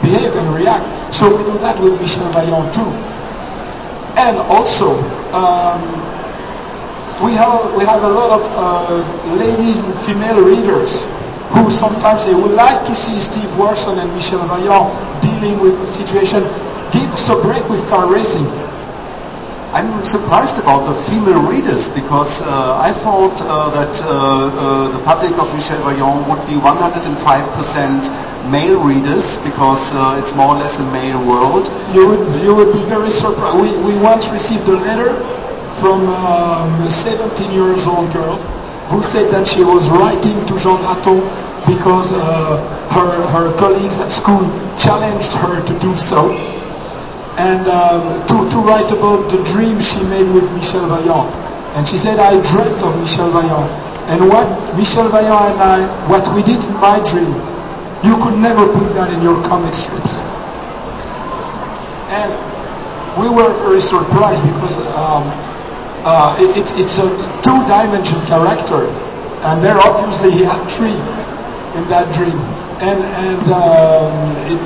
behave 0.04 0.34
and 0.36 0.48
react. 0.52 0.84
So 1.14 1.30
we 1.32 1.42
do 1.48 1.56
that 1.64 1.80
with 1.80 1.96
Michel 2.00 2.28
Vaillant 2.36 2.68
too. 2.74 2.90
And 4.20 4.36
also, 4.52 4.94
um, 5.32 5.80
we 7.22 7.32
have 7.38 7.72
we 7.78 7.84
have 7.84 8.02
a 8.02 8.08
lot 8.10 8.30
of 8.34 8.42
uh, 8.52 9.36
ladies 9.38 9.82
and 9.82 9.94
female 9.94 10.42
readers 10.44 11.06
who 11.54 11.70
sometimes 11.70 12.26
they 12.26 12.34
would 12.34 12.52
like 12.52 12.84
to 12.84 12.94
see 12.94 13.18
Steve 13.20 13.50
Warson 13.56 13.98
and 14.02 14.10
Michel 14.12 14.42
Vaillant 14.50 14.90
dealing 15.22 15.60
with 15.62 15.78
the 15.80 15.86
situation. 15.86 16.42
Give 16.92 17.06
us 17.10 17.30
a 17.30 17.38
break 17.42 17.66
with 17.70 17.86
car 17.88 18.10
racing. 18.12 18.46
I'm 19.74 20.04
surprised 20.04 20.62
about 20.62 20.86
the 20.86 20.94
female 20.94 21.42
readers 21.42 21.90
because 21.90 22.42
uh, 22.46 22.78
I 22.78 22.92
thought 22.94 23.42
uh, 23.42 23.74
that 23.74 23.90
uh, 24.06 24.06
uh, 24.06 24.88
the 24.94 25.02
public 25.02 25.34
of 25.34 25.50
Michel 25.50 25.82
Vaillant 25.82 26.30
would 26.30 26.38
be 26.46 26.54
105% 26.62 27.02
male 28.54 28.78
readers 28.78 29.42
because 29.42 29.90
uh, 29.92 30.14
it's 30.22 30.30
more 30.36 30.54
or 30.54 30.58
less 30.62 30.78
a 30.78 30.86
male 30.94 31.18
world. 31.26 31.66
You 31.90 32.06
would 32.06 32.22
you 32.46 32.54
would 32.54 32.70
be 32.70 32.86
very 32.86 33.10
surprised. 33.10 33.58
We 33.58 33.74
we 33.82 33.98
once 33.98 34.30
received 34.30 34.68
a 34.70 34.78
letter 34.78 35.10
from 35.74 36.06
um, 36.06 36.70
a 36.86 36.88
17 36.88 37.50
years 37.50 37.88
old 37.90 38.12
girl 38.14 38.38
who 38.94 39.02
said 39.02 39.26
that 39.34 39.48
she 39.48 39.64
was 39.66 39.90
writing 39.90 40.38
to 40.46 40.54
Jean 40.54 40.78
Graton 40.86 41.18
because 41.66 42.14
uh, 42.14 42.22
her 42.94 43.10
her 43.34 43.50
colleagues 43.58 43.98
at 43.98 44.14
school 44.14 44.46
challenged 44.78 45.34
her 45.34 45.58
to 45.66 45.74
do 45.82 45.96
so 45.98 46.30
and 47.38 47.66
um, 47.66 48.02
to, 48.30 48.36
to 48.50 48.58
write 48.62 48.90
about 48.90 49.26
the 49.30 49.42
dream 49.42 49.80
she 49.80 50.02
made 50.06 50.26
with 50.30 50.46
Michel 50.54 50.86
Vaillant. 50.86 51.30
And 51.74 51.86
she 51.88 51.96
said, 51.96 52.18
I 52.18 52.38
dreamt 52.42 52.82
of 52.82 52.94
Michel 53.00 53.30
Vaillant. 53.34 53.70
And 54.10 54.28
what 54.30 54.46
Michel 54.76 55.10
Vaillant 55.10 55.54
and 55.58 55.62
I, 55.62 55.78
what 56.08 56.22
we 56.34 56.42
did 56.42 56.62
in 56.62 56.74
my 56.78 57.02
dream, 57.02 57.34
you 58.06 58.14
could 58.22 58.38
never 58.38 58.66
put 58.70 58.92
that 58.94 59.10
in 59.12 59.22
your 59.22 59.42
comic 59.42 59.74
strips. 59.74 60.20
And 62.14 62.30
we 63.18 63.26
were 63.30 63.50
very 63.66 63.80
surprised 63.80 64.42
because 64.54 64.78
um, 64.94 65.24
uh, 66.06 66.36
it, 66.38 66.70
it's- 66.78 66.98
a 66.98 67.08
two-dimension 67.42 68.20
character, 68.26 68.86
and 69.44 69.62
there 69.62 69.76
obviously 69.78 70.30
he 70.30 70.44
had 70.44 70.60
three 70.70 70.94
in 71.78 71.84
that 71.90 72.12
dream. 72.14 72.63
And 72.82 72.98
and 72.98 73.44
um, 73.52 74.10
it, 74.50 74.60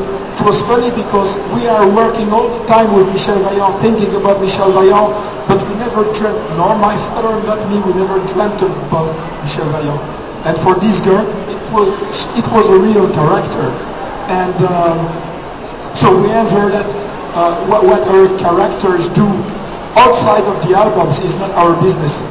it 0.00 0.02
was 0.44 0.62
funny 0.62 0.90
because 0.90 1.38
we 1.54 1.66
are 1.68 1.86
working 1.86 2.30
all 2.30 2.48
the 2.48 2.64
time 2.66 2.90
with 2.94 3.06
Michel 3.12 3.38
Vaillant, 3.44 3.78
thinking 3.80 4.10
about 4.16 4.40
Michel 4.40 4.72
Vaillant, 4.72 5.14
but 5.46 5.62
we 5.68 5.74
never 5.78 6.02
dreamt, 6.12 6.38
nor 6.58 6.74
my 6.78 6.96
father, 7.12 7.34
not 7.46 7.62
me, 7.70 7.78
we 7.86 7.94
never 7.94 8.18
dreamt 8.26 8.60
about 8.62 9.12
Michel 9.42 9.66
Vaillant. 9.70 10.02
And 10.46 10.58
for 10.58 10.74
this 10.80 11.00
girl, 11.00 11.22
it 11.46 11.62
was 11.70 12.26
it 12.36 12.46
was 12.50 12.68
a 12.68 12.78
real 12.78 13.06
character, 13.14 13.66
and. 14.28 14.56
Um, 14.66 15.32
so 15.94 16.08
we 16.08 16.32
ensure 16.32 16.72
that 16.72 16.88
uh, 17.36 17.52
what, 17.68 17.84
what 17.84 18.00
our 18.08 18.24
characters 18.40 19.08
do 19.12 19.28
outside 20.00 20.42
of 20.48 20.56
the 20.64 20.72
albums 20.74 21.20
is 21.20 21.38
not 21.38 21.50
our 21.52 21.76
business. 21.82 22.24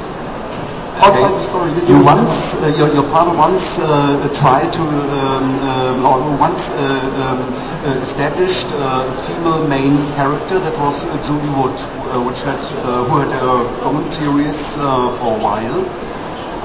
Outside 0.99 1.31
the 1.31 1.41
story. 1.41 1.71
they 1.71 1.85
do 1.87 1.97
You 1.97 2.03
once, 2.03 2.61
uh, 2.61 2.67
your, 2.77 2.93
your 2.93 3.03
father 3.03 3.35
once 3.35 3.79
uh, 3.79 4.27
tried 4.33 4.71
to, 4.73 4.81
um, 4.81 6.03
um, 6.03 6.05
or 6.05 6.37
once 6.37 6.69
uh, 6.71 6.75
um, 6.75 7.39
uh, 7.87 8.01
established 8.01 8.67
a 8.73 9.11
female 9.25 9.67
main 9.67 9.97
character 10.13 10.59
that 10.59 10.77
was 10.79 11.05
uh, 11.05 11.15
Julie 11.23 11.49
Wood, 11.55 11.73
uh, 11.79 12.21
which 12.27 12.41
had, 12.41 12.59
uh, 12.83 13.03
who 13.05 13.19
had 13.19 13.31
a 13.31 13.85
own 13.87 14.09
series 14.09 14.77
uh, 14.77 15.11
for 15.17 15.37
a 15.37 15.39
while. 15.39 15.81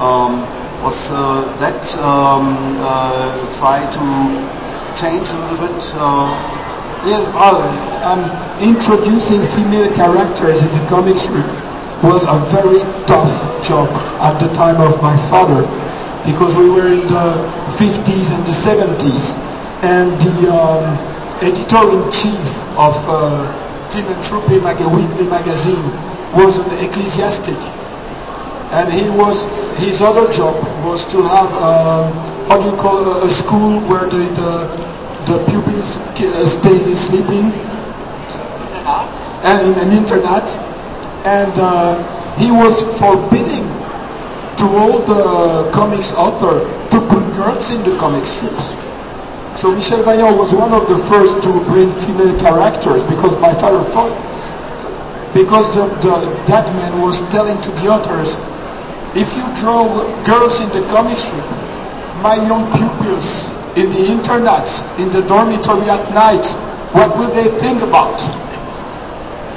Um, 0.03 0.43
was 0.83 1.09
uh, 1.11 1.41
that 1.59 1.81
um, 1.97 2.77
uh, 2.79 3.53
try 3.53 3.79
to 3.81 4.05
change 4.99 5.29
a 5.29 5.37
little 5.49 5.67
bit? 5.67 5.93
Uh, 5.95 6.63
Yeah, 7.05 7.21
well, 7.31 7.61
um, 8.03 8.25
introducing 8.59 9.39
female 9.39 9.87
characters 9.95 10.61
in 10.61 10.67
the 10.75 10.83
comic 10.89 11.15
strip 11.15 11.45
was 12.03 12.19
a 12.27 12.37
very 12.51 12.81
tough 13.05 13.46
job 13.63 13.87
at 14.21 14.37
the 14.39 14.47
time 14.53 14.79
of 14.81 15.01
my 15.01 15.15
father 15.29 15.61
because 16.25 16.55
we 16.55 16.69
were 16.69 16.87
in 16.91 17.07
the 17.07 17.27
50s 17.79 18.35
and 18.35 18.43
the 18.45 18.55
70s 18.55 19.35
and 19.83 20.11
the 20.19 20.51
um, 20.51 20.83
editor-in-chief 21.41 22.47
of 22.77 22.95
uh, 23.07 23.45
Tintin 23.89 24.63
mag- 24.63 24.79
weekly 24.91 25.27
magazine 25.29 25.85
was 26.35 26.57
an 26.59 26.71
ecclesiastic 26.83 27.57
and 28.75 28.91
he 28.91 29.07
was 29.15 29.43
his 29.79 30.01
other 30.01 30.29
job 30.31 30.55
was 30.83 31.09
to 31.11 31.21
have 31.23 31.51
um, 31.63 32.11
how 32.49 32.59
do 32.59 32.65
you 32.69 32.75
call 32.75 32.99
a, 33.21 33.25
a 33.25 33.29
school 33.29 33.79
where 33.87 34.09
the 34.09 34.27
the, 34.35 34.51
the 35.31 35.37
pupils 35.47 35.97
uh, 35.97 36.45
stay 36.45 36.95
sleeping. 36.95 37.51
And 39.43 39.75
an 39.77 39.89
internat 39.95 40.47
and 41.27 41.53
uh, 41.59 41.99
he 42.37 42.49
was 42.51 42.81
forbidding 42.99 43.67
to 44.57 44.65
all 44.79 44.99
the 45.13 45.69
comics 45.73 46.13
author 46.13 46.55
to 46.89 46.97
put 47.11 47.23
girls 47.35 47.71
in 47.71 47.83
the 47.83 47.95
comic 47.97 48.25
strips 48.25 48.73
so 49.57 49.73
Michel 49.73 50.03
Vaillant 50.03 50.37
was 50.37 50.53
one 50.53 50.71
of 50.71 50.87
the 50.87 50.95
first 50.95 51.41
to 51.41 51.49
bring 51.65 51.89
female 51.97 52.37
characters 52.39 53.03
because 53.05 53.33
my 53.41 53.51
father 53.51 53.81
thought 53.81 54.13
because 55.33 55.73
the, 55.73 55.85
the, 56.05 56.29
that 56.45 56.65
man 56.77 57.01
was 57.01 57.21
telling 57.29 57.59
to 57.61 57.71
the 57.81 57.89
others, 57.91 58.35
if 59.17 59.33
you 59.35 59.45
draw 59.57 59.89
girls 60.25 60.59
in 60.61 60.69
the 60.69 60.87
comic 60.89 61.17
strip, 61.17 61.43
my 62.21 62.35
young 62.35 62.65
pupils 62.77 63.49
in 63.73 63.89
the 63.89 64.05
internet, 64.13 64.69
in 64.99 65.09
the 65.09 65.25
dormitory 65.27 65.89
at 65.89 66.05
night, 66.13 66.45
what 66.93 67.17
will 67.17 67.29
they 67.33 67.49
think 67.57 67.81
about? 67.81 68.17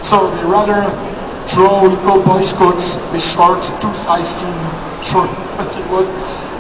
So 0.03 0.31
they 0.37 1.10
rather 1.59 1.81
draw 1.81 1.83
little 1.83 2.23
boy 2.23 2.43
scouts 2.43 2.97
with 3.13 3.23
short, 3.23 3.63
two 3.81 3.95
size 3.95 4.35
too 4.35 4.51
short. 5.03 5.31
But 5.57 5.77
it 5.77 5.87
was 5.91 6.11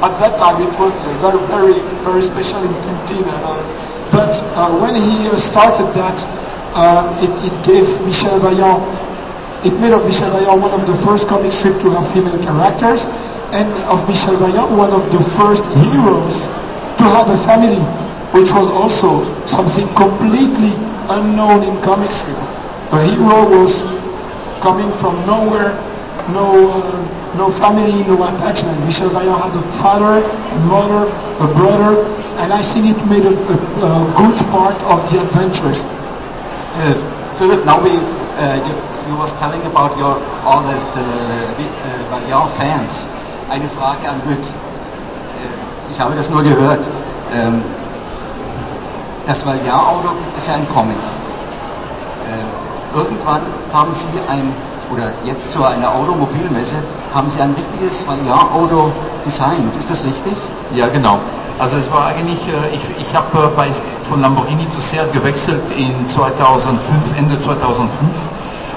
at 0.02 0.18
that 0.18 0.38
time 0.38 0.62
it 0.62 0.78
was 0.78 0.94
very, 1.20 1.38
very, 1.46 1.78
very 2.04 2.22
special 2.22 2.62
in 2.62 2.72
Tintin. 2.82 3.24
Uh, 3.26 4.10
but 4.10 4.40
uh, 4.56 4.78
when 4.80 4.94
he 4.94 5.28
uh, 5.28 5.36
started 5.36 5.86
that, 5.94 6.24
uh, 6.74 7.04
it, 7.22 7.32
it 7.44 7.64
gave 7.66 7.86
Michel 8.04 8.38
Vaillant. 8.40 8.80
It 9.64 9.78
made 9.80 9.92
of 9.92 10.04
Michel 10.06 10.30
Vaillant 10.30 10.60
one 10.60 10.72
of 10.72 10.86
the 10.86 10.94
first 10.94 11.28
comic 11.28 11.52
strip 11.52 11.78
to 11.80 11.90
have 11.90 12.10
female 12.12 12.42
characters, 12.42 13.04
and 13.52 13.68
of 13.92 14.06
Michel 14.08 14.36
Vaillant 14.36 14.76
one 14.76 14.90
of 14.90 15.10
the 15.12 15.20
first 15.20 15.66
heroes 15.84 16.46
to 16.98 17.04
have 17.04 17.28
a 17.28 17.36
family, 17.36 17.80
which 18.32 18.52
was 18.52 18.68
also 18.68 19.20
something 19.46 19.86
completely 19.94 20.72
unknown 21.12 21.62
in 21.62 21.82
comic 21.82 22.10
strip. 22.10 22.38
A 22.92 23.04
hero 23.06 23.48
was 23.50 23.84
coming 24.60 24.90
from 24.96 25.16
nowhere, 25.26 25.72
no, 26.32 26.68
uh, 26.68 27.36
no 27.36 27.50
family, 27.50 28.04
no 28.06 28.20
attachment. 28.28 28.76
Michel 28.84 29.08
Vaillant 29.10 29.40
has 29.40 29.56
a 29.56 29.64
father, 29.80 30.20
a 30.20 30.58
mother, 30.68 31.08
a 31.40 31.48
brother, 31.56 32.04
and 32.44 32.52
I 32.52 32.62
think 32.62 32.92
it 32.92 33.00
made 33.08 33.24
a, 33.24 33.34
a, 33.34 33.56
a 33.56 33.92
good 34.16 34.36
part 34.52 34.76
of 34.84 35.00
the 35.10 35.20
adventures. 35.24 35.84
Uh, 36.76 37.64
now 37.64 37.82
we, 37.82 37.90
uh, 38.36 38.56
you, 38.60 38.74
you 39.10 39.16
was 39.16 39.32
telling 39.40 39.64
about 39.64 39.96
your 39.96 40.20
all 40.44 40.62
the, 40.62 40.76
the, 40.94 41.06
the 41.56 41.66
Vaillant 42.12 42.50
fans. 42.56 43.08
Eine 43.50 43.68
Frage 43.68 44.06
an 44.08 44.20
Luc. 44.28 44.44
Ich 45.90 46.00
habe 46.00 46.14
das 46.14 46.30
nur 46.30 46.42
gehört. 46.42 46.88
Ähm, 47.34 47.62
das 49.26 49.44
Vaillant-Auto 49.44 50.10
es 50.36 50.46
ja 50.46 50.54
im 50.54 50.68
Comic. 50.68 50.96
Äh, 52.92 52.98
irgendwann 52.98 53.42
haben 53.72 53.94
Sie 53.94 54.08
ein, 54.28 54.52
oder 54.92 55.10
jetzt 55.24 55.52
zu 55.52 55.64
einer 55.64 55.94
Automobilmesse, 55.94 56.76
haben 57.14 57.30
Sie 57.30 57.40
ein 57.40 57.54
richtiges 57.54 58.06
Vaillant-Auto 58.06 58.92
designt. 59.24 59.76
Ist 59.76 59.90
das 59.90 60.04
richtig? 60.04 60.32
Ja, 60.74 60.88
genau. 60.88 61.18
Also 61.58 61.76
es 61.76 61.92
war 61.92 62.06
eigentlich, 62.06 62.48
äh, 62.48 62.74
ich, 62.74 62.82
ich 62.98 63.14
habe 63.14 63.52
bei 63.54 63.68
von 64.02 64.22
Lamborghini 64.22 64.68
zu 64.70 64.80
Seat 64.80 65.12
gewechselt 65.12 65.62
in 65.76 66.06
2005, 66.06 67.18
Ende 67.18 67.38
2005 67.38 67.90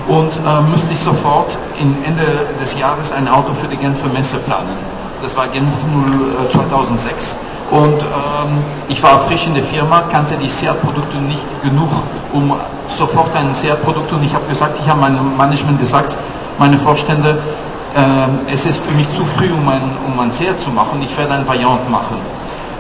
und 0.08 0.36
äh, 0.36 0.62
musste 0.70 0.92
ich 0.92 1.00
sofort 1.00 1.58
in 1.80 1.96
Ende 2.04 2.26
des 2.60 2.78
Jahres 2.78 3.14
ein 3.14 3.28
Auto 3.28 3.54
für 3.54 3.68
die 3.68 3.78
Genfer 3.78 4.10
Messe 4.10 4.38
planen. 4.38 4.76
Das 5.22 5.38
war 5.38 5.48
Genf 5.48 5.74
0, 5.88 6.46
äh, 6.46 6.50
2006 6.50 7.38
und 7.72 8.04
ähm, 8.04 8.64
ich 8.90 9.02
war 9.02 9.18
frisch 9.18 9.48
in 9.48 9.54
der 9.54 9.64
Firma, 9.64 10.04
kannte 10.10 10.36
die 10.36 10.50
Seat-Produkte 10.50 11.18
nicht 11.18 11.46
genug, 11.64 11.90
um 12.34 12.54
sofort 12.88 13.36
ein 13.36 13.54
Seat-Produkt 13.54 14.12
und 14.14 14.24
ich 14.24 14.34
habe 14.34 14.46
gesagt, 14.48 14.80
ich 14.80 14.88
habe 14.88 15.00
meinem 15.00 15.38
Management 15.38 15.80
gesagt, 15.80 16.18
meine 16.60 16.78
Vorstände, 16.78 17.38
äh, 17.96 18.52
es 18.54 18.66
ist 18.66 18.86
für 18.86 18.92
mich 18.92 19.10
zu 19.10 19.26
früh, 19.26 19.52
um 19.52 19.68
ein, 19.68 19.82
um 20.08 20.20
ein 20.20 20.32
Seat 20.32 20.60
zu 20.60 20.70
machen, 20.70 21.02
ich 21.02 21.18
werde 21.18 21.34
ein 21.34 21.48
Variant 21.48 21.90
machen. 21.90 22.18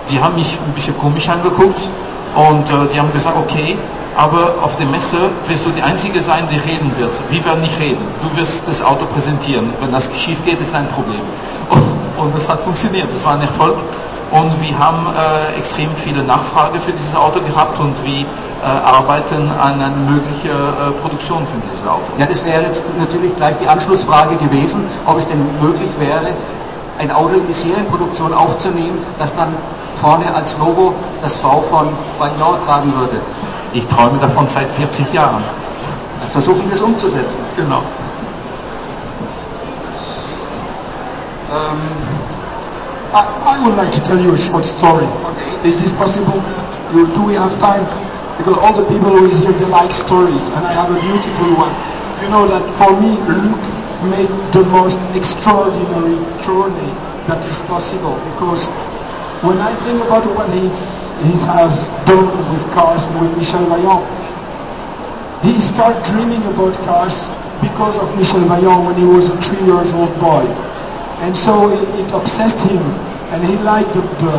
Die 0.09 0.19
haben 0.19 0.35
mich 0.35 0.57
ein 0.65 0.73
bisschen 0.73 0.97
komisch 0.97 1.29
angeguckt 1.29 1.87
und 2.35 2.69
äh, 2.69 2.73
die 2.93 2.99
haben 2.99 3.11
gesagt, 3.13 3.37
okay, 3.37 3.77
aber 4.15 4.55
auf 4.61 4.77
der 4.77 4.85
Messe 4.87 5.17
wirst 5.47 5.65
du 5.65 5.71
die 5.71 5.81
Einzige 5.81 6.21
sein, 6.21 6.47
die 6.51 6.57
reden 6.57 6.91
wird. 6.97 7.11
Wir 7.31 7.43
werden 7.45 7.61
nicht 7.61 7.79
reden. 7.79 8.05
Du 8.21 8.37
wirst 8.37 8.67
das 8.67 8.83
Auto 8.83 9.05
präsentieren. 9.05 9.73
Wenn 9.79 9.91
das 9.91 10.09
schief 10.15 10.43
geht, 10.45 10.61
ist 10.61 10.75
ein 10.75 10.87
Problem. 10.87 11.21
Und, 11.69 12.25
und 12.25 12.35
das 12.35 12.47
hat 12.47 12.61
funktioniert. 12.61 13.07
Das 13.11 13.25
war 13.25 13.33
ein 13.33 13.41
Erfolg. 13.41 13.75
Und 14.33 14.59
wir 14.63 14.79
haben 14.79 15.05
äh, 15.13 15.59
extrem 15.59 15.95
viele 15.95 16.23
Nachfrage 16.23 16.79
für 16.79 16.91
dieses 16.91 17.13
Auto 17.13 17.39
gehabt 17.39 17.79
und 17.79 17.93
wir 18.03 18.21
äh, 18.21 18.25
arbeiten 18.65 19.47
an 19.61 19.75
einer 19.75 19.89
möglichen 20.09 20.49
äh, 20.49 20.91
Produktion 20.99 21.45
für 21.45 21.57
dieses 21.63 21.85
Auto. 21.85 22.01
Ja, 22.17 22.25
das 22.25 22.43
wäre 22.43 22.63
jetzt 22.63 22.83
natürlich 22.97 23.35
gleich 23.35 23.57
die 23.57 23.67
Anschlussfrage 23.67 24.35
gewesen, 24.37 24.85
ob 25.05 25.19
es 25.19 25.27
denn 25.27 25.37
möglich 25.61 25.91
wäre, 25.99 26.33
ein 26.97 27.11
Auto 27.11 27.35
in 27.35 27.45
die 27.45 27.53
Serienproduktion 27.53 28.33
aufzunehmen, 28.33 28.97
das 29.19 29.35
dann 29.35 29.53
vorne 29.97 30.25
als 30.33 30.57
Logo 30.57 30.95
das 31.21 31.37
V 31.37 31.61
von 31.69 31.89
Vaillant 32.17 32.65
tragen 32.65 32.91
würde. 32.97 33.21
Ich 33.73 33.85
träume 33.85 34.17
davon 34.17 34.47
seit 34.47 34.67
40 34.67 35.13
Jahren. 35.13 35.43
Dann 36.19 36.29
versuchen 36.29 36.63
wir 36.65 36.73
es 36.73 36.81
umzusetzen. 36.81 37.37
Genau. 37.55 37.83
Um, 41.51 42.32
I, 43.13 43.21
I 43.45 43.55
would 43.61 43.77
like 43.77 43.93
to 43.93 44.01
tell 44.01 44.17
you 44.17 44.33
a 44.33 44.37
short 44.37 44.65
story. 44.65 45.05
Is 45.61 45.77
this 45.77 45.93
possible? 45.93 46.41
You, 46.97 47.05
do 47.13 47.21
we 47.29 47.37
have 47.37 47.53
time? 47.61 47.85
Because 48.41 48.57
all 48.57 48.73
the 48.73 48.89
people 48.89 49.13
who 49.13 49.29
is 49.29 49.37
here, 49.37 49.53
they 49.53 49.69
like 49.69 49.93
stories, 49.93 50.49
and 50.49 50.65
I 50.65 50.73
have 50.73 50.89
a 50.89 50.97
beautiful 50.97 51.53
one. 51.53 51.73
You 52.25 52.29
know 52.33 52.49
that 52.49 52.65
for 52.73 52.89
me, 52.97 53.13
Luc 53.29 53.61
made 54.09 54.33
the 54.51 54.65
most 54.73 54.97
extraordinary 55.15 56.17
journey 56.41 56.91
that 57.29 57.39
is 57.45 57.61
possible 57.69 58.17
because 58.33 58.67
when 59.45 59.59
I 59.59 59.71
think 59.85 60.01
about 60.03 60.25
what 60.35 60.49
he's, 60.51 61.11
he 61.23 61.37
has 61.53 61.87
done 62.09 62.27
with 62.51 62.65
cars 62.73 63.07
and 63.07 63.15
with 63.21 63.37
Michel 63.37 63.63
Vaillant, 63.69 64.03
he 65.45 65.59
started 65.59 66.01
dreaming 66.03 66.41
about 66.49 66.73
cars 66.83 67.29
because 67.61 67.99
of 68.01 68.09
Michel 68.17 68.41
Vaillant 68.49 68.87
when 68.89 68.95
he 68.97 69.05
was 69.05 69.29
a 69.29 69.37
three 69.37 69.63
years 69.69 69.93
old 69.93 70.11
boy. 70.19 70.43
And 71.23 71.31
so 71.31 71.71
it, 71.71 71.87
it 72.03 72.11
obsessed 72.11 72.59
him 72.67 72.83
and 73.31 73.39
he 73.47 73.55
liked 73.63 73.95
the, 73.95 74.03
the, 74.19 74.35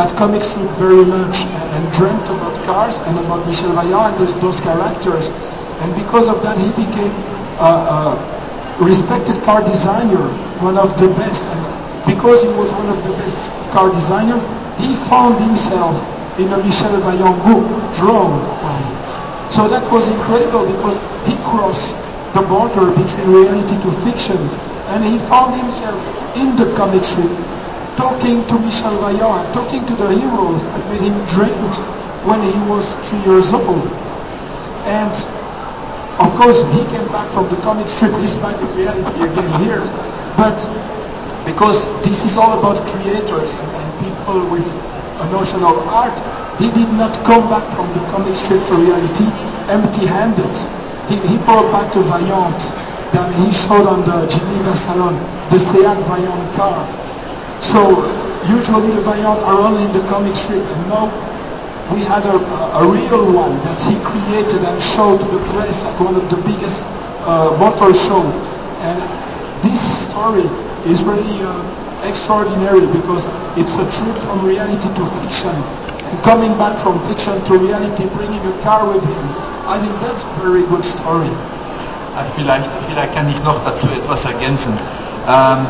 that 0.00 0.16
comic 0.16 0.40
strip 0.42 0.72
very 0.80 1.04
much 1.04 1.44
and, 1.44 1.68
and, 1.76 1.84
dreamt 1.92 2.24
about 2.32 2.56
cars 2.64 3.04
and 3.04 3.20
about 3.20 3.44
Michel 3.44 3.68
Vaillant 3.76 4.16
and 4.16 4.18
those, 4.18 4.32
those 4.40 4.60
characters. 4.64 5.28
And 5.84 5.92
because 5.92 6.24
of 6.32 6.40
that 6.40 6.56
he 6.56 6.72
became 6.72 7.12
a, 7.60 8.16
a 8.80 8.80
respected 8.80 9.36
car 9.44 9.60
designer, 9.60 10.24
one 10.64 10.80
of 10.80 10.96
the 10.96 11.12
best. 11.20 11.44
And 11.52 11.60
because 12.08 12.40
he 12.40 12.48
was 12.56 12.72
one 12.72 12.88
of 12.88 12.96
the 13.04 13.12
best 13.20 13.52
car 13.76 13.92
designers, 13.92 14.40
he 14.80 14.96
found 14.96 15.36
himself 15.36 16.00
in 16.40 16.48
a 16.48 16.58
Michel 16.64 16.96
Vaillant 17.04 17.36
book 17.44 17.64
drawn 17.92 18.40
by 18.64 18.72
him. 18.72 18.96
So 19.52 19.68
that 19.68 19.84
was 19.92 20.08
incredible 20.08 20.64
because 20.64 20.96
he 21.28 21.36
crossed 21.44 22.05
the 22.34 22.42
border 22.42 22.92
between 22.92 23.28
reality 23.32 23.80
to 23.80 23.90
fiction 23.90 24.38
and 24.92 25.04
he 25.04 25.18
found 25.18 25.54
himself 25.56 25.98
in 26.36 26.54
the 26.56 26.68
comic 26.76 27.02
strip 27.02 27.32
talking 27.96 28.44
to 28.46 28.54
Michel 28.60 28.92
Vaillant, 29.00 29.52
talking 29.52 29.84
to 29.86 29.94
the 29.96 30.08
heroes 30.12 30.62
that 30.68 30.84
made 30.92 31.00
him 31.00 31.16
dream 31.32 31.56
when 32.28 32.40
he 32.44 32.54
was 32.68 32.94
three 33.00 33.24
years 33.24 33.52
old. 33.52 33.88
And 34.84 35.10
of 36.20 36.30
course, 36.36 36.62
he 36.76 36.84
came 36.92 37.08
back 37.10 37.32
from 37.32 37.48
the 37.48 37.56
comic 37.64 37.88
strip, 37.88 38.12
he's 38.20 38.36
back 38.36 38.60
in 38.60 38.68
reality 38.76 39.16
again 39.24 39.50
here. 39.64 39.84
But 40.36 40.60
because 41.48 41.88
this 42.04 42.24
is 42.24 42.36
all 42.36 42.58
about 42.58 42.84
creators 42.86 43.56
and, 43.56 43.70
and 43.80 43.88
people 44.04 44.44
with 44.52 44.68
a 45.24 45.26
notion 45.32 45.64
of 45.64 45.88
art, 45.88 46.16
he 46.60 46.68
did 46.70 46.92
not 46.92 47.16
come 47.24 47.48
back 47.48 47.68
from 47.72 47.88
the 47.96 48.04
comic 48.12 48.36
strip 48.36 48.64
to 48.68 48.74
reality 48.76 49.45
empty-handed. 49.68 50.54
He, 51.08 51.16
he 51.28 51.36
brought 51.44 51.70
back 51.70 51.92
to 51.92 52.00
Vaillant 52.00 52.60
that 53.12 53.30
he 53.38 53.52
showed 53.52 53.86
on 53.86 54.02
the 54.02 54.26
Geneva 54.26 54.74
Salon, 54.74 55.14
the 55.50 55.58
Seat 55.58 55.86
Vaillant 56.06 56.48
car. 56.54 56.82
So 57.60 57.80
usually 58.50 58.90
the 58.94 59.02
Vaillant 59.02 59.42
are 59.42 59.60
only 59.62 59.84
in 59.84 59.92
the 59.92 60.04
comic 60.08 60.36
strip, 60.36 60.62
and 60.62 60.82
now 60.88 61.06
we 61.94 62.00
had 62.02 62.26
a, 62.26 62.36
a, 62.78 62.82
real 62.90 63.30
one 63.32 63.54
that 63.62 63.78
he 63.80 63.94
created 64.02 64.66
and 64.66 64.80
showed 64.82 65.20
to 65.20 65.26
the 65.30 65.38
press 65.54 65.84
at 65.84 66.00
one 66.00 66.16
of 66.16 66.28
the 66.30 66.36
biggest 66.42 66.86
uh, 67.30 67.54
motor 67.60 67.94
show. 67.94 68.22
And 68.82 68.98
this 69.62 70.10
story 70.10 70.50
is 70.90 71.04
really 71.04 71.38
uh, 71.42 71.85
extraordinary 72.06 72.86
because 72.86 73.26
it's 73.56 73.76
a 73.76 73.86
trip 73.90 74.16
from 74.22 74.46
reality 74.46 74.88
to 74.94 75.04
fiction. 75.20 75.54
And 76.06 76.16
coming 76.22 76.56
back 76.56 76.78
from 76.78 76.98
fiction 77.10 77.34
to 77.50 77.58
reality, 77.58 78.06
bringing 78.14 78.40
a 78.46 78.54
car 78.62 78.86
with 78.86 79.04
him, 79.04 79.26
I 79.66 79.78
think 79.78 79.92
that's 80.00 80.22
a 80.22 80.32
very 80.40 80.62
good 80.62 80.84
story. 80.84 81.30
Vielleicht, 82.34 82.72
vielleicht 82.72 83.14
kann 83.14 83.28
ich 83.28 83.42
noch 83.42 83.60
dazu 83.64 83.88
etwas 83.88 84.24
ergänzen. 84.24 84.72
Ähm, 85.28 85.66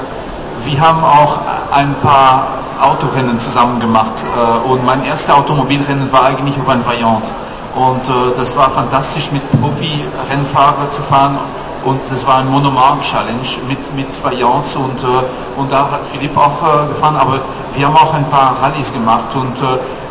wir 0.65 0.81
haben 0.81 1.03
auch 1.03 1.41
ein 1.73 1.95
paar 2.03 2.47
Autorennen 2.81 3.39
zusammen 3.39 3.81
gemacht 3.81 4.25
äh, 4.25 4.69
und 4.69 4.85
mein 4.85 5.05
erstes 5.05 5.35
Automobilrennen 5.35 6.13
war 6.13 6.25
eigentlich 6.25 6.59
auf 6.61 6.69
ein 6.69 6.85
Vaillant. 6.87 7.33
Und 7.77 8.09
äh, 8.09 8.13
das 8.37 8.57
war 8.57 8.71
fantastisch 8.71 9.31
mit 9.33 9.43
Profi-Rennfahrer 9.61 10.91
zu 10.91 11.03
fahren. 11.03 11.39
Und 11.85 12.01
das 12.11 12.27
war 12.27 12.39
ein 12.39 12.51
Monomark-Challenge 12.51 13.47
mit, 13.69 13.79
mit 13.95 14.25
Vaillants 14.25 14.75
und, 14.75 15.05
äh, 15.05 15.61
und 15.61 15.71
da 15.71 15.89
hat 15.91 16.05
Philipp 16.05 16.37
auch 16.37 16.63
äh, 16.63 16.89
gefahren, 16.89 17.17
aber 17.17 17.39
wir 17.75 17.87
haben 17.87 17.97
auch 17.97 18.13
ein 18.13 18.29
paar 18.29 18.57
Rallyes 18.61 18.93
gemacht. 18.93 19.29
Und 19.37 19.63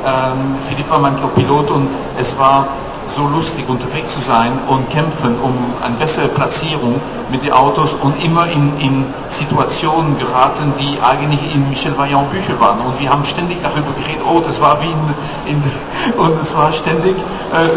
Ähm, 0.06 0.58
Philipp 0.62 0.90
war 0.92 1.00
mein 1.00 1.16
Co-Pilot 1.16 1.72
und 1.72 1.88
es 2.20 2.38
war 2.38 2.68
so 3.08 3.28
lustig 3.28 3.68
unterwegs 3.68 4.10
zu 4.10 4.20
sein 4.20 4.52
und 4.68 4.90
kämpfen 4.90 5.36
um 5.42 5.54
eine 5.84 5.96
bessere 5.96 6.28
Platzierung 6.28 7.00
mit 7.32 7.44
den 7.44 7.52
Autos 7.52 7.96
und 7.96 8.24
immer 8.24 8.48
in, 8.48 8.80
in 8.80 9.06
Situationen 9.30 10.18
geraten, 10.18 10.74
die 10.80 10.98
eigentlich 11.02 11.42
in 11.54 11.68
Michel 11.70 11.98
Vaillant 11.98 12.30
Bücher 12.32 12.60
waren. 12.60 12.80
Und 12.82 13.00
wir 13.00 13.10
haben 13.10 13.26
ständig 13.26 13.58
darüber 13.62 13.92
geredet, 13.94 14.22
oh, 14.28 14.42
das 14.46 14.62
war 14.62 14.80
wie 14.82 14.88
in, 14.88 15.56
in 15.56 15.64
und 16.20 16.40
es 16.40 16.56
war 16.56 16.72
ständig, 16.72 17.16
äh, 17.18 17.22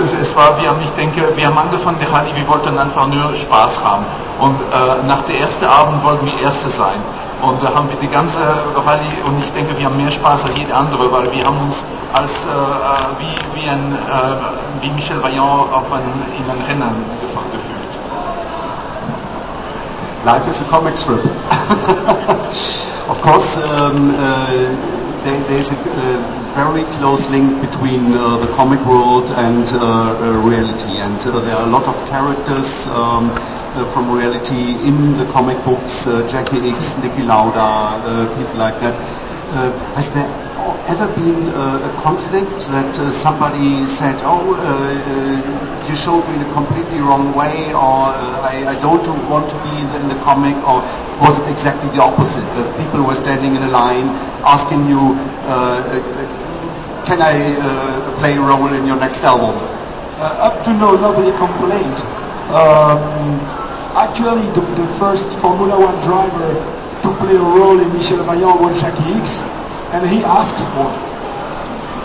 es, 0.03 0.13
es, 0.13 0.37
war, 0.37 0.61
wir 0.61 0.69
haben, 0.69 0.81
ich 0.83 0.93
denke, 0.93 1.23
wir 1.37 1.47
haben 1.47 1.59
angefangen, 1.59 1.99
der 1.99 2.11
Rallye, 2.13 2.35
wir 2.35 2.49
wollten 2.49 2.79
einfach 2.79 3.07
nur 3.07 3.37
Spaß 3.37 3.85
haben. 3.85 4.05
Und 4.41 4.55
äh, 4.55 5.07
nach 5.07 5.23
der 5.23 5.41
ersten 5.41 5.67
Abend 5.67 6.03
wollten 6.05 6.27
wir 6.27 6.41
Erste 6.43 6.69
sein. 6.69 6.99
Und 7.43 7.63
da 7.63 7.73
haben 7.75 7.89
wir 7.89 7.97
die 7.99 8.09
ganze 8.09 8.41
Rallye 8.41 9.23
und 9.27 9.39
ich 9.39 9.53
denke, 9.53 9.79
wir 9.79 9.87
haben 9.87 9.97
mehr 9.97 10.11
Spaß 10.11 10.45
als 10.45 10.57
jede 10.57 10.75
andere, 10.75 11.11
weil 11.13 11.25
wir 11.33 11.45
haben 11.45 11.59
uns 11.65 11.85
als 12.13 12.47
äh, 12.47 12.49
wie, 13.19 13.61
wie, 13.61 13.69
ein, 13.69 13.95
äh, 13.95 14.83
wie 14.83 14.91
Michel 14.91 15.23
Vaillant 15.23 15.73
auf 15.73 15.93
ein, 15.93 16.03
in 16.37 16.51
ein 16.51 16.61
Rennen 16.67 17.05
gefühlt. 17.53 17.99
Life 20.25 20.49
is 20.49 20.61
a 20.63 20.65
comic 20.65 20.97
strip. 20.97 21.25
of 23.09 23.23
course, 23.23 23.57
um, 23.59 24.11
uh, 24.11 25.23
there, 25.23 25.41
there's 25.47 25.71
a, 25.71 26.38
very 26.55 26.85
close 26.99 27.29
link 27.31 27.61
between 27.61 28.13
uh, 28.15 28.39
the 28.39 28.47
comic 28.55 28.81
world 28.87 29.31
and 29.31 29.67
uh, 29.75 29.81
uh 29.81 30.49
reality, 30.49 30.99
and 30.99 31.21
uh, 31.27 31.41
there 31.41 31.57
are 31.57 31.67
a 31.67 31.71
lot 31.71 31.87
of 31.87 31.97
characters 32.09 32.87
um, 32.89 33.31
uh, 33.31 33.85
from 33.93 34.11
reality 34.11 34.77
in 34.89 35.17
the 35.17 35.25
comic 35.33 35.57
books. 35.65 36.07
Jacky 36.31 36.59
Ickx, 36.59 36.97
Niki 37.03 37.27
Lauda, 37.27 38.01
people 38.37 38.59
like 38.59 38.79
that. 38.81 38.95
has 39.97 40.13
there 40.15 40.29
ever 40.93 41.09
been 41.15 41.49
a 41.89 41.93
conflict 42.03 42.69
that 42.75 42.95
somebody 43.13 43.87
said, 43.87 44.17
"Oh"? 44.25 44.45
you 45.89 45.97
showed 45.97 46.21
me 46.29 46.37
in 46.37 46.43
a 46.45 46.53
completely 46.53 47.01
wrong 47.01 47.33
way, 47.33 47.73
or 47.73 48.13
uh, 48.13 48.45
I, 48.45 48.77
I, 48.77 48.81
don't 48.85 49.01
want 49.33 49.49
to 49.49 49.57
be 49.65 49.73
in 49.73 49.89
the, 49.89 49.99
in 50.05 50.09
the, 50.13 50.21
comic, 50.21 50.55
or 50.69 50.85
was 51.25 51.41
it 51.41 51.49
exactly 51.51 51.89
the 51.97 52.03
opposite? 52.05 52.45
That 52.45 52.69
people 52.77 53.09
were 53.09 53.17
standing 53.17 53.57
in 53.57 53.63
a 53.65 53.73
line 53.73 54.05
asking 54.45 54.85
you, 54.85 55.17
uh, 55.49 55.81
can 57.05 57.23
I 57.23 57.35
uh, 57.61 58.19
play 58.19 58.37
a 58.37 58.41
role 58.41 58.73
in 58.73 58.87
your 58.87 58.99
next 58.99 59.25
album? 59.25 59.55
Uh, 60.19 60.51
up 60.51 60.65
to 60.65 60.71
now, 60.75 60.99
nobody 60.99 61.31
complained. 61.39 61.99
Um, 62.51 62.99
actually, 63.95 64.47
the, 64.57 64.63
the, 64.75 64.89
first 64.99 65.39
Formula 65.39 65.79
One 65.79 65.95
driver 66.03 66.51
to 67.03 67.09
play 67.23 67.37
a 67.37 67.49
role 67.55 67.79
in 67.79 67.93
Michel 67.93 68.19
Vaillant 68.27 68.61
was 68.61 68.81
Jacky 68.81 69.05
Ickx, 69.15 69.45
and 69.95 70.03
he 70.09 70.25
asked 70.25 70.59
for 70.75 70.91
it. 70.91 71.09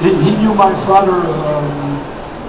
He, 0.03 0.11
he 0.29 0.37
knew 0.43 0.53
my 0.53 0.73
father 0.75 1.15
um, 1.15 1.97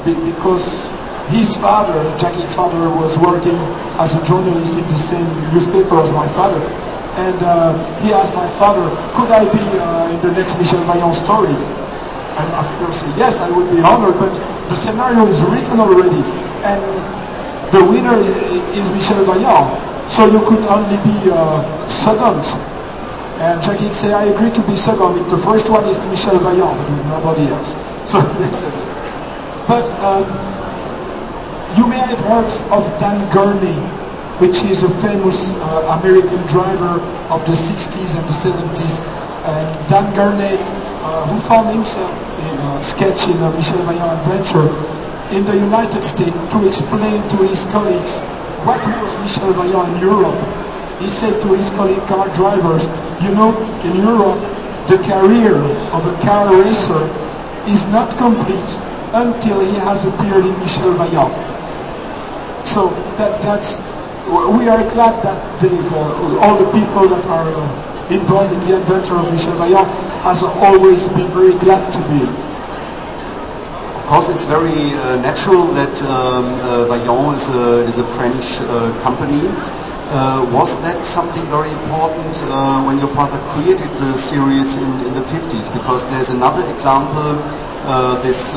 because 0.04 0.92
his 1.32 1.56
father, 1.56 1.96
Jackie's 2.18 2.54
father, 2.54 2.90
was 3.00 3.18
working 3.18 3.56
as 3.96 4.20
a 4.20 4.24
journalist 4.24 4.76
in 4.76 4.84
the 4.88 4.98
same 5.00 5.24
newspaper 5.52 5.96
as 6.00 6.12
my 6.12 6.28
father. 6.28 6.60
And 7.16 7.38
uh, 7.40 7.72
he 8.02 8.12
asked 8.12 8.34
my 8.34 8.48
father, 8.50 8.84
could 9.14 9.30
I 9.30 9.44
be 9.48 9.64
uh, 9.80 10.12
in 10.12 10.20
the 10.20 10.32
next 10.36 10.58
Michel 10.58 10.82
Vaillant 10.84 11.14
story? 11.14 11.54
And 12.38 12.50
of 12.58 12.66
course, 12.82 13.06
yes, 13.16 13.40
I 13.40 13.50
would 13.50 13.70
be 13.70 13.80
honored, 13.80 14.18
but 14.18 14.34
the 14.68 14.74
scenario 14.74 15.26
is 15.26 15.42
written 15.46 15.78
already. 15.78 16.22
And 16.66 16.82
the 17.70 17.82
winner 17.86 18.18
is, 18.22 18.34
is 18.74 18.90
Michel 18.90 19.22
Vaillant. 19.22 20.10
So 20.10 20.26
you 20.26 20.42
could 20.42 20.66
only 20.66 20.98
be 21.06 21.30
uh, 21.30 21.62
second. 21.86 22.42
And 23.38 23.62
Jacky 23.62 23.90
said, 23.92 24.12
I 24.12 24.26
agree 24.34 24.50
to 24.50 24.62
be 24.66 24.74
second 24.74 25.18
if 25.18 25.30
the 25.30 25.38
first 25.38 25.70
one 25.70 25.84
is 25.86 26.02
Michel 26.10 26.38
Vaillant, 26.42 26.74
but 26.74 27.06
nobody 27.22 27.46
else. 27.50 27.74
So 28.04 28.20
but 29.66 29.88
um, 30.04 30.26
you 31.78 31.88
may 31.88 31.96
have 31.96 32.20
heard 32.20 32.50
of 32.70 32.84
Dan 33.00 33.16
Gurney, 33.32 33.78
which 34.38 34.62
is 34.64 34.82
a 34.82 34.90
famous 34.90 35.54
uh, 35.56 35.98
American 36.02 36.42
driver 36.46 37.00
of 37.32 37.46
the 37.46 37.56
60s 37.56 38.12
and 38.18 38.24
the 38.28 38.36
70s. 38.36 39.00
And 39.46 39.88
Dan 39.88 40.14
Gurney, 40.14 40.58
uh, 41.02 41.26
who 41.32 41.40
found 41.40 41.72
himself 41.72 42.23
in 42.40 42.56
uh, 42.58 42.78
a 42.78 42.82
sketch 42.82 43.28
in 43.28 43.38
a 43.42 43.50
Michel 43.52 43.78
Vaillant 43.86 44.18
adventure 44.20 44.68
in 45.34 45.44
the 45.44 45.56
United 45.56 46.02
States 46.02 46.34
to 46.52 46.66
explain 46.66 47.20
to 47.28 47.36
his 47.46 47.64
colleagues 47.70 48.18
what 48.66 48.80
was 49.00 49.18
Michel 49.20 49.52
Vaillant 49.54 49.94
in 49.94 50.00
Europe. 50.00 50.38
He 51.00 51.08
said 51.08 51.40
to 51.42 51.54
his 51.54 51.70
colleague 51.70 52.02
car 52.08 52.28
drivers, 52.34 52.86
you 53.22 53.34
know, 53.34 53.52
in 53.84 53.94
Europe, 54.02 54.40
the 54.88 54.98
career 55.02 55.56
of 55.92 56.04
a 56.06 56.14
car 56.20 56.54
racer 56.62 57.02
is 57.68 57.86
not 57.88 58.16
complete 58.18 58.70
until 59.14 59.60
he 59.60 59.74
has 59.86 60.04
appeared 60.04 60.44
in 60.44 60.54
Michel 60.60 60.92
Vaillant. 60.94 61.32
So 62.66 62.88
that, 63.16 63.40
that's, 63.42 63.76
we 64.26 64.68
are 64.68 64.80
glad 64.92 65.22
that 65.22 65.60
the, 65.60 65.68
uh, 65.68 66.40
all 66.40 66.56
the 66.56 66.70
people 66.72 67.08
that 67.08 67.24
are 67.26 67.52
uh, 67.52 68.08
involved 68.10 68.52
in 68.54 68.60
the 68.60 68.76
adventure 68.80 69.16
of 69.16 69.30
Michel 69.30 69.52
Vaillant 69.60 69.88
has 70.22 70.42
always 70.42 71.08
been 71.08 71.28
very 71.28 71.52
glad 71.58 71.92
to 71.92 72.00
be. 72.08 72.24
Of 74.00 74.04
course, 74.08 74.28
it's 74.28 74.46
very 74.46 74.92
uh, 74.96 75.20
natural 75.20 75.66
that 75.76 76.02
um, 76.04 76.44
uh, 76.60 76.88
Vaillant 76.88 77.34
is 77.36 77.48
a, 77.54 77.84
is 77.84 77.98
a 77.98 78.04
French 78.04 78.60
uh, 78.64 78.92
company. 79.02 79.44
Uh, 80.12 80.44
was 80.52 80.80
that 80.82 81.04
something 81.04 81.42
very 81.48 81.70
important 81.70 82.36
uh, 82.44 82.84
when 82.84 82.98
your 82.98 83.08
father 83.08 83.38
created 83.48 83.88
the 83.96 84.12
series 84.16 84.76
in, 84.76 84.92
in, 85.06 85.14
the 85.14 85.24
50s? 85.32 85.72
Because 85.72 86.08
there's 86.10 86.28
another 86.28 86.60
example, 86.70 87.40
uh, 87.88 88.20
this 88.22 88.52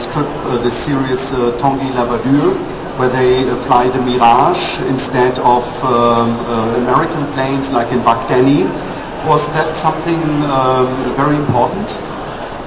strip, 0.00 0.26
this 0.64 0.72
series 0.72 1.32
Tanguy 1.60 1.92
Laverdure, 1.92 2.56
where 2.98 3.10
they 3.10 3.44
fly 3.68 3.88
the 3.88 4.00
Mirage 4.00 4.80
instead 4.88 5.38
of 5.40 5.64
um, 5.84 6.32
uh, 6.48 6.80
American 6.80 7.26
planes 7.32 7.70
like 7.72 7.92
in 7.92 8.02
Buck 8.02 8.26
Danny. 8.26 8.64
Was 9.28 9.52
that 9.52 9.76
something 9.76 10.20
um, 10.48 10.88
very 11.12 11.36
important? 11.36 11.88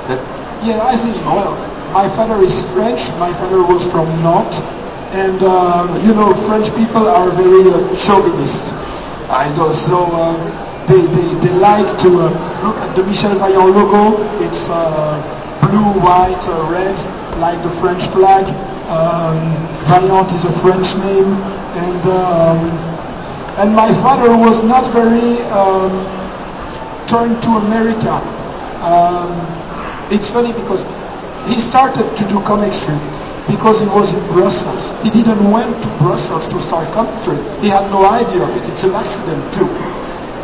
That 0.06 0.22
yeah, 0.62 0.86
I 0.86 0.96
think, 0.96 1.16
well, 1.26 1.58
my 1.94 2.08
father 2.08 2.44
is 2.44 2.62
French. 2.74 3.10
My 3.18 3.34
father 3.34 3.64
was 3.64 3.90
from 3.92 4.06
Nantes. 4.22 4.62
And, 5.12 5.42
um, 5.44 6.06
you 6.06 6.14
know, 6.14 6.34
French 6.36 6.70
people 6.76 7.08
are 7.08 7.32
very 7.32 7.66
uh, 7.72 7.96
chauvinist. 7.96 8.74
I 9.30 9.50
know, 9.58 9.72
so 9.72 10.06
uh, 10.14 10.38
they, 10.86 11.02
they, 11.08 11.34
they 11.40 11.54
like 11.56 11.98
to 12.00 12.10
uh, 12.10 12.64
look 12.64 12.78
at 12.78 12.96
the 12.96 13.04
Michel 13.04 13.36
Vaillant 13.38 13.74
logo. 13.74 14.22
It's 14.44 14.70
uh, 14.70 15.18
blue, 15.62 16.02
white, 16.02 16.42
uh, 16.48 16.70
red, 16.72 16.98
like 17.40 17.62
the 17.64 17.70
French 17.70 18.06
flag. 18.08 18.46
Um, 18.90 19.38
Vaillant 19.86 20.34
is 20.34 20.46
a 20.46 20.52
French 20.52 20.98
name, 21.06 21.34
and 21.78 22.04
um, 22.10 22.90
and 23.60 23.76
my 23.76 23.94
father 23.94 24.36
was 24.36 24.64
not 24.64 24.92
very 24.94 25.38
um, 25.54 25.94
turned 27.06 27.42
to 27.44 27.52
America. 27.66 28.14
Um, 28.82 29.30
it's 30.12 30.30
funny 30.32 30.54
because 30.54 30.86
he 31.48 31.60
started 31.60 32.16
to 32.18 32.24
do 32.28 32.42
comic 32.44 32.74
strip 32.74 33.00
because 33.48 33.80
he 33.80 33.88
was 33.88 34.14
in 34.14 34.22
Brussels. 34.28 34.94
He 35.04 35.10
didn't 35.10 35.42
went 35.50 35.82
to 35.84 35.90
Brussels 35.98 36.48
to 36.50 36.60
start 36.60 36.92
comic 36.94 37.24
strip. 37.24 37.42
He 37.62 37.70
had 37.70 37.90
no 37.90 38.06
idea 38.06 38.44
of 38.44 38.52
it. 38.56 38.68
It's 38.70 38.84
an 38.84 38.94
accident 38.94 39.42
too. 39.54 39.70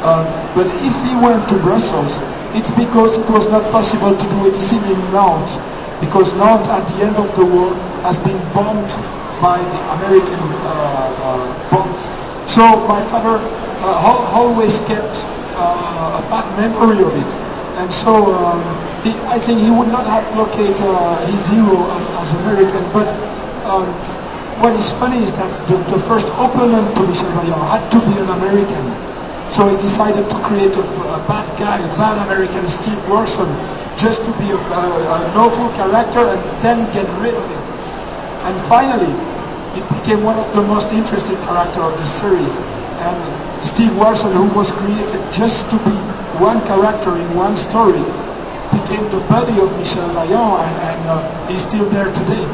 Um, 0.05 0.25
but 0.53 0.67
if 0.85 0.95
he 1.05 1.13
went 1.17 1.47
to 1.49 1.55
Brussels, 1.61 2.21
it's 2.57 2.71
because 2.71 3.17
it 3.17 3.29
was 3.29 3.49
not 3.49 3.71
possible 3.71 4.15
to 4.15 4.25
do 4.29 4.39
anything 4.47 4.81
in 4.89 4.97
Nantes 5.11 5.57
because 5.99 6.33
Nantes 6.35 6.69
at 6.69 6.85
the 6.87 7.03
end 7.03 7.15
of 7.17 7.33
the 7.35 7.45
war 7.45 7.73
has 8.03 8.19
been 8.19 8.37
bombed 8.53 8.89
by 9.41 9.59
the 9.59 9.81
American 9.97 10.39
uh, 10.63 10.69
uh, 10.69 11.69
bombs. 11.71 12.07
So 12.49 12.63
my 12.87 13.01
father 13.01 13.41
uh, 13.81 14.31
always 14.33 14.79
kept 14.87 15.23
uh, 15.57 16.21
a 16.21 16.29
bad 16.29 16.45
memory 16.57 17.03
of 17.03 17.13
it. 17.15 17.54
And 17.75 17.91
so 17.91 18.11
um, 18.31 18.63
he, 19.03 19.11
I 19.27 19.37
think 19.37 19.59
he 19.59 19.69
would 19.69 19.91
not 19.91 20.07
have 20.07 20.23
located 20.37 20.79
uh, 20.79 21.19
his 21.27 21.47
hero 21.51 21.75
as, 21.91 22.03
as 22.23 22.27
American. 22.41 22.83
But 22.95 23.07
um, 23.67 23.85
what 24.63 24.73
is 24.79 24.91
funny 24.95 25.19
is 25.19 25.31
that 25.35 25.51
the, 25.67 25.75
the 25.91 25.99
first 25.99 26.31
opponent 26.39 26.95
to 26.95 27.03
Vaillant 27.03 27.67
had 27.67 27.83
to 27.91 27.99
be 27.99 28.15
an 28.17 28.29
American. 28.39 28.85
So 29.51 29.67
he 29.67 29.75
decided 29.77 30.29
to 30.29 30.37
create 30.41 30.75
a, 30.75 30.85
a 31.13 31.19
bad 31.27 31.45
guy, 31.59 31.77
a 31.83 31.91
bad 31.99 32.17
American, 32.25 32.67
Steve 32.67 32.97
Warson, 33.11 33.47
just 33.99 34.25
to 34.25 34.31
be 34.39 34.49
a, 34.49 34.57
a, 34.57 34.83
an 35.19 35.37
awful 35.37 35.69
character 35.75 36.23
and 36.23 36.41
then 36.63 36.79
get 36.95 37.05
rid 37.19 37.35
of 37.35 37.43
him. 37.43 37.63
And 38.47 38.55
finally, 38.71 39.34
it 39.75 39.85
became 39.91 40.23
one 40.23 40.39
of 40.39 40.53
the 40.55 40.63
most 40.63 40.93
interesting 40.93 41.35
characters 41.43 41.83
of 41.83 41.93
the 41.99 42.05
series. 42.07 42.59
And 43.03 43.19
Steve 43.67 43.91
Warson, 43.99 44.31
who 44.31 44.47
was 44.55 44.71
created 44.71 45.19
just 45.31 45.69
to 45.71 45.77
be 45.83 45.95
one 46.39 46.65
character 46.65 47.17
in 47.17 47.27
one 47.35 47.55
story, 47.57 48.03
became 48.71 49.03
the 49.11 49.19
buddy 49.27 49.59
of 49.59 49.69
Michel 49.77 50.07
Vaillant 50.15 50.63
and, 50.63 50.75
and 50.79 51.01
uh, 51.09 51.47
he's 51.47 51.67
still 51.67 51.85
there 51.89 52.11
today. 52.11 52.45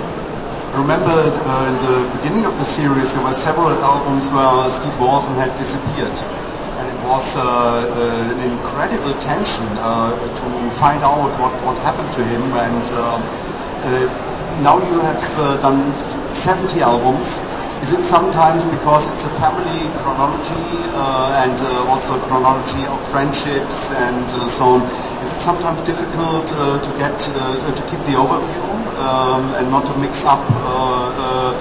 I 0.74 0.82
remember 0.82 1.14
uh, 1.14 1.70
in 1.70 1.78
the 1.84 1.98
beginning 2.18 2.46
of 2.46 2.58
the 2.58 2.66
series 2.66 3.14
there 3.14 3.24
were 3.24 3.36
several 3.36 3.70
albums 3.84 4.30
where 4.32 4.70
Steve 4.70 4.98
Warson 4.98 5.36
had 5.36 5.54
disappeared 5.58 6.16
and 6.82 6.90
it 6.90 7.00
was 7.06 7.38
uh, 7.38 7.44
uh, 7.44 8.34
an 8.34 8.42
incredible 8.42 9.14
tension 9.22 9.68
uh, 9.78 10.18
to 10.18 10.48
find 10.82 11.04
out 11.04 11.30
what, 11.38 11.54
what 11.62 11.78
happened 11.86 12.10
to 12.18 12.24
him. 12.26 12.42
And 12.58 12.82
um, 12.98 13.22
now 14.62 14.78
you 14.78 15.00
have 15.02 15.24
uh, 15.38 15.58
done 15.62 15.92
70 16.34 16.82
albums. 16.82 17.40
Is 17.82 17.94
it 17.94 18.04
sometimes 18.06 18.66
because 18.66 19.08
it's 19.12 19.26
a 19.26 19.30
family 19.42 19.90
chronology 19.98 20.54
uh, 20.94 21.42
and 21.42 21.58
uh, 21.62 21.90
also 21.90 22.14
a 22.14 22.22
chronology 22.28 22.86
of 22.86 23.02
friendships 23.10 23.92
and 23.92 24.26
uh, 24.30 24.46
so 24.46 24.66
on? 24.66 24.82
Is 25.26 25.34
it 25.34 25.42
sometimes 25.42 25.82
difficult 25.82 26.54
uh, 26.54 26.78
to 26.78 26.90
get 26.98 27.18
uh, 27.34 27.74
to 27.74 27.82
keep 27.90 28.02
the 28.06 28.14
overview 28.22 28.62
um, 29.02 29.54
and 29.56 29.72
not 29.72 29.86
to 29.88 29.98
mix 30.00 30.26
up? 30.26 30.46
Uh, 30.52 31.52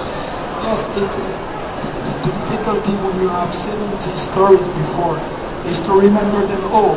Yes, 0.63 0.87
it's, 1.01 1.17
the 1.17 2.31
difficulty 2.37 2.93
when 3.01 3.17
you 3.19 3.29
have 3.29 3.53
70 3.53 4.13
stories 4.15 4.69
before 4.69 5.17
is 5.65 5.81
to 5.89 5.93
remember 5.93 6.45
them 6.47 6.63
all, 6.71 6.95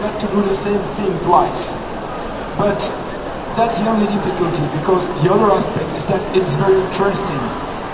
not 0.00 0.18
to 0.18 0.26
do 0.28 0.40
the 0.40 0.56
same 0.56 0.80
thing 0.96 1.12
twice. 1.20 1.76
But 2.56 2.80
that's 3.56 3.80
the 3.80 3.88
only 3.88 4.06
difficulty 4.06 4.64
because 4.78 5.12
the 5.22 5.28
other 5.32 5.50
aspect 5.52 5.92
is 5.92 6.06
that 6.06 6.20
it's 6.36 6.54
very 6.56 6.80
interesting. 6.80 7.40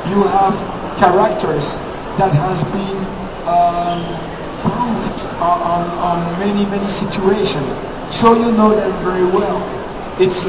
You 0.06 0.22
have 0.30 0.54
characters 0.98 1.74
that 2.18 2.30
has 2.30 2.62
been 2.70 2.98
um, 3.46 4.02
proved 4.62 5.26
on, 5.42 5.82
on, 5.98 6.18
many, 6.38 6.62
many 6.70 6.86
situations. 6.86 7.66
So 8.10 8.34
you 8.34 8.52
know 8.54 8.70
them 8.70 8.92
very 9.02 9.26
well. 9.26 9.58
It's 10.22 10.46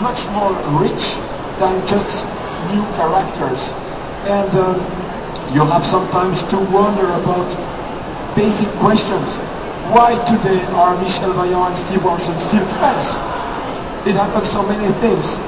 much 0.00 0.28
more 0.36 0.52
rich 0.80 1.16
than 1.60 1.80
just 1.88 2.24
new 2.72 2.84
characters. 2.96 3.72
And 4.28 4.50
um, 4.60 4.76
you 5.54 5.64
have 5.64 5.84
sometimes 5.84 6.44
to 6.52 6.56
wonder 6.72 7.08
about 7.16 7.48
basic 8.36 8.68
questions. 8.80 9.38
Why 9.92 10.16
today 10.24 10.60
are 10.76 10.96
Michel 11.00 11.32
Vaillant 11.32 11.68
and 11.68 11.78
Steve 11.78 12.00
Warson 12.04 12.36
still 12.38 12.64
friends? 12.64 13.16
It 14.06 14.14
happens 14.14 14.48
so 14.50 14.62
many 14.62 14.86
things. 15.02 15.38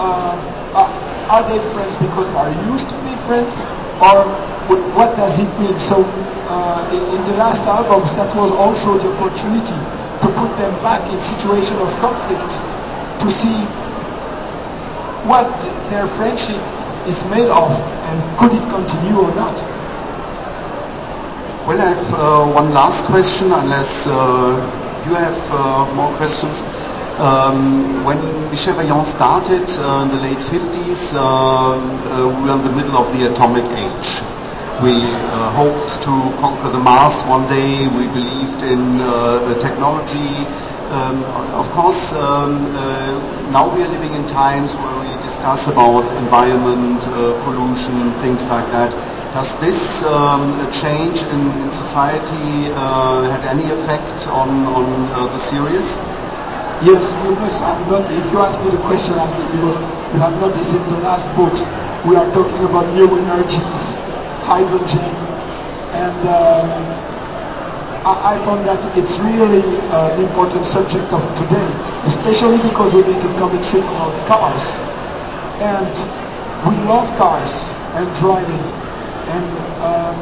Uh, 0.00 0.40
are, 0.72 0.88
are 1.28 1.44
they 1.44 1.60
friends 1.60 1.96
because 1.96 2.32
they 2.32 2.38
are 2.38 2.54
used 2.72 2.88
to 2.88 2.96
be 3.04 3.12
friends? 3.28 3.60
Or 4.00 4.24
what 4.96 5.16
does 5.16 5.36
it 5.36 5.52
mean? 5.60 5.76
So 5.78 6.00
uh, 6.48 6.88
in, 6.96 7.02
in 7.12 7.20
the 7.28 7.36
last 7.36 7.68
albums, 7.68 8.16
that 8.16 8.32
was 8.34 8.52
also 8.52 8.96
the 8.96 9.12
opportunity 9.20 9.76
to 10.24 10.28
put 10.32 10.48
them 10.56 10.72
back 10.80 11.04
in 11.12 11.20
situation 11.20 11.76
of 11.76 11.92
conflict, 12.00 12.56
to 13.20 13.28
see 13.28 13.68
what 15.28 15.52
their 15.92 16.06
friendship 16.08 16.56
is 17.04 17.20
made 17.28 17.52
of 17.52 17.68
and 18.08 18.16
could 18.40 18.56
it 18.56 18.64
continue 18.72 19.20
or 19.20 19.28
not. 19.36 19.60
Well, 21.68 21.80
I 21.82 21.92
have 21.92 22.14
uh, 22.14 22.54
one 22.54 22.72
last 22.72 23.04
question, 23.06 23.52
unless 23.52 24.06
uh, 24.08 24.56
you 25.04 25.14
have 25.14 25.36
uh, 25.52 25.92
more 25.94 26.14
questions. 26.16 26.85
Um, 27.16 28.04
when 28.04 28.20
Michel 28.50 28.76
Vaillant 28.76 29.06
started 29.06 29.64
uh, 29.80 30.04
in 30.04 30.12
the 30.12 30.20
late 30.20 30.36
50s, 30.36 31.16
uh, 31.16 31.16
uh, 31.16 32.28
we 32.28 32.44
were 32.44 32.52
in 32.52 32.62
the 32.62 32.76
middle 32.76 32.92
of 32.92 33.08
the 33.16 33.32
atomic 33.32 33.64
age. 33.72 34.20
We 34.84 35.00
uh, 35.00 35.48
hoped 35.56 35.96
to 36.04 36.12
conquer 36.44 36.68
the 36.68 36.78
Mars 36.78 37.24
one 37.24 37.48
day. 37.48 37.88
We 37.88 38.04
believed 38.12 38.60
in 38.68 39.00
uh, 39.00 39.56
technology. 39.64 40.28
Um, 40.92 41.24
of 41.56 41.70
course, 41.72 42.12
um, 42.12 42.60
uh, 42.76 43.48
now 43.48 43.64
we 43.74 43.82
are 43.82 43.88
living 43.88 44.12
in 44.12 44.26
times 44.26 44.76
where 44.76 45.00
we 45.00 45.08
discuss 45.24 45.68
about 45.72 46.04
environment, 46.20 47.00
pollution, 47.48 48.12
things 48.20 48.44
like 48.44 48.68
that. 48.76 48.92
Does 49.32 49.58
this 49.58 50.04
um, 50.04 50.52
change 50.70 51.24
in, 51.32 51.72
society 51.72 52.68
had 53.32 53.40
any 53.48 53.64
effect 53.72 54.28
on, 54.28 54.68
on 54.76 54.84
the 55.32 55.38
series? 55.38 55.96
Yes, 56.84 57.16
you 57.24 57.32
must 57.40 57.62
have 57.64 57.88
not. 57.88 58.04
If 58.12 58.32
you 58.32 58.38
ask 58.44 58.60
me 58.60 58.68
the 58.68 58.76
question, 58.84 59.16
I 59.16 59.28
said 59.32 59.48
because 59.48 59.80
you 60.12 60.20
have 60.20 60.36
noticed 60.36 60.76
in 60.76 60.84
the 60.92 61.00
last 61.00 61.24
books 61.32 61.64
we 62.04 62.20
are 62.20 62.28
talking 62.36 62.60
about 62.68 62.84
new 62.92 63.08
energies, 63.16 63.96
hydrogen, 64.44 65.08
and 65.96 66.20
um, 66.28 66.68
I, 68.04 68.36
I 68.36 68.44
found 68.44 68.68
that 68.68 68.84
it's 68.92 69.24
really 69.24 69.64
uh, 69.88 70.12
an 70.12 70.20
important 70.20 70.68
subject 70.68 71.08
of 71.16 71.24
today, 71.32 71.64
especially 72.04 72.60
because 72.60 72.92
we 72.92 73.08
make 73.08 73.24
a 73.24 73.32
strip 73.64 73.88
about 73.88 74.12
cars, 74.28 74.76
and 75.64 75.88
we 76.68 76.76
love 76.84 77.08
cars 77.16 77.72
and 77.96 78.04
driving, 78.20 78.60
and 79.32 79.48
um, 79.80 80.20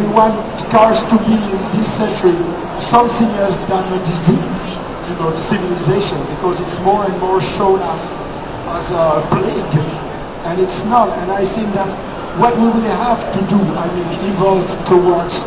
we 0.00 0.08
want 0.16 0.32
cars 0.72 1.04
to 1.12 1.20
be 1.28 1.36
in 1.36 1.60
this 1.76 1.92
century 1.92 2.40
something 2.80 3.28
else 3.36 3.60
than 3.68 3.84
a 3.92 4.00
disease 4.00 4.79
you 5.10 5.16
know, 5.18 5.30
to 5.30 5.42
civilization 5.42 6.18
because 6.38 6.60
it's 6.60 6.78
more 6.80 7.04
and 7.04 7.18
more 7.18 7.40
shown 7.42 7.80
as 7.82 8.10
as 8.78 8.92
a 8.94 9.26
plague, 9.34 9.74
and 10.46 10.60
it's 10.60 10.84
not. 10.84 11.10
And 11.18 11.30
I 11.30 11.44
think 11.44 11.74
that 11.74 11.90
what 12.38 12.54
we 12.54 12.70
will 12.70 12.86
have 12.86 13.26
to 13.34 13.40
do, 13.50 13.58
I 13.58 13.90
mean, 13.90 14.30
evolve 14.30 14.70
towards 14.86 15.42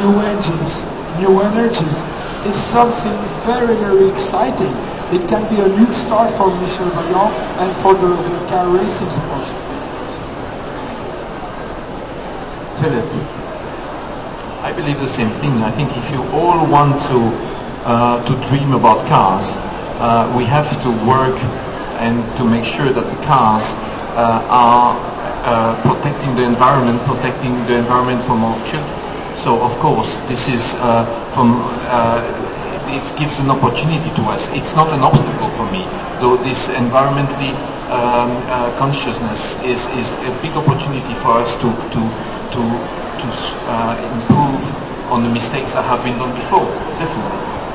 new 0.00 0.16
engines, 0.32 0.88
new 1.20 1.40
energies, 1.44 2.00
is 2.48 2.56
something 2.56 3.12
very, 3.44 3.76
very 3.76 4.08
exciting. 4.08 4.72
It 5.12 5.28
can 5.28 5.44
be 5.52 5.60
a 5.60 5.68
new 5.68 5.92
start 5.92 6.30
for 6.32 6.48
Michel 6.60 6.88
Vaillant 6.96 7.32
and 7.60 7.76
for 7.76 7.92
the, 7.94 8.08
the 8.16 8.46
car 8.48 8.68
racing 8.72 9.10
sports. 9.10 9.52
Philip. 12.80 13.04
I 14.64 14.72
believe 14.72 14.98
the 14.98 15.06
same 15.06 15.28
thing. 15.28 15.52
I 15.62 15.70
think 15.70 15.94
if 15.96 16.10
you 16.10 16.22
all 16.32 16.66
want 16.66 16.98
to 17.12 17.63
uh, 17.84 18.24
to 18.24 18.32
dream 18.48 18.72
about 18.72 19.06
cars, 19.06 19.56
uh, 20.00 20.32
we 20.36 20.44
have 20.44 20.68
to 20.82 20.90
work 21.06 21.36
and 22.00 22.24
to 22.36 22.44
make 22.44 22.64
sure 22.64 22.90
that 22.90 23.06
the 23.10 23.20
cars 23.26 23.74
uh, 24.16 24.44
are 24.50 24.96
uh, 25.44 25.74
protecting 25.84 26.34
the 26.34 26.42
environment, 26.44 27.00
protecting 27.04 27.64
the 27.66 27.76
environment 27.78 28.22
from 28.22 28.42
our 28.44 28.58
children. 28.66 28.92
So 29.36 29.60
of 29.62 29.72
course, 29.78 30.18
this 30.28 30.48
is 30.48 30.76
uh, 30.80 31.04
from 31.30 31.60
it 32.94 33.12
gives 33.18 33.40
an 33.40 33.50
opportunity 33.50 34.10
to 34.14 34.22
us. 34.30 34.54
It's 34.54 34.74
not 34.76 34.92
an 34.92 35.00
obstacle 35.00 35.50
for 35.50 35.66
me, 35.70 35.84
though 36.20 36.36
this 36.36 36.68
environmentally 36.70 37.52
um, 37.90 38.42
uh, 38.48 38.70
consciousness 38.78 39.62
is, 39.64 39.88
is 39.96 40.12
a 40.22 40.30
big 40.40 40.56
opportunity 40.56 41.14
for 41.14 41.32
us 41.42 41.56
to 41.60 41.72
to 41.90 42.00
to 42.54 42.62
to 43.20 43.28
uh, 43.68 43.98
improve 44.14 44.62
on 45.10 45.22
the 45.22 45.28
mistakes 45.28 45.74
that 45.74 45.84
have 45.84 46.02
been 46.04 46.18
done 46.18 46.32
before. 46.34 46.66
Definitely. 46.98 47.73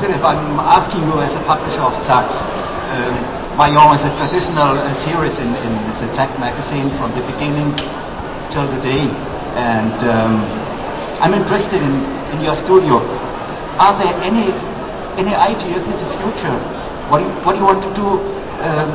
Philip, 0.00 0.22
I'm 0.26 0.58
asking 0.58 1.02
you 1.06 1.14
as 1.22 1.36
a 1.36 1.42
publisher 1.46 1.82
of 1.82 1.94
Zack. 2.02 2.26
Um, 2.26 3.14
Vaillant 3.54 3.94
is 3.94 4.04
a 4.04 4.12
traditional 4.18 4.74
uh, 4.82 4.90
series 4.92 5.38
in, 5.38 5.46
in 5.62 5.72
the 5.86 5.94
Zack 5.94 6.30
magazine 6.42 6.90
from 6.90 7.14
the 7.14 7.22
beginning 7.30 7.70
till 8.50 8.66
the 8.66 8.80
day. 8.82 9.06
And 9.54 9.94
um, 10.10 10.42
I'm 11.22 11.34
interested 11.34 11.78
in, 11.78 11.94
in 12.34 12.42
your 12.42 12.54
studio. 12.58 12.98
Are 13.78 13.94
there 13.98 14.14
any 14.26 14.50
any 15.14 15.34
ideas 15.34 15.86
in 15.86 15.94
the 15.94 16.10
future? 16.18 16.56
What 17.06 17.18
do 17.18 17.24
you, 17.24 17.30
what 17.46 17.52
do 17.54 17.58
you 17.62 17.66
want 17.66 17.82
to 17.86 17.92
do 17.94 18.06
um, 18.66 18.90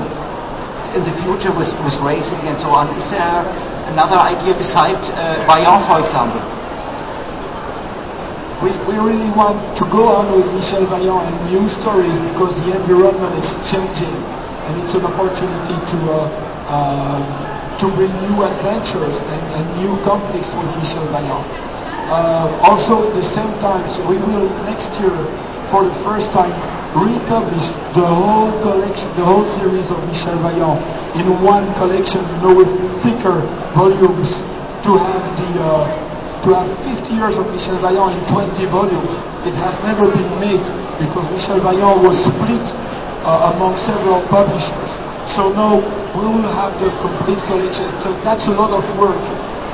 in 1.00 1.02
the 1.08 1.16
future 1.24 1.52
with, 1.56 1.72
with 1.88 1.95
racing 2.04 2.39
and 2.43 2.60
so 2.60 2.76
on? 2.76 2.91
Is 3.00 3.12
there 3.12 3.39
another 3.88 4.20
idea 4.20 4.52
besides 4.56 5.12
uh, 5.16 5.47
for 5.88 6.00
example? 6.00 6.43
We, 8.62 8.70
we 8.91 8.95
really 8.99 9.32
want 9.39 9.55
to 9.78 9.86
go 9.88 10.07
on 10.12 10.36
with 10.36 10.47
Michel 10.53 10.84
Vaillant 10.91 11.24
and 11.32 11.36
new 11.51 11.68
stories 11.70 12.20
because 12.32 12.60
the 12.60 12.76
environment 12.76 13.32
is 13.39 13.55
changing 13.72 14.12
and 14.68 14.76
it's 14.84 14.95
an 14.95 15.05
opportunity 15.05 15.80
to 15.80 15.97
uh, 16.12 16.28
uh, 16.68 17.78
to 17.80 17.88
bring 17.95 18.12
new 18.28 18.43
adventures 18.43 19.22
and, 19.24 19.41
and 19.55 19.64
new 19.80 19.95
conflicts 20.03 20.53
for 20.53 20.64
Michel 20.76 21.07
Vaillant. 21.07 21.47
Uh, 22.12 22.51
also, 22.68 23.07
at 23.07 23.14
the 23.14 23.24
same 23.24 23.47
time, 23.60 23.88
so 23.88 24.03
we 24.10 24.18
will 24.18 24.49
next 24.68 24.99
year, 24.99 25.16
for 25.72 25.86
the 25.86 25.93
first 25.93 26.34
time, 26.34 26.51
republish 26.91 27.70
the 27.95 28.03
whole 28.03 28.51
collection, 28.62 29.07
the 29.16 29.24
whole 29.24 29.45
series 29.45 29.89
of 29.91 29.97
Michel 30.07 30.36
Vaillant 30.43 30.82
in 31.16 31.26
one 31.41 31.64
collection, 31.76 32.20
you 32.20 32.41
know, 32.43 32.55
with 32.57 32.68
thicker 32.99 33.39
volumes 33.72 34.41
to 34.84 34.97
have 34.99 35.24
the 35.39 35.49
uh, 35.64 36.10
to 36.44 36.56
have 36.56 36.68
50 36.84 37.14
years 37.14 37.38
of 37.38 37.52
Michel 37.52 37.76
Vaillant 37.84 38.16
in 38.16 38.24
20 38.28 38.66
volumes. 38.72 39.20
It 39.44 39.56
has 39.60 39.84
never 39.84 40.08
been 40.08 40.32
made 40.40 40.64
because 41.00 41.28
Michel 41.36 41.60
Vaillant 41.60 42.00
was 42.04 42.16
split 42.16 42.64
uh, 43.28 43.52
among 43.56 43.76
several 43.76 44.24
publishers. 44.32 45.00
So 45.28 45.52
now 45.52 45.84
we 46.16 46.24
will 46.24 46.48
have 46.64 46.72
the 46.80 46.90
complete 47.04 47.44
collection. 47.44 47.88
So 48.00 48.14
that's 48.24 48.48
a 48.48 48.56
lot 48.56 48.72
of 48.72 48.84
work 48.98 49.20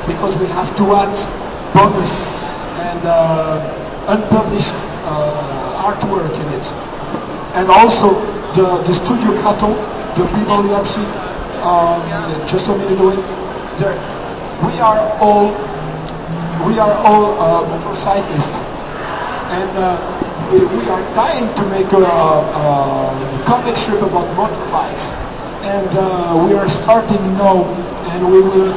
because 0.09 0.37
we 0.41 0.47
have 0.57 0.73
to 0.81 0.85
add 0.97 1.13
bonus 1.73 2.35
and 2.89 3.01
uh, 3.05 3.61
unpublished 4.09 4.73
uh, 5.05 5.85
artwork 5.85 6.33
in 6.33 6.47
it. 6.57 6.65
And 7.53 7.69
also 7.69 8.09
the, 8.57 8.81
the 8.83 8.93
Studio 8.93 9.37
Graton, 9.41 9.77
the 10.17 10.25
people 10.33 10.65
you 10.65 10.73
have 10.73 10.87
seen 10.87 11.05
um, 11.61 12.01
just 12.45 12.69
a 12.69 12.77
minute 12.77 12.99
away, 12.99 13.21
there, 13.77 13.95
we 14.65 14.79
are 14.81 15.01
all 15.21 15.53
we 16.65 16.79
are 16.79 16.93
all 17.05 17.37
uh, 17.39 17.61
motorcyclists, 17.69 18.57
and 19.53 19.69
uh, 19.77 19.97
we, 20.51 20.59
we 20.77 20.83
are 20.89 21.01
dying 21.13 21.53
to 21.55 21.63
make 21.69 21.91
a, 21.93 22.01
a, 22.01 23.43
comic 23.45 23.77
strip 23.77 24.01
about 24.01 24.25
motorbikes, 24.33 25.13
and 25.63 25.89
uh, 25.93 26.33
we 26.47 26.53
are 26.55 26.67
starting 26.67 27.21
now, 27.37 27.63
and 28.13 28.25
we 28.31 28.41
will 28.41 28.73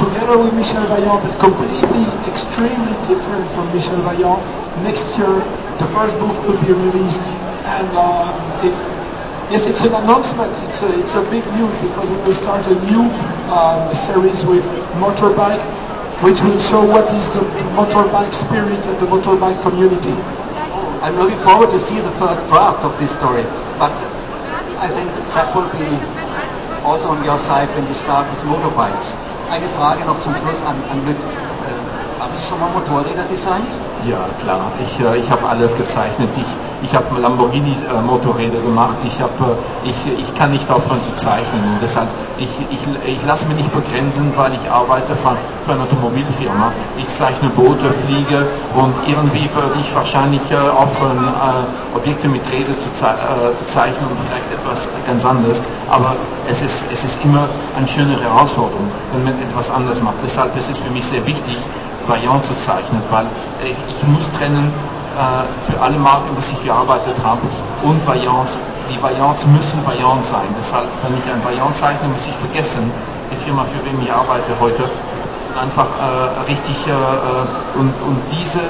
together 0.00 0.36
with 0.40 0.54
Michel 0.54 0.80
Vaillant, 0.88 1.20
but 1.20 1.36
completely, 1.38 2.04
extremely 2.24 2.96
different 3.04 3.44
from 3.52 3.68
Michel 3.76 4.00
Vaillant. 4.00 4.40
Next 4.82 5.18
year, 5.18 5.44
the 5.76 5.88
first 5.92 6.16
book 6.18 6.32
will 6.48 6.60
be 6.64 6.72
released, 6.72 7.28
and 7.76 7.88
uh, 7.92 8.64
it, 8.64 8.76
yes, 9.52 9.66
it's 9.68 9.84
an 9.84 9.92
announcement. 9.92 10.52
It's 10.64 10.82
a, 10.82 10.88
it's 11.00 11.14
a 11.14 11.22
big 11.28 11.44
news 11.56 11.76
because 11.84 12.08
we 12.08 12.16
will 12.24 12.32
start 12.32 12.64
a 12.66 12.76
new 12.88 13.04
um, 13.52 13.92
series 13.94 14.46
with 14.46 14.64
motorbike, 15.04 15.60
which 16.22 16.42
will 16.42 16.58
show 16.58 16.84
what 16.84 17.12
is 17.14 17.30
the, 17.32 17.40
motorbike 17.72 18.34
spirit 18.34 18.86
and 18.86 18.98
the 19.00 19.06
motorbike 19.06 19.60
community. 19.62 20.12
I'm 21.00 21.16
looking 21.16 21.38
forward 21.38 21.70
to 21.70 21.78
see 21.78 21.98
the 22.00 22.10
first 22.10 22.46
draft 22.48 22.84
of 22.84 22.98
this 22.98 23.16
story, 23.16 23.44
but 23.80 23.96
I 24.76 24.88
think 24.92 25.14
that 25.32 25.56
will 25.56 25.70
be 25.72 25.88
also 26.84 27.08
on 27.16 27.24
your 27.24 27.38
side 27.38 27.68
when 27.74 27.86
you 27.86 27.94
start 27.94 28.28
with 28.28 28.40
motorbikes. 28.40 29.29
Eine 29.48 29.66
Frage 29.78 30.04
noch 30.04 30.20
zum 30.20 30.34
Schluss 30.34 30.62
an, 30.62 30.76
an 30.90 31.06
Lück. 31.06 31.16
Äh, 31.16 32.22
haben 32.22 32.34
Sie 32.34 32.44
schon 32.44 32.60
mal 32.60 32.68
Motorräder 32.70 33.24
designt? 33.30 33.72
Ja, 34.08 34.28
klar. 34.42 34.60
Ich, 34.84 35.00
äh, 35.00 35.16
ich 35.18 35.30
habe 35.30 35.48
alles 35.48 35.76
gezeichnet. 35.76 36.28
Ich, 36.36 36.46
ich 36.82 36.94
habe 36.94 37.20
Lamborghini-Motorräder 37.20 38.58
äh, 38.58 38.62
gemacht. 38.62 38.96
Ich, 39.04 39.20
hab, 39.20 39.30
äh, 39.40 39.88
ich, 39.88 39.96
ich 40.18 40.34
kann 40.34 40.52
nicht 40.52 40.70
aufhören 40.70 41.02
zu 41.02 41.14
zeichnen. 41.14 41.60
Und 41.62 41.78
deshalb, 41.82 42.08
ich, 42.38 42.60
ich, 42.70 42.86
ich 43.06 43.24
lasse 43.26 43.46
mich 43.46 43.56
nicht 43.56 43.72
begrenzen, 43.72 44.32
weil 44.36 44.52
ich 44.54 44.70
arbeite 44.70 45.16
für, 45.16 45.36
für 45.64 45.72
eine 45.72 45.82
Automobilfirma. 45.82 46.72
Ich 46.98 47.08
zeichne 47.08 47.48
Boote, 47.50 47.92
fliege 47.92 48.46
und 48.76 48.94
irgendwie 49.06 49.48
würde 49.54 49.78
ich 49.80 49.94
wahrscheinlich 49.94 50.50
äh, 50.50 50.56
aufhören, 50.56 51.24
äh, 51.24 51.96
Objekte 51.96 52.28
mit 52.28 52.42
Rädern 52.52 52.78
zu, 52.78 52.90
ze 52.92 53.06
zu 53.58 53.64
zeichnen 53.64 54.08
und 54.10 54.18
vielleicht 54.18 54.50
etwas 54.52 54.88
ganz 55.06 55.24
anderes. 55.24 55.62
Aber 55.90 56.16
es 56.48 56.62
ist, 56.62 56.84
es 56.92 57.04
ist 57.04 57.24
immer 57.24 57.48
eine 57.76 57.86
schöne 57.86 58.20
Herausforderung, 58.20 58.90
wenn 59.12 59.24
man 59.30 59.42
etwas 59.42 59.70
anderes 59.70 60.02
macht. 60.02 60.16
Deshalb 60.22 60.56
ist 60.56 60.70
es 60.70 60.78
für 60.78 60.90
mich 60.90 61.06
sehr 61.06 61.24
wichtig, 61.26 61.58
Vaillant 62.06 62.44
zu 62.44 62.54
zeichnen, 62.56 63.02
weil 63.10 63.26
ich 63.88 64.02
muss 64.04 64.30
trennen 64.32 64.72
äh, 65.16 65.70
für 65.70 65.80
alle 65.80 65.98
Marken, 65.98 66.30
die 66.34 66.40
ich 66.40 66.62
gearbeitet 66.62 67.22
habe 67.22 67.40
und 67.82 68.06
Vaillants. 68.06 68.58
Die 68.92 69.00
Vaillants 69.02 69.46
müssen 69.46 69.84
Vaillant 69.86 70.24
sein. 70.24 70.48
Deshalb, 70.58 70.88
wenn 71.02 71.16
ich 71.16 71.24
ein 71.30 71.42
Vaillant 71.44 71.74
zeichne, 71.74 72.08
muss 72.08 72.26
ich 72.26 72.34
vergessen, 72.34 72.90
die 73.30 73.36
Firma, 73.36 73.64
für 73.64 73.84
wen 73.84 74.02
ich 74.02 74.12
arbeite 74.12 74.52
heute, 74.60 74.84
einfach 75.58 75.86
äh, 75.86 76.50
richtig 76.50 76.86
äh, 76.86 77.78
und, 77.78 77.92
und 78.02 78.18
diese, 78.30 78.60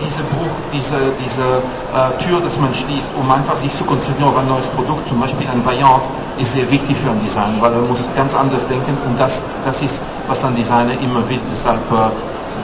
diese 0.00 0.22
Bruch, 0.22 0.56
diese, 0.72 0.96
diese 1.22 1.42
äh, 1.42 2.18
Tür, 2.18 2.40
dass 2.40 2.58
man 2.58 2.72
schließt, 2.74 3.10
um 3.20 3.30
einfach 3.30 3.56
sich 3.56 3.74
zu 3.74 3.84
konzentrieren 3.84 4.28
auf 4.30 4.36
ein 4.36 4.48
neues 4.48 4.66
Produkt, 4.68 5.08
zum 5.08 5.20
Beispiel 5.20 5.46
ein 5.48 5.64
Variant, 5.64 6.08
ist 6.38 6.52
sehr 6.52 6.70
wichtig 6.70 6.96
für 6.96 7.10
ein 7.10 7.20
Design, 7.22 7.60
weil 7.60 7.70
man 7.72 7.88
muss 7.88 8.08
ganz 8.16 8.34
anders 8.34 8.66
denken 8.66 8.96
und 9.06 9.18
das, 9.18 9.42
das 9.64 9.82
ist, 9.82 10.02
was 10.28 10.44
ein 10.44 10.56
Designer 10.56 10.98
immer 11.00 11.28
will. 11.28 11.40
Deshalb, 11.50 11.80
äh, 11.92 12.10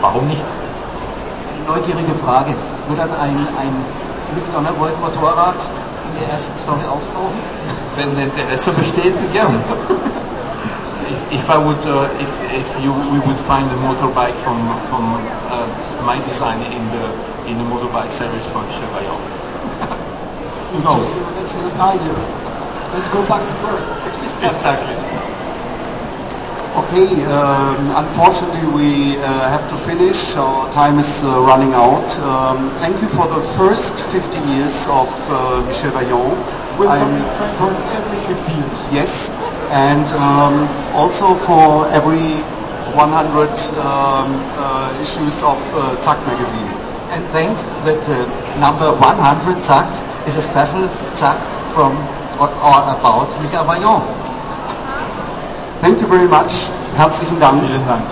warum 0.01 0.27
nicht? 0.29 0.45
Neugierige 1.67 2.15
Frage. 2.25 2.55
Wird 2.89 2.99
dann 2.99 3.11
ein, 3.21 3.47
ein 3.61 3.75
Donnerbold 4.53 4.99
Motorrad 5.01 5.57
in 6.07 6.21
der 6.21 6.33
ersten 6.33 6.57
Story 6.57 6.85
auftauchen? 6.85 7.37
Wenn 7.97 8.19
Interesse 8.19 8.73
besteht, 8.73 9.15
gern. 9.33 9.63
if, 11.09 11.33
if 11.33 11.51
I 11.51 11.59
would, 11.59 11.85
uh, 11.87 12.09
if, 12.21 12.41
if 12.53 12.69
you, 12.85 12.93
we 12.93 13.19
would 13.27 13.41
find 13.41 13.71
a 13.71 13.79
motorbike 13.83 14.37
from, 14.37 14.61
from 14.89 15.05
uh, 15.49 15.67
my 16.05 16.17
design 16.25 16.61
in 16.73 16.85
the, 16.95 17.05
in 17.51 17.59
the 17.59 17.65
motorbike 17.65 18.13
service 18.13 18.51
for 18.51 18.63
Chevrolet. 18.69 19.19
Just 20.93 21.17
an 21.19 21.25
excellent 21.43 21.79
idea. 21.79 22.13
Let's 22.93 23.09
go 23.09 23.27
back 23.27 23.43
to 23.49 23.57
work. 23.65 23.85
exactly. 24.53 24.97
Okay, 26.79 27.25
um, 27.27 27.91
unfortunately 27.97 28.65
we 28.71 29.17
uh, 29.19 29.25
have 29.51 29.69
to 29.71 29.77
finish. 29.77 30.37
Our 30.37 30.71
time 30.73 30.99
is 30.99 31.25
uh, 31.25 31.41
running 31.43 31.73
out. 31.75 32.09
Um, 32.21 32.71
thank 32.79 33.01
you 33.03 33.09
for 33.09 33.27
the 33.27 33.41
first 33.57 33.99
50 34.13 34.39
years 34.53 34.87
of 34.87 35.09
uh, 35.29 35.65
Michel 35.67 35.91
Vaillant. 35.91 36.68
We'll 36.79 36.87
come 36.89 37.11
to 37.11 37.27
Frankfurt 37.35 37.75
every 37.99 38.19
50 38.23 38.53
years. 38.55 38.79
Yes, 38.95 39.35
and 39.75 40.07
um, 40.15 40.55
also 40.95 41.35
for 41.35 41.91
every 41.91 42.39
100 42.95 43.03
um, 43.83 44.31
uh, 44.57 45.03
issues 45.03 45.43
of 45.43 45.59
uh, 45.75 45.99
Zack 45.99 46.23
magazine. 46.25 46.71
And 47.11 47.25
thanks 47.35 47.67
that 47.83 47.99
uh, 48.07 48.23
number 48.63 48.95
100 48.95 49.59
Zack 49.63 49.91
is 50.29 50.37
a 50.37 50.43
special 50.43 50.87
Zack 51.19 51.37
from 51.75 51.99
or, 52.39 52.47
or 52.47 52.79
about 52.95 53.35
Michel 53.43 53.65
Vaillant. 53.67 54.07
Thank 55.83 56.01
you 56.01 56.07
very 56.07 56.29
much. 56.29 56.71
Herzlichen 56.95 57.41
Dank. 57.41 57.61
Vielen 57.63 57.87
Dank. 57.87 58.07